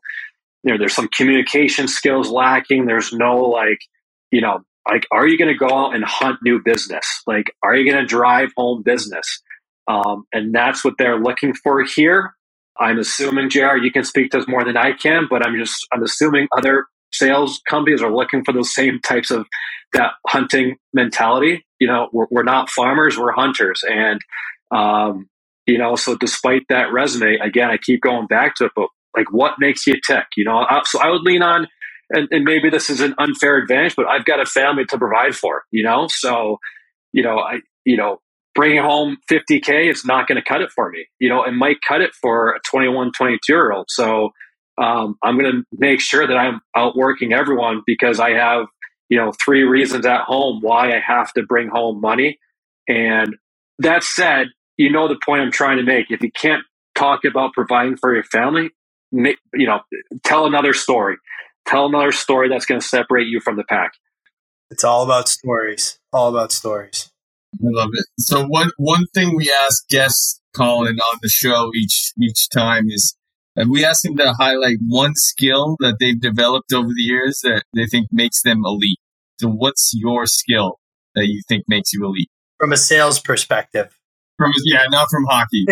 you 0.65 0.73
know, 0.73 0.79
there's 0.79 0.95
some 0.95 1.09
communication 1.17 1.89
skills 1.89 2.31
lacking. 2.31 2.87
There's 2.87 3.13
no 3.13 3.37
like, 3.39 3.79
you 4.33 4.41
know, 4.43 4.61
like 4.89 5.07
are 5.13 5.27
you 5.29 5.39
going 5.39 5.53
to 5.53 5.59
go 5.59 5.75
out 5.75 5.95
and 5.95 6.05
hunt 6.05 6.41
new 6.43 6.61
business? 6.65 7.07
Like, 7.27 7.47
are 7.63 7.77
you 7.77 7.91
going 7.91 8.03
to 8.03 8.07
drive 8.09 8.51
home 8.57 8.83
business? 8.85 9.43
Um, 9.89 10.25
and 10.33 10.55
that's 10.55 10.85
what 10.85 10.95
they're 10.99 11.19
looking 11.21 11.55
for 11.55 11.83
here. 11.85 12.35
I'm 12.79 12.99
assuming, 12.99 13.51
JR, 13.51 13.77
you 13.77 13.91
can 13.91 14.05
speak 14.05 14.31
to 14.33 14.39
us 14.39 14.49
more 14.49 14.65
than 14.65 14.77
I 14.77 14.93
can, 14.93 15.27
but 15.31 15.47
I'm 15.47 15.57
just 15.57 15.87
I'm 15.93 16.03
assuming 16.03 16.49
other 16.57 16.87
sales 17.13 17.61
companies 17.69 18.03
are 18.03 18.15
looking 18.15 18.45
for 18.45 18.53
those 18.53 18.75
same 18.75 19.01
types 19.01 19.31
of 19.31 19.47
that 19.93 20.13
hunting 20.27 20.77
mentality. 20.93 21.65
You 21.81 21.89
know, 21.89 22.09
we're, 22.13 22.27
we're 22.31 22.43
not 22.43 22.69
farmers, 22.71 23.19
we're 23.19 23.33
hunters, 23.33 23.83
and 23.89 24.21
um, 24.71 25.29
you 25.67 25.79
know, 25.79 25.97
so 25.97 26.17
despite 26.17 26.63
that 26.69 26.93
resume, 26.93 27.39
again, 27.43 27.71
I 27.71 27.79
keep 27.79 28.03
going 28.03 28.27
back 28.27 28.55
to 28.57 28.67
it, 28.67 28.73
but 28.77 28.89
like, 29.17 29.33
what 29.33 29.55
makes 29.59 29.87
you 29.87 29.95
tick? 30.07 30.25
You 30.37 30.45
know, 30.45 30.59
I, 30.59 30.83
so 30.85 31.01
I 31.01 31.11
would 31.11 31.23
lean 31.23 31.43
on, 31.43 31.67
and, 32.11 32.29
and 32.31 32.45
maybe 32.45 32.71
this 32.71 32.91
is 32.91 33.01
an 33.01 33.15
unfair 33.19 33.57
advantage, 33.57 33.97
but 33.97 34.07
I've 34.07 34.25
got 34.25 34.41
a 34.41 34.47
family 34.47 34.85
to 34.87 34.99
provide 34.99 35.35
for. 35.35 35.63
You 35.73 35.85
know, 35.85 36.07
so 36.09 36.59
you 37.13 37.23
know, 37.23 37.39
I 37.39 37.61
you 37.85 37.97
know, 37.97 38.21
bringing 38.57 38.83
home 38.83 39.19
50K 39.31 39.89
is 39.89 40.05
not 40.05 40.27
going 40.27 40.37
to 40.37 40.43
cut 40.43 40.63
it 40.63 40.71
for 40.75 40.91
me. 40.91 41.07
You 41.21 41.29
know, 41.29 41.45
it 41.45 41.53
might 41.53 41.77
cut 41.87 42.01
it 42.01 42.13
for 42.15 42.51
a 42.51 42.61
21, 42.69 43.13
22 43.13 43.39
year 43.49 43.71
old. 43.71 43.87
So 43.91 44.31
um, 44.79 45.17
I'm 45.23 45.39
going 45.39 45.53
to 45.53 45.63
make 45.73 46.01
sure 46.01 46.27
that 46.27 46.37
I'm 46.37 46.61
outworking 46.75 47.33
everyone 47.33 47.83
because 47.87 48.19
I 48.19 48.31
have, 48.31 48.67
you 49.09 49.19
know, 49.19 49.33
three 49.45 49.63
reasons 49.63 50.07
at 50.07 50.23
home 50.23 50.61
why 50.63 50.89
I 50.89 51.01
have 51.07 51.33
to 51.35 51.43
bring 51.45 51.69
home 51.69 52.01
money. 52.01 52.39
And 52.89 53.37
that 53.79 54.03
said, 54.03 54.49
you 54.77 54.91
know 54.91 55.07
the 55.07 55.19
point 55.25 55.43
I'm 55.43 55.53
trying 55.53 55.77
to 55.77 55.83
make. 55.83 56.11
If 56.11 56.23
you 56.23 56.31
can't 56.33 56.63
talk 56.95 57.25
about 57.25 57.53
providing 57.53 57.97
for 57.97 58.15
your 58.15 58.25
family, 58.25 58.71
make, 59.13 59.39
you 59.55 59.67
know, 59.67 59.81
tell 60.25 60.47
another 60.47 60.73
story. 60.73 61.17
Tell 61.67 61.87
another 61.87 62.13
story 62.13 62.49
that's 62.49 62.65
going 62.65 62.81
to 62.81 62.87
separate 62.87 63.27
you 63.27 63.41
from 63.41 63.57
the 63.57 63.65
pack. 63.65 63.93
It's 64.71 64.85
all 64.85 65.05
about 65.05 65.29
stories. 65.29 65.99
All 66.13 66.29
about 66.29 66.53
stories. 66.53 67.11
I 67.61 67.69
love 67.71 67.91
it. 67.93 68.07
So 68.19 68.47
one 68.47 68.71
one 68.79 69.07
thing 69.15 69.37
we 69.37 69.51
ask 69.65 69.89
guests 69.89 70.41
calling 70.55 70.97
on 70.97 71.19
the 71.23 71.29
show 71.29 71.71
each 71.75 72.13
each 72.21 72.49
time 72.51 72.85
is 72.89 73.17
and 73.57 73.71
we 73.71 73.85
ask 73.85 74.03
them 74.03 74.17
to 74.19 74.35
highlight 74.35 74.77
one 74.87 75.13
skill 75.15 75.77
that 75.81 75.97
they've 75.99 76.21
developed 76.21 76.73
over 76.75 76.89
the 76.89 77.03
years 77.03 77.41
that 77.43 77.65
they 77.75 77.87
think 77.87 78.09
makes 78.13 78.43
them 78.43 78.63
elite. 78.65 78.99
So 79.41 79.49
what's 79.49 79.93
your 79.95 80.27
skill 80.27 80.79
that 81.15 81.27
you 81.27 81.43
think 81.49 81.65
makes 81.67 81.93
you 81.93 82.05
elite? 82.05 82.29
From 82.59 82.73
a 82.73 82.77
sales 82.77 83.19
perspective. 83.19 83.97
From 84.37 84.51
yeah, 84.67 84.85
not 84.91 85.09
from 85.11 85.25
hockey. 85.25 85.65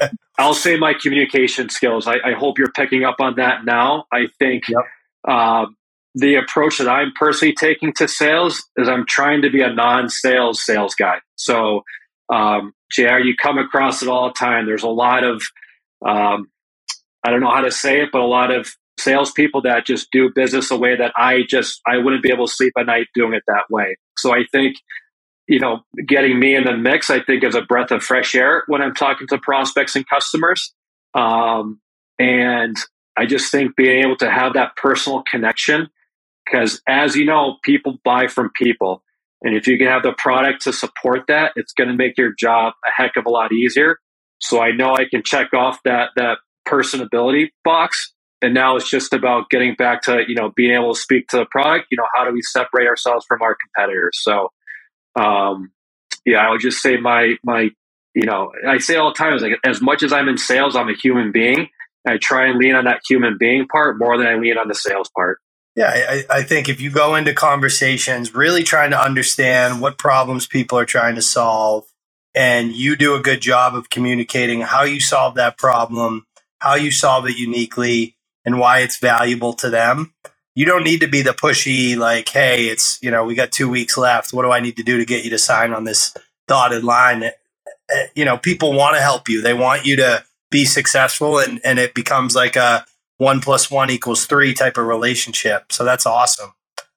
I'll 0.38 0.54
say 0.54 0.76
my 0.76 0.94
communication 0.94 1.68
skills. 1.68 2.08
I, 2.08 2.16
I, 2.24 2.32
hope 2.32 2.58
you're 2.58 2.72
picking 2.72 3.04
up 3.04 3.16
on 3.20 3.36
that 3.36 3.64
now. 3.64 4.04
I 4.12 4.26
think 4.38 4.64
yep. 4.68 5.32
um, 5.32 5.76
the 6.18 6.34
approach 6.34 6.78
that 6.78 6.88
I'm 6.88 7.12
personally 7.14 7.54
taking 7.54 7.92
to 7.94 8.08
sales 8.08 8.68
is 8.76 8.88
I'm 8.88 9.06
trying 9.06 9.42
to 9.42 9.50
be 9.50 9.62
a 9.62 9.72
non-sales 9.72 10.64
sales 10.64 10.94
guy. 10.96 11.18
So, 11.36 11.82
um, 12.28 12.72
JR, 12.90 13.18
you 13.18 13.34
come 13.40 13.56
across 13.58 14.02
it 14.02 14.08
all 14.08 14.28
the 14.28 14.34
time. 14.34 14.66
There's 14.66 14.82
a 14.82 14.88
lot 14.88 15.22
of, 15.22 15.40
um, 16.04 16.50
I 17.24 17.30
don't 17.30 17.40
know 17.40 17.52
how 17.52 17.60
to 17.60 17.70
say 17.70 18.00
it, 18.00 18.08
but 18.12 18.20
a 18.20 18.26
lot 18.26 18.50
of 18.50 18.68
salespeople 18.98 19.62
that 19.62 19.86
just 19.86 20.10
do 20.10 20.28
business 20.34 20.72
a 20.72 20.76
way 20.76 20.96
that 20.96 21.12
I 21.16 21.42
just 21.48 21.80
I 21.86 21.98
wouldn't 21.98 22.24
be 22.24 22.32
able 22.32 22.48
to 22.48 22.52
sleep 22.52 22.72
at 22.76 22.86
night 22.86 23.06
doing 23.14 23.34
it 23.34 23.44
that 23.46 23.64
way. 23.70 23.96
So 24.16 24.34
I 24.34 24.44
think, 24.50 24.76
you 25.46 25.60
know, 25.60 25.82
getting 26.08 26.40
me 26.40 26.56
in 26.56 26.64
the 26.64 26.76
mix, 26.76 27.10
I 27.10 27.22
think 27.22 27.44
is 27.44 27.54
a 27.54 27.62
breath 27.62 27.92
of 27.92 28.02
fresh 28.02 28.34
air 28.34 28.64
when 28.66 28.82
I'm 28.82 28.94
talking 28.94 29.28
to 29.28 29.38
prospects 29.38 29.94
and 29.94 30.04
customers. 30.08 30.74
Um, 31.14 31.80
and 32.18 32.76
I 33.16 33.26
just 33.26 33.52
think 33.52 33.76
being 33.76 34.04
able 34.04 34.16
to 34.16 34.28
have 34.28 34.54
that 34.54 34.74
personal 34.74 35.22
connection 35.30 35.88
because 36.50 36.80
as 36.86 37.16
you 37.16 37.24
know, 37.24 37.56
people 37.62 37.98
buy 38.04 38.26
from 38.26 38.50
people. 38.54 39.02
And 39.42 39.54
if 39.54 39.66
you 39.66 39.78
can 39.78 39.86
have 39.86 40.02
the 40.02 40.14
product 40.18 40.62
to 40.62 40.72
support 40.72 41.24
that, 41.28 41.52
it's 41.56 41.72
going 41.72 41.88
to 41.88 41.94
make 41.94 42.18
your 42.18 42.32
job 42.38 42.74
a 42.86 42.90
heck 42.90 43.16
of 43.16 43.26
a 43.26 43.30
lot 43.30 43.52
easier. 43.52 43.98
So 44.40 44.60
I 44.60 44.72
know 44.72 44.94
I 44.94 45.04
can 45.08 45.22
check 45.24 45.52
off 45.54 45.78
that, 45.84 46.10
that 46.16 46.38
personability 46.66 47.48
box. 47.64 48.12
And 48.40 48.54
now 48.54 48.76
it's 48.76 48.88
just 48.88 49.12
about 49.12 49.50
getting 49.50 49.74
back 49.74 50.02
to, 50.02 50.22
you 50.26 50.34
know, 50.34 50.52
being 50.54 50.74
able 50.74 50.94
to 50.94 51.00
speak 51.00 51.26
to 51.28 51.38
the 51.38 51.46
product. 51.50 51.86
You 51.90 51.96
know, 51.98 52.06
how 52.14 52.24
do 52.24 52.32
we 52.32 52.42
separate 52.42 52.86
ourselves 52.86 53.24
from 53.26 53.42
our 53.42 53.56
competitors? 53.56 54.18
So, 54.22 54.50
um, 55.18 55.72
yeah, 56.24 56.38
I 56.38 56.50
would 56.50 56.60
just 56.60 56.80
say 56.80 56.96
my, 56.98 57.34
my, 57.44 57.70
you 58.14 58.26
know, 58.26 58.52
I 58.66 58.78
say 58.78 58.96
all 58.96 59.10
the 59.10 59.14
time 59.14 59.36
like, 59.38 59.58
as 59.64 59.80
much 59.80 60.02
as 60.02 60.12
I'm 60.12 60.28
in 60.28 60.38
sales, 60.38 60.76
I'm 60.76 60.88
a 60.88 60.94
human 60.94 61.32
being. 61.32 61.68
I 62.06 62.16
try 62.16 62.46
and 62.46 62.58
lean 62.58 62.74
on 62.74 62.84
that 62.84 63.00
human 63.08 63.36
being 63.38 63.66
part 63.66 63.98
more 63.98 64.16
than 64.16 64.26
I 64.26 64.36
lean 64.36 64.56
on 64.56 64.68
the 64.68 64.74
sales 64.74 65.10
part. 65.16 65.38
Yeah, 65.76 65.90
I, 65.90 66.24
I, 66.28 66.42
think 66.42 66.68
if 66.68 66.80
you 66.80 66.90
go 66.90 67.14
into 67.14 67.32
conversations 67.32 68.34
really 68.34 68.64
trying 68.64 68.90
to 68.90 69.00
understand 69.00 69.80
what 69.80 69.96
problems 69.96 70.46
people 70.46 70.76
are 70.76 70.84
trying 70.84 71.14
to 71.14 71.22
solve, 71.22 71.84
and 72.34 72.72
you 72.72 72.96
do 72.96 73.14
a 73.14 73.20
good 73.20 73.40
job 73.40 73.74
of 73.74 73.88
communicating 73.88 74.60
how 74.60 74.82
you 74.82 75.00
solve 75.00 75.36
that 75.36 75.56
problem, 75.56 76.26
how 76.58 76.74
you 76.74 76.90
solve 76.90 77.28
it 77.28 77.36
uniquely, 77.36 78.16
and 78.44 78.58
why 78.58 78.80
it's 78.80 78.98
valuable 78.98 79.52
to 79.52 79.70
them, 79.70 80.14
you 80.54 80.64
don't 80.64 80.82
need 80.82 81.00
to 81.00 81.06
be 81.06 81.22
the 81.22 81.30
pushy, 81.30 81.96
like, 81.96 82.28
hey, 82.28 82.66
it's, 82.66 82.98
you 83.02 83.10
know, 83.10 83.24
we 83.24 83.34
got 83.34 83.52
two 83.52 83.68
weeks 83.68 83.96
left. 83.96 84.32
What 84.32 84.42
do 84.42 84.50
I 84.50 84.60
need 84.60 84.76
to 84.78 84.82
do 84.82 84.96
to 84.96 85.04
get 85.04 85.22
you 85.22 85.30
to 85.30 85.38
sign 85.38 85.72
on 85.72 85.84
this 85.84 86.12
dotted 86.48 86.82
line? 86.82 87.22
Eh, 87.22 87.30
eh, 87.90 88.06
you 88.16 88.24
know, 88.24 88.36
people 88.36 88.72
want 88.72 88.96
to 88.96 89.02
help 89.02 89.28
you, 89.28 89.40
they 89.42 89.54
want 89.54 89.86
you 89.86 89.96
to 89.96 90.24
be 90.50 90.64
successful, 90.64 91.38
and, 91.38 91.60
and 91.64 91.78
it 91.78 91.94
becomes 91.94 92.34
like 92.34 92.56
a, 92.56 92.84
one 93.18 93.40
plus 93.40 93.70
one 93.70 93.90
equals 93.90 94.26
three 94.26 94.54
type 94.54 94.78
of 94.78 94.86
relationship. 94.86 95.70
So 95.70 95.84
that's 95.84 96.06
awesome. 96.06 96.52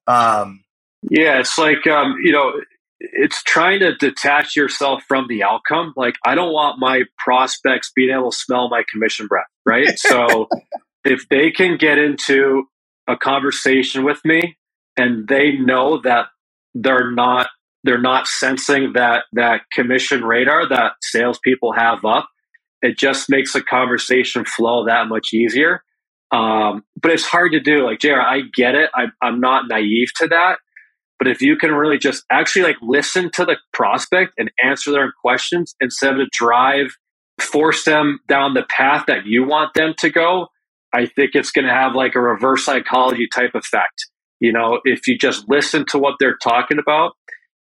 Um, 0.08 0.64
yeah, 1.10 1.40
it's 1.40 1.58
like 1.58 1.86
um, 1.88 2.16
you 2.24 2.32
know, 2.32 2.54
it's 3.00 3.42
trying 3.44 3.80
to 3.80 3.96
detach 3.96 4.56
yourself 4.56 5.04
from 5.08 5.28
the 5.28 5.44
outcome. 5.44 5.94
Like 5.96 6.16
I 6.26 6.36
don't 6.36 6.54
want 6.54 6.80
my 6.80 7.04
prospects 7.18 7.92
being 7.96 8.12
able 8.12 8.32
to 8.32 8.38
smell 8.38 8.70
my 8.70 8.84
commission 8.92 9.28
breath, 9.28 9.46
right? 9.66 9.88
so 10.00 10.48
if 11.04 11.28
they 11.30 11.52
can 11.52 11.78
get 11.78 11.98
into 11.98 12.64
a 13.08 13.18
conversation 13.18 14.04
with 14.04 14.24
me 14.24 14.58
and 14.98 15.28
they 15.28 15.54
know 15.54 16.00
that 16.02 16.28
they're 16.76 17.12
not 17.12 17.48
they're 17.84 18.02
not 18.02 18.28
sensing 18.28 18.94
that 18.94 19.24
that 19.34 19.62
commission 19.74 20.24
radar 20.24 20.70
that 20.70 20.94
salespeople 21.02 21.74
have 21.74 22.06
up. 22.06 22.30
It 22.84 22.98
just 22.98 23.30
makes 23.30 23.54
the 23.54 23.62
conversation 23.62 24.46
flow 24.46 24.86
that 24.86 25.08
much 25.08 25.34
easier. 25.34 25.84
Um, 26.32 26.84
but 27.02 27.12
it's 27.12 27.26
hard 27.26 27.54
to 27.54 27.62
do. 27.62 27.86
Like 27.86 28.00
JR, 28.00 28.22
I 28.22 28.42
get 28.56 28.76
it. 28.76 28.90
I, 28.96 29.06
I'm 29.22 29.40
not 29.42 29.66
naive 29.70 30.10
to 30.18 30.28
that. 30.30 30.58
But 31.20 31.28
if 31.30 31.42
you 31.42 31.56
can 31.56 31.72
really 31.72 31.98
just 31.98 32.24
actually 32.32 32.64
like 32.64 32.78
listen 32.82 33.32
to 33.32 33.46
the 33.46 33.58
prospect 33.74 34.34
and 34.38 34.52
answer 34.64 34.92
their 34.92 35.14
questions 35.22 35.76
instead 35.82 36.20
of 36.20 36.30
drive, 36.32 36.88
force 37.40 37.86
them 37.86 38.20
down 38.28 38.54
the 38.54 38.64
path 38.70 39.06
that 39.08 39.26
you 39.26 39.46
want 39.46 39.74
them 39.74 39.94
to 40.00 40.10
go, 40.10 40.48
I 40.94 41.06
think 41.06 41.32
it's 41.34 41.52
going 41.52 41.68
to 41.68 41.74
have 41.74 41.96
like 41.96 42.16
a 42.16 42.22
reverse 42.22 42.66
psychology 42.66 43.28
type 43.34 43.52
effect. 43.56 44.08
You 44.40 44.52
know, 44.52 44.82
if 44.84 45.08
you 45.08 45.18
just 45.18 45.48
listen 45.50 45.86
to 45.90 46.00
what 46.00 46.16
they're 46.20 46.38
talking 46.44 46.80
about, 46.80 47.14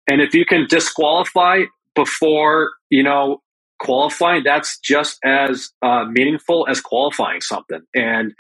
and 0.08 0.20
if 0.20 0.34
you 0.34 0.44
can 0.44 0.66
disqualify 0.68 1.62
before, 1.94 2.72
you 2.90 3.02
know, 3.02 3.42
qualifying, 3.80 4.42
that's 4.44 4.78
just 4.80 5.18
as 5.24 5.70
uh, 5.82 6.04
meaningful 6.06 6.66
as 6.68 6.80
qualifying 6.80 7.40
something. 7.40 7.80
And 7.94 8.32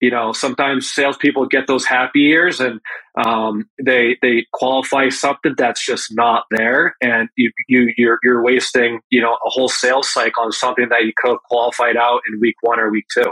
you 0.00 0.10
know, 0.10 0.32
sometimes 0.32 0.90
salespeople 0.92 1.46
get 1.46 1.66
those 1.66 1.84
happy 1.84 2.26
ears 2.28 2.60
and 2.60 2.80
um, 3.18 3.68
they 3.84 4.16
they 4.22 4.46
qualify 4.52 5.08
something 5.08 5.54
that's 5.56 5.84
just 5.84 6.08
not 6.12 6.44
there, 6.56 6.94
and 7.00 7.28
you 7.36 7.50
you 7.68 7.92
you're 7.96 8.18
you're 8.22 8.44
wasting 8.44 9.00
you 9.10 9.20
know 9.20 9.32
a 9.32 9.50
whole 9.50 9.68
sales 9.68 10.12
cycle 10.12 10.44
on 10.44 10.52
something 10.52 10.88
that 10.90 11.04
you 11.04 11.12
could 11.16 11.30
have 11.30 11.42
qualified 11.48 11.96
out 11.96 12.20
in 12.30 12.38
week 12.40 12.54
one 12.60 12.78
or 12.78 12.90
week 12.90 13.06
two. 13.12 13.24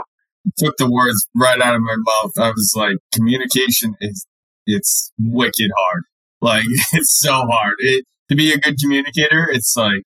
took 0.57 0.75
the 0.77 0.91
words 0.91 1.27
right 1.35 1.61
out 1.61 1.75
of 1.75 1.81
my 1.81 1.95
mouth. 1.95 2.31
I 2.37 2.49
was 2.49 2.73
like, 2.75 2.97
communication 3.13 3.95
is 4.01 4.25
it's 4.65 5.13
wicked 5.19 5.71
hard. 5.77 6.03
Like 6.41 6.65
it's 6.93 7.17
so 7.19 7.31
hard. 7.31 7.75
It 7.79 8.03
to 8.29 8.35
be 8.35 8.51
a 8.51 8.57
good 8.57 8.75
communicator, 8.81 9.47
it's 9.49 9.73
like 9.77 10.03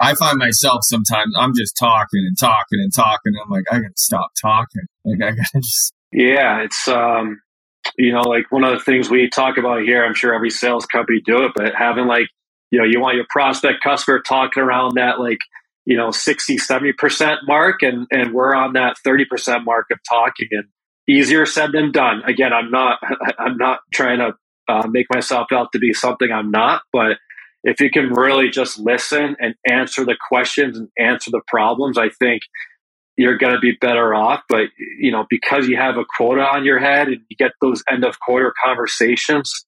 I 0.00 0.14
find 0.14 0.38
myself 0.38 0.80
sometimes 0.84 1.34
I'm 1.36 1.52
just 1.56 1.74
talking 1.78 2.24
and 2.26 2.38
talking 2.38 2.80
and 2.80 2.92
talking. 2.94 3.32
I'm 3.42 3.50
like, 3.50 3.64
I 3.70 3.76
gotta 3.76 3.92
stop 3.96 4.30
talking. 4.40 4.86
Like 5.04 5.22
I 5.22 5.30
gotta 5.32 5.48
just 5.60 5.92
yeah, 6.12 6.62
it's 6.62 6.88
um, 6.88 7.40
you 7.98 8.12
know, 8.12 8.22
like 8.22 8.50
one 8.50 8.64
of 8.64 8.72
the 8.78 8.84
things 8.84 9.10
we 9.10 9.28
talk 9.28 9.58
about 9.58 9.82
here. 9.82 10.04
I'm 10.04 10.14
sure 10.14 10.34
every 10.34 10.50
sales 10.50 10.86
company 10.86 11.20
do 11.24 11.44
it, 11.44 11.52
but 11.56 11.74
having 11.76 12.06
like, 12.06 12.28
you 12.70 12.78
know, 12.80 12.86
you 12.86 13.00
want 13.00 13.16
your 13.16 13.26
prospect 13.30 13.82
customer 13.82 14.20
talking 14.20 14.62
around 14.62 14.94
that 14.96 15.20
like, 15.20 15.38
you 15.86 15.96
know, 15.96 16.10
60, 16.10 16.58
70 16.58 16.92
percent 16.94 17.40
mark, 17.46 17.82
and 17.82 18.06
and 18.10 18.34
we're 18.34 18.54
on 18.54 18.74
that 18.74 18.96
30 19.04 19.26
percent 19.26 19.64
mark 19.64 19.86
of 19.92 19.98
talking, 20.08 20.48
and 20.52 20.64
easier 21.08 21.46
said 21.46 21.72
than 21.72 21.92
done. 21.92 22.22
Again, 22.26 22.52
I'm 22.52 22.70
not 22.70 22.98
I'm 23.38 23.58
not 23.58 23.80
trying 23.92 24.18
to 24.20 24.32
uh, 24.68 24.88
make 24.88 25.06
myself 25.12 25.48
out 25.52 25.72
to 25.72 25.78
be 25.78 25.92
something 25.92 26.32
I'm 26.32 26.50
not, 26.50 26.82
but 26.92 27.18
if 27.64 27.80
you 27.80 27.90
can 27.90 28.10
really 28.12 28.50
just 28.50 28.78
listen 28.78 29.36
and 29.40 29.54
answer 29.70 30.04
the 30.04 30.16
questions 30.28 30.78
and 30.78 30.88
answer 30.98 31.30
the 31.30 31.42
problems, 31.48 31.98
I 31.98 32.10
think 32.10 32.42
you're 33.18 33.36
going 33.36 33.52
to 33.52 33.58
be 33.58 33.72
better 33.72 34.14
off. 34.14 34.42
But, 34.48 34.68
you 34.98 35.10
know, 35.10 35.26
because 35.28 35.68
you 35.68 35.76
have 35.76 35.98
a 35.98 36.04
quota 36.16 36.40
on 36.40 36.64
your 36.64 36.78
head 36.78 37.08
and 37.08 37.20
you 37.28 37.36
get 37.36 37.50
those 37.60 37.82
end 37.90 38.04
of 38.04 38.18
quarter 38.20 38.54
conversations, 38.64 39.66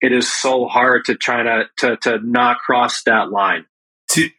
it 0.00 0.12
is 0.12 0.32
so 0.32 0.66
hard 0.66 1.06
to 1.06 1.16
try 1.16 1.42
to, 1.42 1.64
to, 1.78 1.96
to 2.02 2.18
not 2.22 2.58
cross 2.58 3.02
that 3.04 3.30
line. 3.30 3.64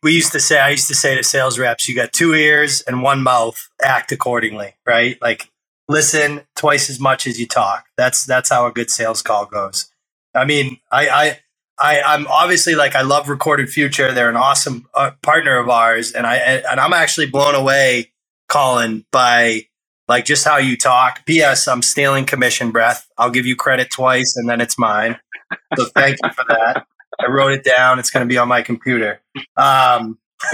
We 0.03 0.13
used 0.13 0.31
to 0.33 0.39
say, 0.39 0.59
I 0.59 0.69
used 0.69 0.87
to 0.89 0.95
say 0.95 1.15
to 1.15 1.23
sales 1.23 1.57
reps, 1.57 1.89
you 1.89 1.95
got 1.95 2.13
two 2.13 2.35
ears 2.35 2.81
and 2.81 3.01
one 3.01 3.23
mouth, 3.23 3.69
act 3.81 4.11
accordingly, 4.11 4.75
right? 4.85 5.17
Like 5.21 5.49
listen 5.87 6.41
twice 6.55 6.89
as 6.89 6.99
much 6.99 7.25
as 7.25 7.39
you 7.39 7.47
talk. 7.47 7.85
That's, 7.97 8.25
that's 8.25 8.49
how 8.49 8.67
a 8.67 8.71
good 8.71 8.91
sales 8.91 9.21
call 9.21 9.45
goes. 9.45 9.89
I 10.35 10.45
mean, 10.45 10.77
I, 10.91 11.09
I, 11.09 11.39
I, 11.79 12.01
I'm 12.01 12.27
obviously 12.27 12.75
like 12.75 12.95
I 12.95 13.01
love 13.01 13.27
Recorded 13.27 13.69
Future. 13.69 14.11
They're 14.11 14.29
an 14.29 14.35
awesome 14.35 14.87
uh, 14.93 15.11
partner 15.23 15.57
of 15.57 15.67
ours, 15.67 16.11
and 16.11 16.27
I 16.27 16.35
and 16.35 16.79
I'm 16.79 16.93
actually 16.93 17.25
blown 17.25 17.55
away 17.55 18.10
Colin, 18.51 19.05
by 19.11 19.67
like 20.07 20.25
just 20.25 20.45
how 20.45 20.57
you 20.57 20.75
talk. 20.75 21.25
P.S. 21.25 21.67
I'm 21.67 21.81
stealing 21.81 22.25
commission 22.25 22.71
breath. 22.71 23.07
I'll 23.17 23.29
give 23.29 23.45
you 23.45 23.55
credit 23.55 23.89
twice 23.91 24.35
and 24.35 24.49
then 24.49 24.59
it's 24.59 24.77
mine. 24.77 25.17
So 25.77 25.85
thank 25.95 26.17
you 26.21 26.29
for 26.31 26.43
that. 26.49 26.85
I 27.19 27.27
wrote 27.27 27.53
it 27.53 27.63
down. 27.63 27.99
It's 27.99 28.09
going 28.09 28.25
to 28.25 28.31
be 28.31 28.37
on 28.37 28.47
my 28.47 28.61
computer. 28.61 29.21
Um, 29.57 30.19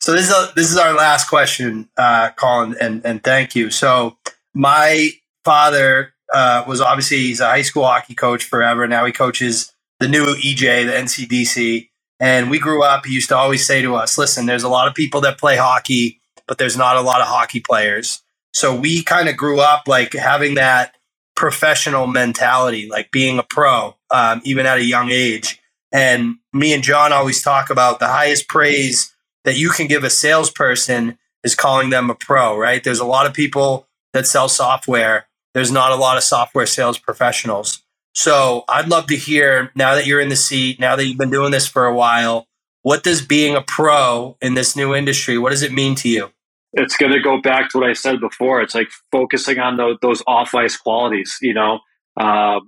so 0.00 0.12
this 0.12 0.28
is 0.28 0.30
a, 0.30 0.52
this 0.54 0.70
is 0.70 0.78
our 0.78 0.94
last 0.94 1.28
question, 1.28 1.88
uh, 1.96 2.30
Colin, 2.36 2.76
and 2.80 3.04
and 3.04 3.22
thank 3.22 3.54
you. 3.54 3.70
So 3.70 4.16
my 4.54 5.10
father 5.44 6.14
uh, 6.32 6.64
was 6.66 6.80
obviously 6.80 7.18
he's 7.18 7.40
a 7.40 7.46
high 7.46 7.62
school 7.62 7.84
hockey 7.84 8.14
coach 8.14 8.44
forever. 8.44 8.86
Now 8.86 9.04
he 9.04 9.12
coaches 9.12 9.72
the 10.00 10.08
new 10.08 10.26
EJ, 10.36 10.86
the 10.86 10.92
NCDC, 10.92 11.88
and 12.20 12.50
we 12.50 12.58
grew 12.58 12.82
up. 12.82 13.04
He 13.06 13.12
used 13.12 13.28
to 13.28 13.36
always 13.36 13.66
say 13.66 13.82
to 13.82 13.94
us, 13.96 14.16
"Listen, 14.16 14.46
there's 14.46 14.62
a 14.64 14.68
lot 14.68 14.88
of 14.88 14.94
people 14.94 15.20
that 15.22 15.38
play 15.38 15.56
hockey 15.56 16.20
but 16.46 16.58
there's 16.58 16.76
not 16.76 16.96
a 16.96 17.00
lot 17.00 17.20
of 17.20 17.26
hockey 17.26 17.60
players. 17.60 18.22
So 18.52 18.74
we 18.74 19.02
kind 19.02 19.28
of 19.28 19.36
grew 19.36 19.60
up 19.60 19.86
like 19.86 20.14
having 20.14 20.54
that 20.54 20.96
professional 21.34 22.06
mentality, 22.06 22.88
like 22.88 23.10
being 23.10 23.38
a 23.38 23.42
pro, 23.42 23.96
um, 24.10 24.40
even 24.44 24.66
at 24.66 24.78
a 24.78 24.84
young 24.84 25.10
age. 25.10 25.60
And 25.92 26.36
me 26.52 26.72
and 26.72 26.82
John 26.82 27.12
always 27.12 27.42
talk 27.42 27.70
about 27.70 27.98
the 27.98 28.08
highest 28.08 28.48
praise 28.48 29.14
that 29.44 29.56
you 29.56 29.70
can 29.70 29.86
give 29.86 30.04
a 30.04 30.10
salesperson 30.10 31.18
is 31.44 31.54
calling 31.54 31.90
them 31.90 32.10
a 32.10 32.14
pro, 32.14 32.56
right? 32.56 32.82
There's 32.82 32.98
a 32.98 33.04
lot 33.04 33.26
of 33.26 33.34
people 33.34 33.86
that 34.12 34.26
sell 34.26 34.48
software. 34.48 35.28
There's 35.54 35.70
not 35.70 35.92
a 35.92 35.96
lot 35.96 36.16
of 36.16 36.22
software 36.22 36.66
sales 36.66 36.98
professionals. 36.98 37.82
So 38.14 38.64
I'd 38.68 38.88
love 38.88 39.06
to 39.08 39.16
hear 39.16 39.70
now 39.74 39.94
that 39.94 40.06
you're 40.06 40.20
in 40.20 40.30
the 40.30 40.36
seat, 40.36 40.80
now 40.80 40.96
that 40.96 41.06
you've 41.06 41.18
been 41.18 41.30
doing 41.30 41.50
this 41.52 41.66
for 41.68 41.84
a 41.84 41.94
while, 41.94 42.46
what 42.82 43.02
does 43.02 43.20
being 43.20 43.54
a 43.54 43.60
pro 43.60 44.36
in 44.40 44.54
this 44.54 44.74
new 44.74 44.94
industry, 44.94 45.36
what 45.38 45.50
does 45.50 45.62
it 45.62 45.72
mean 45.72 45.94
to 45.96 46.08
you? 46.08 46.30
It's 46.76 46.96
going 46.96 47.12
to 47.12 47.20
go 47.20 47.40
back 47.40 47.70
to 47.70 47.78
what 47.78 47.88
I 47.88 47.94
said 47.94 48.20
before. 48.20 48.60
It's 48.60 48.74
like 48.74 48.90
focusing 49.10 49.58
on 49.58 49.78
those, 49.78 49.96
those 50.02 50.22
off 50.26 50.54
ice 50.54 50.76
qualities, 50.76 51.36
you 51.40 51.54
know, 51.54 51.80
uh, 52.20 52.60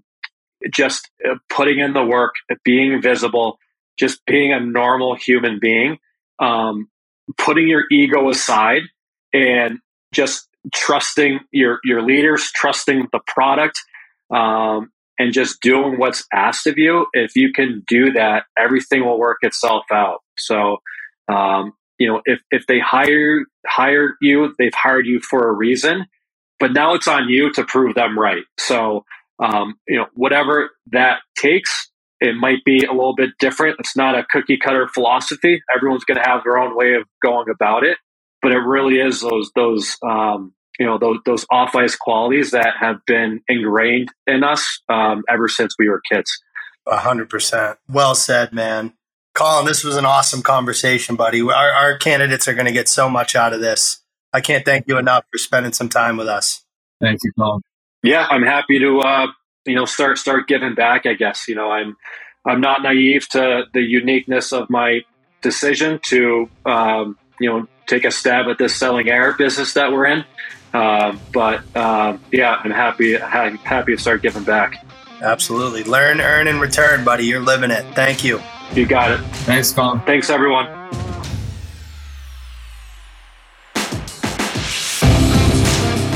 just 0.72 1.09
uh, 1.28 1.34
putting 1.50 1.78
in 1.78 1.92
the 1.92 2.04
work, 2.04 2.32
being 2.64 3.00
visible, 3.02 3.59
just 3.98 4.24
being 4.26 4.52
a 4.52 4.61
normal 4.61 5.14
human 5.14 5.59
being, 5.61 5.98
um, 6.40 6.88
putting 7.36 7.68
your 7.68 7.84
ego 7.92 8.30
aside 8.30 8.82
and 9.34 9.78
just 10.12 10.48
trusting 10.74 11.40
your, 11.52 11.78
your 11.84 12.02
leaders, 12.02 12.50
trusting 12.54 13.09
the 13.12 13.20
product, 13.26 13.78
um, 14.34 14.90
and 15.18 15.32
just 15.34 15.61
doing 15.61 15.98
what's 15.98 16.24
asked 16.32 16.66
of 16.66 16.78
you. 16.78 17.06
If 17.12 17.36
you 17.36 17.52
can 17.52 17.82
do 17.86 18.12
that, 18.12 18.44
everything 18.59 19.04
will 19.04 19.18
work 19.18 19.38
itself 19.42 19.84
out. 19.92 20.20
So, 20.38 20.78
um, 21.28 21.72
you 21.99 22.09
know, 22.09 22.22
if, 22.24 22.40
if 22.51 22.66
they 22.66 22.78
hire 22.78 23.44
hire 23.66 24.14
you, 24.20 24.55
they've 24.59 24.74
hired 24.74 25.07
you 25.07 25.20
for 25.20 25.49
a 25.49 25.53
reason, 25.53 26.07
but 26.61 26.72
now 26.72 26.94
it's 26.94 27.09
on 27.09 27.28
you 27.28 27.53
to 27.55 27.64
prove 27.64 27.94
them 27.94 28.18
right. 28.18 28.44
So, 28.59 29.05
um, 29.42 29.74
you 29.86 29.96
know, 29.96 30.07
whatever 30.14 30.70
that 30.92 31.18
takes, 31.36 31.90
it 32.20 32.34
might 32.34 32.64
be 32.64 32.84
a 32.84 32.92
little 32.92 33.14
bit 33.14 33.30
different. 33.38 33.76
It's 33.78 33.96
not 33.96 34.16
a 34.16 34.26
cookie 34.30 34.59
cutter 34.59 34.88
philosophy. 34.88 35.61
Everyone's 35.74 36.05
going 36.05 36.18
to 36.18 36.28
have 36.28 36.42
their 36.44 36.59
own 36.59 36.76
way 36.76 36.94
of 36.94 37.05
going 37.22 37.49
about 37.49 37.84
it, 37.84 37.99
but 38.42 38.53
it 38.53 38.59
really 38.59 38.99
is 38.99 39.20
those 39.20 39.51
those 39.55 39.96
um, 40.09 40.55
you 40.78 40.86
know 40.86 40.99
those 40.99 41.18
those 41.26 41.46
off 41.51 41.74
ice 41.74 41.96
qualities 41.96 42.53
that 42.53 42.74
have 42.80 42.96
been 43.07 43.40
ingrained 43.49 44.09
in 44.26 44.44
us 44.44 44.80
um, 44.88 45.22
ever 45.28 45.49
since 45.49 45.74
we 45.78 45.88
were 45.88 46.01
kids. 46.11 46.30
A 46.86 46.99
hundred 46.99 47.28
percent. 47.28 47.78
Well 47.88 48.14
said, 48.14 48.53
man. 48.53 48.94
Colin, 49.39 49.66
this 49.66 49.84
was 49.84 49.97
an 49.97 50.05
awesome 50.05 50.43
conversation, 50.43 51.14
buddy. 51.14 51.41
Our, 51.43 51.53
our 51.53 51.97
candidates 51.97 52.49
are 52.49 52.55
going 52.55 52.66
to 52.66 52.72
get 52.72 52.89
so 52.89 53.09
much 53.09 53.36
out 53.36 53.53
of 53.53 53.61
this. 53.61 54.03
I 54.32 54.41
can't 54.41 54.64
thank 54.64 54.89
you 54.89 54.99
enough 54.99 55.26
for 55.30 55.39
spending 55.39 55.72
some 55.72 55.89
time 55.89 56.16
with 56.16 56.26
us. 56.26 56.64
Thank 57.01 57.20
you, 57.22 57.30
Colin. 57.39 57.62
Yeah, 58.03 58.26
I'm 58.28 58.43
happy 58.43 58.80
to 58.80 58.99
uh, 58.99 59.28
you 59.64 59.76
know 59.76 59.84
start 59.84 60.18
start 60.18 60.49
giving 60.49 60.74
back. 60.74 61.07
I 61.07 61.14
guess 61.14 61.47
you 61.47 61.55
know 61.55 61.70
I'm 61.70 61.97
I'm 62.45 62.61
not 62.61 62.82
naive 62.82 63.28
to 63.28 63.66
the 63.72 63.80
uniqueness 63.80 64.53
of 64.53 64.68
my 64.70 65.03
decision 65.41 66.01
to 66.07 66.51
um, 66.66 67.16
you 67.39 67.49
know 67.49 67.68
take 67.86 68.05
a 68.05 68.11
stab 68.11 68.49
at 68.49 68.59
this 68.59 68.74
selling 68.74 69.09
air 69.09 69.34
business 69.34 69.72
that 69.74 69.93
we're 69.93 70.07
in. 70.07 70.24
Uh, 70.74 71.16
but 71.32 71.62
uh, 71.76 72.18
yeah, 72.32 72.61
I'm 72.64 72.72
happy 72.72 73.16
happy 73.16 73.95
to 73.95 74.03
start 74.03 74.20
giving 74.20 74.43
back. 74.43 74.84
Absolutely, 75.22 75.84
learn, 75.84 76.20
earn, 76.20 76.49
and 76.49 76.61
return, 76.61 77.05
buddy. 77.05 77.26
You're 77.26 77.39
living 77.39 77.70
it. 77.70 77.84
Thank 77.95 78.24
you. 78.24 78.41
You 78.73 78.87
got 78.87 79.11
it. 79.12 79.21
Thanks, 79.47 79.73
Colin. 79.73 80.01
Thanks, 80.01 80.31
everyone. 80.31 80.66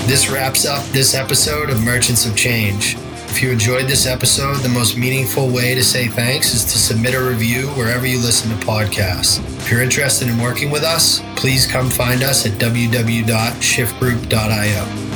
This 0.07 0.29
wraps 0.31 0.67
up 0.67 0.85
this 0.89 1.15
episode 1.15 1.71
of 1.71 1.83
Merchants 1.83 2.27
of 2.27 2.37
Change. 2.37 2.97
If 3.31 3.43
you 3.43 3.51
enjoyed 3.51 3.87
this 3.87 4.07
episode, 4.07 4.57
the 4.59 4.69
most 4.69 4.99
meaningful 4.99 5.49
way 5.49 5.75
to 5.75 5.83
say 5.83 6.07
thanks 6.07 6.53
is 6.53 6.65
to 6.65 6.79
submit 6.79 7.15
a 7.15 7.23
review 7.23 7.69
wherever 7.69 8.07
you 8.07 8.19
listen 8.19 8.51
to 8.51 8.57
podcasts. 8.67 9.39
If 9.61 9.71
you're 9.71 9.81
interested 9.81 10.29
in 10.29 10.39
working 10.39 10.71
with 10.71 10.83
us, 10.83 11.23
please 11.35 11.67
come 11.67 11.89
find 11.89 12.23
us 12.23 12.45
at 12.45 12.53
www.shiftgroup.io. 12.61 15.12